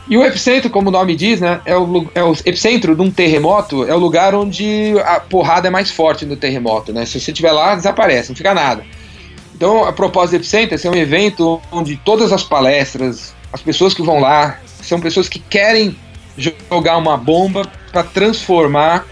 E 0.08 0.18
o 0.18 0.24
epicentro, 0.24 0.70
como 0.70 0.90
o 0.90 0.92
nome 0.92 1.16
diz, 1.16 1.42
né, 1.42 1.60
é 1.66 1.76
o, 1.76 2.08
é 2.14 2.24
o 2.24 2.32
epicentro 2.46 2.96
de 2.96 3.02
um 3.02 3.12
terremoto, 3.12 3.84
é 3.84 3.94
o 3.94 3.98
lugar 3.98 4.34
onde 4.36 4.94
a 5.04 5.20
porrada 5.20 5.68
é 5.68 5.72
mais 5.72 5.92
forte 5.92 6.26
no 6.26 6.38
terremoto, 6.38 6.94
né? 6.94 7.06
Se 7.06 7.20
você 7.20 7.32
estiver 7.32 7.52
lá, 7.52 7.76
desaparece, 7.76 8.30
não 8.30 8.36
fica 8.36 8.54
nada. 8.54 8.86
Então, 9.54 9.84
a 9.84 9.92
propósito 9.92 10.32
do 10.32 10.36
epicentro 10.38 10.76
é 10.76 10.78
ser 10.78 10.90
um 10.90 10.96
evento 10.96 11.60
onde 11.72 11.98
todas 11.98 12.32
as 12.32 12.44
palestras, 12.44 13.36
as 13.52 13.62
pessoas 13.62 13.94
que 13.94 14.02
vão 14.02 14.20
lá, 14.20 14.60
são 14.82 15.02
pessoas 15.02 15.28
que 15.28 15.40
querem 15.40 15.98
jogar 16.38 16.98
uma 16.98 17.18
bomba 17.18 17.70
para 17.92 18.04
transformar 18.04 19.06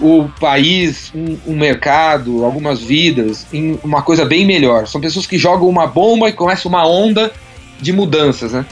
o 0.00 0.28
país, 0.40 1.12
um, 1.14 1.38
um, 1.46 1.56
mercado, 1.56 2.44
algumas 2.44 2.80
vidas 2.80 3.46
em 3.52 3.78
uma 3.82 4.02
coisa 4.02 4.24
bem 4.24 4.44
melhor. 4.44 4.86
São 4.86 5.00
pessoas 5.00 5.26
que 5.26 5.38
jogam 5.38 5.68
uma 5.68 5.86
bomba 5.86 6.28
e 6.28 6.32
começa 6.32 6.68
uma 6.68 6.86
onda 6.86 7.32
de 7.80 7.92
mudanças, 7.92 8.52
né? 8.52 8.66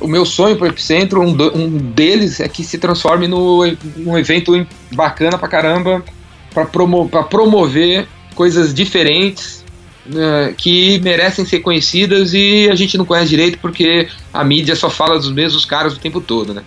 O 0.00 0.08
meu 0.08 0.24
sonho 0.24 0.56
para 0.56 0.66
o 0.66 0.68
Epicentro, 0.68 1.20
um, 1.20 1.32
do, 1.32 1.56
um, 1.56 1.68
deles 1.68 2.40
é 2.40 2.48
que 2.48 2.64
se 2.64 2.78
transforme 2.78 3.26
no, 3.28 3.64
num 3.96 4.18
evento 4.18 4.66
bacana 4.92 5.38
pra 5.38 5.48
caramba, 5.48 6.04
para 6.52 6.64
promo, 6.66 7.08
promover 7.30 8.06
coisas 8.34 8.74
diferentes, 8.74 9.64
né, 10.04 10.52
que 10.56 10.98
merecem 11.00 11.44
ser 11.44 11.60
conhecidas 11.60 12.34
e 12.34 12.68
a 12.70 12.74
gente 12.74 12.98
não 12.98 13.04
conhece 13.04 13.30
direito 13.30 13.58
porque 13.58 14.08
a 14.32 14.44
mídia 14.44 14.76
só 14.76 14.90
fala 14.90 15.16
dos 15.16 15.32
mesmos 15.32 15.64
caras 15.64 15.94
o 15.94 15.98
tempo 15.98 16.20
todo, 16.20 16.52
né? 16.52 16.62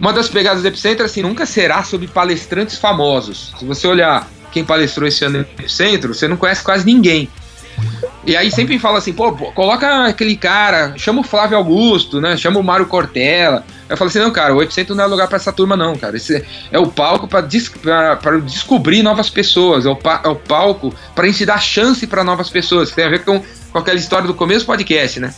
Uma 0.00 0.14
das 0.14 0.30
pegadas 0.30 0.62
do 0.62 0.68
Epicentro, 0.68 1.04
assim, 1.04 1.20
nunca 1.20 1.44
será 1.44 1.84
sobre 1.84 2.06
palestrantes 2.08 2.78
famosos. 2.78 3.52
Se 3.58 3.66
você 3.66 3.86
olhar 3.86 4.26
quem 4.50 4.64
palestrou 4.64 5.06
esse 5.06 5.22
ano 5.26 5.38
no 5.38 5.40
Epicentro, 5.42 6.14
você 6.14 6.26
não 6.26 6.38
conhece 6.38 6.64
quase 6.64 6.86
ninguém. 6.86 7.28
E 8.24 8.34
aí 8.34 8.50
sempre 8.50 8.78
fala 8.78 8.98
assim, 8.98 9.12
pô, 9.12 9.32
coloca 9.32 10.06
aquele 10.06 10.36
cara, 10.36 10.94
chama 10.96 11.20
o 11.20 11.24
Flávio 11.24 11.58
Augusto, 11.58 12.18
né? 12.18 12.34
Chama 12.36 12.58
o 12.58 12.62
Mário 12.62 12.86
Cortella. 12.86 13.62
Eu 13.88 13.96
falo 13.96 14.08
assim, 14.08 14.18
não, 14.18 14.30
cara, 14.30 14.54
o 14.54 14.62
Epicentro 14.62 14.94
não 14.94 15.04
é 15.04 15.06
lugar 15.06 15.28
para 15.28 15.36
essa 15.36 15.52
turma, 15.52 15.76
não, 15.76 15.94
cara. 15.94 16.16
Esse 16.16 16.46
é 16.72 16.78
o 16.78 16.86
palco 16.86 17.28
para 17.28 17.42
des 17.42 17.70
descobrir 18.46 19.02
novas 19.02 19.28
pessoas, 19.28 19.84
é 19.84 19.90
o, 19.90 19.98
é 20.24 20.28
o 20.28 20.36
palco 20.36 20.94
para 21.14 21.26
gente 21.26 21.44
dar 21.44 21.60
chance 21.60 22.06
para 22.06 22.24
novas 22.24 22.48
pessoas, 22.48 22.88
que 22.88 22.96
tem 22.96 23.04
a 23.04 23.10
ver 23.10 23.24
com, 23.24 23.42
com 23.70 23.78
aquela 23.78 23.98
história 23.98 24.26
do 24.26 24.34
começo 24.34 24.60
do 24.60 24.66
podcast, 24.66 25.20
né? 25.20 25.34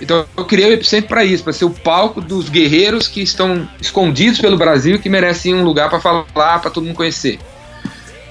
Então 0.00 0.26
eu 0.36 0.44
criei 0.44 0.70
o 0.70 0.72
Epicentro 0.72 1.08
para 1.08 1.24
isso, 1.24 1.42
para 1.42 1.52
ser 1.52 1.64
o 1.64 1.70
palco 1.70 2.20
dos 2.20 2.48
guerreiros 2.48 3.08
que 3.08 3.22
estão 3.22 3.68
escondidos 3.80 4.38
pelo 4.38 4.56
Brasil, 4.56 4.98
que 4.98 5.08
merecem 5.08 5.54
um 5.54 5.64
lugar 5.64 5.88
para 5.88 6.00
falar, 6.00 6.58
para 6.58 6.70
todo 6.70 6.84
mundo 6.84 6.96
conhecer. 6.96 7.38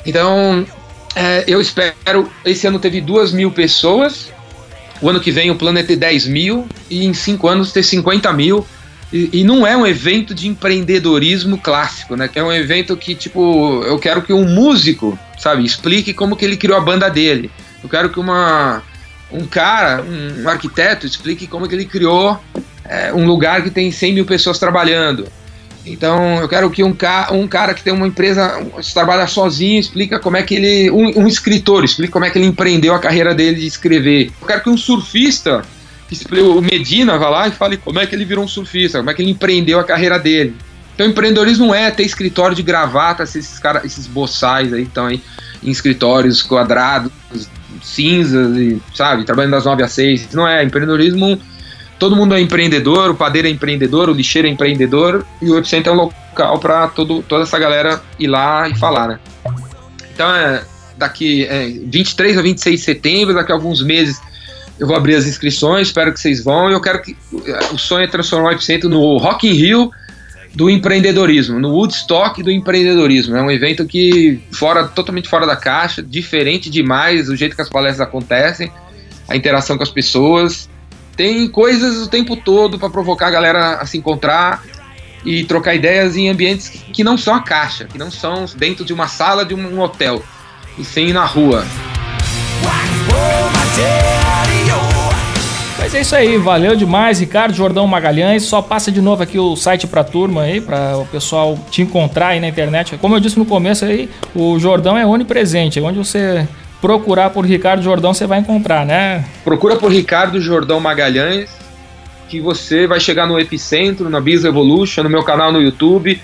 Então 0.05 0.66
é, 1.16 1.45
eu 1.47 1.61
espero. 1.61 2.30
Esse 2.43 2.68
ano 2.68 2.78
teve 2.78 2.99
duas 2.99 3.32
mil 3.32 3.49
pessoas. 3.49 4.32
O 5.01 5.09
ano 5.09 5.20
que 5.20 5.32
vem 5.32 5.49
o 5.49 5.55
plano 5.55 5.80
é 5.80 5.84
ter 5.84 5.95
10 5.95 6.28
mil. 6.28 6.68
E 6.89 7.05
em 7.05 7.13
cinco 7.13 7.47
anos 7.47 7.72
ter 7.72 7.84
50 7.84 8.32
mil. 8.34 8.68
E, 9.13 9.30
e, 9.39 9.43
não 9.43 9.66
é 9.66 9.78
um 9.78 9.86
evento 9.86 10.34
de 10.34 10.47
empreendedorismo 10.47 11.57
clássico, 11.57 12.16
né? 12.16 12.30
É 12.34 12.43
um 12.43 12.51
evento 12.51 12.97
que, 12.97 13.16
tipo, 13.16 13.84
eu 13.84 13.97
quero 13.99 14.22
que 14.22 14.34
um 14.34 14.45
músico, 14.45 15.18
sabe, 15.38 15.63
explique 15.63 16.13
como 16.13 16.36
que 16.36 16.43
ele 16.43 16.57
criou 16.57 16.78
a 16.78 16.82
banda 16.82 17.07
dele. 17.07 17.49
Eu 17.84 17.88
quero 17.88 18.09
que 18.09 18.20
uma, 18.20 18.82
um 19.32 19.45
cara, 19.45 20.03
um, 20.03 20.43
um 20.43 20.49
arquiteto, 20.49 21.05
explique 21.05 21.47
como 21.47 21.67
que 21.67 21.76
ele 21.76 21.86
criou 21.86 22.39
é, 22.88 23.13
um 23.13 23.26
lugar 23.26 23.63
que 23.63 23.69
tem 23.69 23.91
100 23.91 24.13
mil 24.13 24.26
pessoas 24.26 24.59
trabalhando. 24.59 25.28
Então, 25.86 26.39
eu 26.41 26.49
quero 26.49 26.69
que 26.71 26.84
um, 26.84 26.93
ca 26.93 27.30
um 27.32 27.47
cara 27.47 27.73
que 27.73 27.84
tem 27.84 27.93
uma 27.93 28.07
empresa, 28.07 28.59
trabalha 28.93 29.28
sozinho, 29.28 29.80
explica 29.80 30.19
como 30.19 30.36
é 30.36 30.41
que 30.41 30.55
ele. 30.55 30.89
Um, 30.89 31.19
um, 31.19 31.28
escritor, 31.28 31.84
explica 31.84 32.11
como 32.11 32.26
é 32.26 32.30
que 32.30 32.39
ele 32.39 32.47
empreendeu 32.47 32.95
a 32.95 32.99
carreira 32.99 33.36
dele 33.36 33.59
de 33.59 33.67
escrever. 33.67 34.32
Eu 34.41 34.47
quero 34.47 34.63
que 34.63 34.69
um 34.69 34.78
surfista, 34.78 35.61
o 36.32 36.61
Medina, 36.61 37.17
vá 37.19 37.30
lá 37.30 37.47
e 37.47 37.51
fale 37.51 37.78
como 37.78 37.99
é 37.99 38.07
que 38.07 38.15
ele 38.15 38.26
virou 38.26 38.43
um 38.43 38.47
surfista, 38.47 38.97
como 38.97 39.11
é 39.11 39.13
que 39.13 39.21
ele 39.21 39.30
empreendeu 39.32 39.80
a 39.80 39.84
carreira 39.84 40.17
dele. 40.17 40.55
Então, 40.95 41.05
empreendedorismo 41.05 41.67
não 41.67 41.76
é 41.76 41.91
ter 41.91 42.03
escritório 42.03 42.55
de 42.55 42.63
gravata, 42.63 43.21
esses, 43.23 43.59
cara, 43.59 43.82
esses 43.86 44.07
boçais 44.07 44.73
aí 44.73 44.84
que 44.84 44.88
estão 44.88 45.05
aí 45.05 45.21
em 45.61 45.69
escritórios 45.69 46.41
quadrados, 46.41 47.11
cinzas, 47.86 48.58
e, 48.58 48.82
sabe, 48.94 49.24
trabalhando 49.24 49.52
das 49.52 49.66
9 49.66 49.84
às 49.84 49.92
6. 49.92 50.34
Não 50.34 50.48
é. 50.48 50.64
Empreendedorismo 50.64 51.40
todo 52.00 52.16
mundo 52.16 52.36
é 52.36 52.42
empreendedor, 52.42 53.12
o 53.12 53.16
padeiro 53.16 53.48
é 53.48 53.52
empreendedor, 53.52 54.10
o 54.10 54.14
lixeiro 54.14 54.48
é 54.48 54.52
empreendedor 54.52 55.26
e 55.42 55.50
o 55.50 55.58
Epicentro 55.58 55.92
é 55.92 55.96
um 55.96 55.98
local 55.98 56.60
para 56.60 56.88
toda 56.90 57.44
essa 57.44 57.58
galera 57.58 58.02
ir 58.20 58.28
lá 58.28 58.68
e 58.68 58.76
falar, 58.76 59.08
né? 59.08 59.20
Então 60.14 60.34
é 60.36 60.64
daqui 60.98 61.46
é, 61.46 61.68
23 61.68 62.38
a 62.38 62.42
26 62.42 62.80
de 62.80 62.86
setembro, 62.86 63.34
daqui 63.34 63.52
a 63.52 63.56
alguns 63.56 63.84
meses 63.84 64.22
eu 64.80 64.88
vou 64.88 64.96
abrir 64.96 65.16
as 65.16 65.26
inscrições, 65.26 65.88
espero 65.88 66.14
que 66.14 66.20
vocês 66.20 66.44
vão. 66.44 66.70
Eu 66.70 66.82
quero 66.82 67.02
que 67.02 67.16
o 67.72 67.78
sonho 67.78 68.04
é 68.04 68.08
transformar 68.08 68.50
o 68.50 68.52
Epicentro 68.52 68.90
no 68.90 69.18
Rock 69.18 69.48
in 69.48 69.54
Rio 69.54 69.92
do 70.56 70.70
empreendedorismo, 70.70 71.60
no 71.60 71.70
Woodstock 71.70 72.41
do 72.41 72.49
empreendedorismo. 72.49 73.36
É 73.36 73.41
um 73.41 73.51
evento 73.51 73.86
que 73.86 74.39
fora 74.51 74.88
totalmente 74.88 75.28
fora 75.28 75.45
da 75.45 75.56
caixa, 75.56 76.01
diferente 76.01 76.70
demais 76.70 77.30
o 77.30 77.36
jeito 77.36 77.56
que 77.56 77.62
as 77.62 77.70
palestras 77.70 78.08
acontecem, 78.08 78.72
a 79.28 79.36
interação 79.36 79.76
com 79.78 79.84
as 79.84 79.91
pessoas 79.91 80.70
tem 81.16 81.47
coisas 81.47 82.06
o 82.06 82.10
tempo 82.10 82.36
todo 82.36 82.78
para 82.78 82.89
provocar 82.89 83.28
a 83.28 83.32
galera 83.32 83.76
a 83.76 83.86
se 83.86 83.97
encontrar 83.97 84.64
e 85.24 85.43
trocar 85.43 85.74
ideias 85.74 86.16
em 86.16 86.30
ambientes 86.30 86.70
que 86.70 87.03
não 87.03 87.18
são 87.18 87.34
a 87.34 87.41
caixa, 87.41 87.86
que 87.86 87.97
não 87.97 88.12
são 88.12 88.45
dentro 88.56 88.86
de 88.86 88.93
uma 88.93 89.08
sala 89.08 89.43
de 89.43 89.53
um 89.56 89.80
hotel, 89.80 90.24
e 90.78 90.84
sim 90.84 91.14
na 91.14 91.26
rua. 91.26 91.66
É 95.96 96.02
isso 96.02 96.16
aí, 96.16 96.38
valeu 96.38 96.76
demais, 96.76 97.20
Ricardo 97.20 97.54
Jordão 97.54 97.88
Magalhães. 97.88 98.43
Só 98.43 98.62
passa 98.62 98.91
de 98.91 99.02
novo 99.02 99.24
aqui 99.24 99.39
o 99.39 99.56
site 99.56 99.88
pra 99.88 100.04
turma 100.04 100.41
aí, 100.41 100.60
para 100.60 100.98
o 100.98 101.06
pessoal 101.06 101.58
te 101.72 101.82
encontrar 101.82 102.30
aí 102.30 102.39
na 102.39 102.48
internet. 102.48 102.98
Como 102.98 103.16
eu 103.16 103.20
disse 103.20 103.39
no 103.39 103.46
começo 103.46 103.86
aí, 103.86 104.10
o 104.36 104.60
Jordão 104.60 104.98
é 104.98 105.06
onipresente, 105.06 105.80
onde 105.80 105.98
você 105.98 106.46
procurar 106.82 107.30
por 107.30 107.46
Ricardo 107.46 107.82
Jordão, 107.82 108.14
você 108.14 108.28
vai 108.28 108.39
encontrar, 108.39 108.86
né? 108.86 109.24
Procura 109.43 109.78
por 109.78 109.89
Ricardo 109.89 110.41
Jordão 110.41 110.82
Magalhães, 110.82 111.50
que 112.28 112.41
você 112.41 112.86
vai 112.86 113.00
chegar 113.00 113.26
no 113.26 113.39
Epicentro, 113.39 114.10
na 114.10 114.20
Biz 114.20 114.43
Evolution, 114.43 115.04
no 115.04 115.10
meu 115.10 115.24
canal 115.24 115.52
no 115.52 115.62
YouTube. 115.62 116.22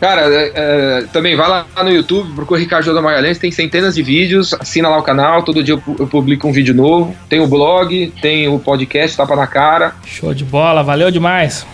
Cara, 0.00 0.22
é, 0.22 0.52
é, 0.54 1.04
também 1.12 1.36
vai 1.36 1.48
lá 1.48 1.66
no 1.82 1.90
YouTube, 1.90 2.34
procura 2.34 2.60
Ricardo 2.60 2.84
Jordão 2.84 3.02
Magalhães, 3.02 3.38
tem 3.38 3.50
centenas 3.50 3.94
de 3.94 4.02
vídeos, 4.02 4.52
assina 4.54 4.88
lá 4.88 4.98
o 4.98 5.02
canal, 5.02 5.42
todo 5.42 5.62
dia 5.62 5.80
eu 5.98 6.06
publico 6.06 6.46
um 6.48 6.52
vídeo 6.52 6.74
novo. 6.74 7.16
Tem 7.28 7.40
o 7.40 7.46
blog, 7.46 8.12
tem 8.20 8.48
o 8.48 8.58
podcast, 8.58 9.16
tapa 9.16 9.36
na 9.36 9.46
cara. 9.46 9.94
Show 10.04 10.34
de 10.34 10.44
bola, 10.44 10.82
valeu 10.82 11.10
demais. 11.10 11.66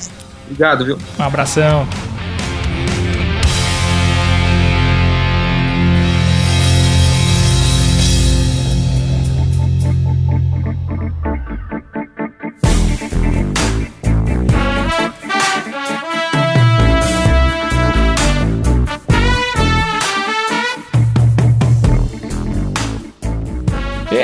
Obrigado, 0.45 0.85
viu? 0.85 0.99
Um 1.19 1.23
abração. 1.23 1.87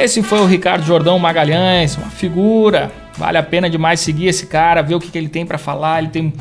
Esse 0.07 0.23
foi 0.23 0.39
o 0.39 0.47
Ricardo 0.47 0.85
Jordão 0.85 1.19
Magalhães, 1.19 1.97
uma 1.97 2.11
figura. 2.11 2.93
Vale 3.19 3.39
a 3.39 3.43
pena 3.43 3.69
demais 3.69 3.99
seguir 3.99 4.29
esse 4.29 4.47
cara, 4.47 4.81
ver 4.81 4.95
o 4.95 5.01
que, 5.01 5.11
que 5.11 5.19
ele 5.19 5.29
tem 5.29 5.45
para 5.45 5.59
falar. 5.59 5.99
Ele 5.99 6.11
tem 6.11 6.33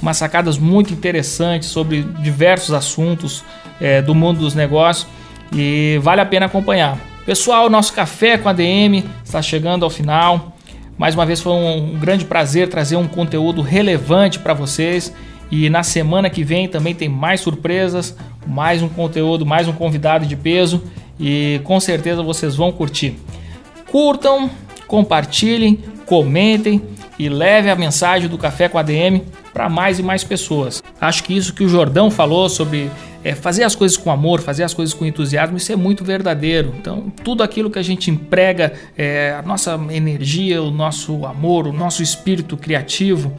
umas 0.00 0.16
sacadas 0.16 0.56
muito 0.56 0.94
interessantes 0.94 1.68
sobre 1.68 2.04
diversos 2.20 2.72
assuntos 2.72 3.44
é, 3.78 4.00
do 4.00 4.14
mundo 4.14 4.40
dos 4.40 4.54
negócios 4.54 5.06
e 5.54 6.00
vale 6.00 6.22
a 6.22 6.24
pena 6.24 6.46
acompanhar. 6.46 6.96
Pessoal, 7.26 7.68
nosso 7.68 7.92
café 7.92 8.38
com 8.38 8.48
a 8.48 8.54
DM 8.54 9.04
está 9.22 9.42
chegando 9.42 9.84
ao 9.84 9.90
final. 9.90 10.56
Mais 10.96 11.14
uma 11.14 11.26
vez 11.26 11.38
foi 11.38 11.52
um, 11.52 11.92
um 11.92 11.98
grande 11.98 12.24
prazer 12.24 12.68
trazer 12.70 12.96
um 12.96 13.06
conteúdo 13.06 13.60
relevante 13.60 14.38
para 14.38 14.54
vocês. 14.54 15.14
E 15.50 15.68
na 15.68 15.82
semana 15.82 16.30
que 16.30 16.42
vem 16.42 16.66
também 16.66 16.94
tem 16.94 17.10
mais 17.10 17.42
surpresas, 17.42 18.16
mais 18.46 18.80
um 18.80 18.88
conteúdo, 18.88 19.44
mais 19.44 19.68
um 19.68 19.72
convidado 19.74 20.24
de 20.24 20.34
peso 20.34 20.82
e 21.18 21.60
com 21.64 21.78
certeza 21.80 22.22
vocês 22.22 22.56
vão 22.56 22.72
curtir. 22.72 23.16
Curtam, 23.90 24.50
compartilhem, 24.86 25.78
comentem 26.06 26.82
e 27.18 27.28
leve 27.28 27.70
a 27.70 27.76
mensagem 27.76 28.28
do 28.28 28.38
Café 28.38 28.68
com 28.68 28.78
ADM 28.78 29.20
para 29.52 29.68
mais 29.68 29.98
e 29.98 30.02
mais 30.02 30.24
pessoas. 30.24 30.82
Acho 31.00 31.24
que 31.24 31.36
isso 31.36 31.54
que 31.54 31.62
o 31.62 31.68
Jordão 31.68 32.10
falou 32.10 32.48
sobre 32.48 32.90
é, 33.24 33.34
fazer 33.34 33.62
as 33.64 33.74
coisas 33.74 33.96
com 33.96 34.10
amor, 34.10 34.40
fazer 34.40 34.64
as 34.64 34.74
coisas 34.74 34.94
com 34.94 35.06
entusiasmo, 35.06 35.56
isso 35.56 35.70
é 35.72 35.76
muito 35.76 36.04
verdadeiro. 36.04 36.74
Então, 36.78 37.12
tudo 37.22 37.42
aquilo 37.42 37.70
que 37.70 37.78
a 37.78 37.82
gente 37.82 38.10
emprega, 38.10 38.72
é, 38.96 39.36
a 39.38 39.42
nossa 39.42 39.78
energia, 39.90 40.62
o 40.62 40.70
nosso 40.70 41.24
amor, 41.26 41.66
o 41.66 41.72
nosso 41.72 42.02
espírito 42.02 42.56
criativo, 42.56 43.32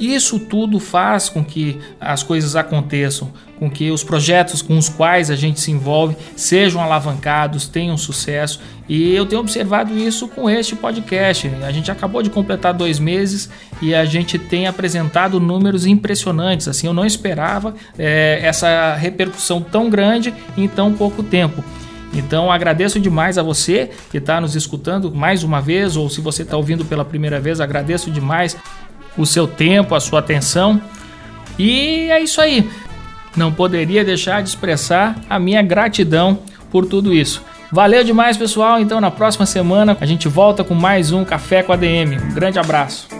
isso 0.00 0.38
tudo 0.38 0.80
faz 0.80 1.28
com 1.28 1.44
que 1.44 1.78
as 2.00 2.22
coisas 2.22 2.56
aconteçam, 2.56 3.30
com 3.58 3.70
que 3.70 3.90
os 3.90 4.02
projetos 4.02 4.62
com 4.62 4.78
os 4.78 4.88
quais 4.88 5.30
a 5.30 5.36
gente 5.36 5.60
se 5.60 5.70
envolve 5.70 6.16
sejam 6.34 6.80
alavancados, 6.80 7.68
tenham 7.68 7.98
sucesso. 7.98 8.60
E 8.88 9.14
eu 9.14 9.26
tenho 9.26 9.42
observado 9.42 9.96
isso 9.96 10.26
com 10.26 10.48
este 10.48 10.74
podcast. 10.74 11.50
A 11.62 11.70
gente 11.70 11.90
acabou 11.90 12.22
de 12.22 12.30
completar 12.30 12.72
dois 12.72 12.98
meses 12.98 13.50
e 13.82 13.94
a 13.94 14.06
gente 14.06 14.38
tem 14.38 14.66
apresentado 14.66 15.38
números 15.38 15.84
impressionantes. 15.84 16.66
Assim, 16.66 16.86
eu 16.86 16.94
não 16.94 17.04
esperava 17.04 17.74
é, 17.98 18.40
essa 18.42 18.94
repercussão 18.94 19.60
tão 19.60 19.90
grande 19.90 20.32
em 20.56 20.66
tão 20.66 20.94
pouco 20.94 21.22
tempo. 21.22 21.62
Então 22.12 22.50
agradeço 22.50 22.98
demais 22.98 23.38
a 23.38 23.42
você 23.42 23.90
que 24.10 24.18
está 24.18 24.40
nos 24.40 24.56
escutando 24.56 25.14
mais 25.14 25.44
uma 25.44 25.60
vez, 25.60 25.96
ou 25.96 26.08
se 26.10 26.20
você 26.20 26.42
está 26.42 26.56
ouvindo 26.56 26.84
pela 26.84 27.04
primeira 27.04 27.38
vez, 27.38 27.60
agradeço 27.60 28.10
demais 28.10 28.56
o 29.20 29.26
seu 29.26 29.46
tempo, 29.46 29.94
a 29.94 30.00
sua 30.00 30.20
atenção. 30.20 30.80
E 31.58 32.10
é 32.10 32.20
isso 32.20 32.40
aí. 32.40 32.68
Não 33.36 33.52
poderia 33.52 34.04
deixar 34.04 34.42
de 34.42 34.48
expressar 34.48 35.16
a 35.28 35.38
minha 35.38 35.62
gratidão 35.62 36.40
por 36.70 36.86
tudo 36.86 37.14
isso. 37.14 37.44
Valeu 37.70 38.02
demais, 38.02 38.36
pessoal. 38.36 38.80
Então, 38.80 39.00
na 39.00 39.10
próxima 39.10 39.46
semana, 39.46 39.96
a 40.00 40.06
gente 40.06 40.26
volta 40.26 40.64
com 40.64 40.74
mais 40.74 41.12
um 41.12 41.24
Café 41.24 41.62
com 41.62 41.72
ADM. 41.72 42.18
Um 42.20 42.34
grande 42.34 42.58
abraço. 42.58 43.19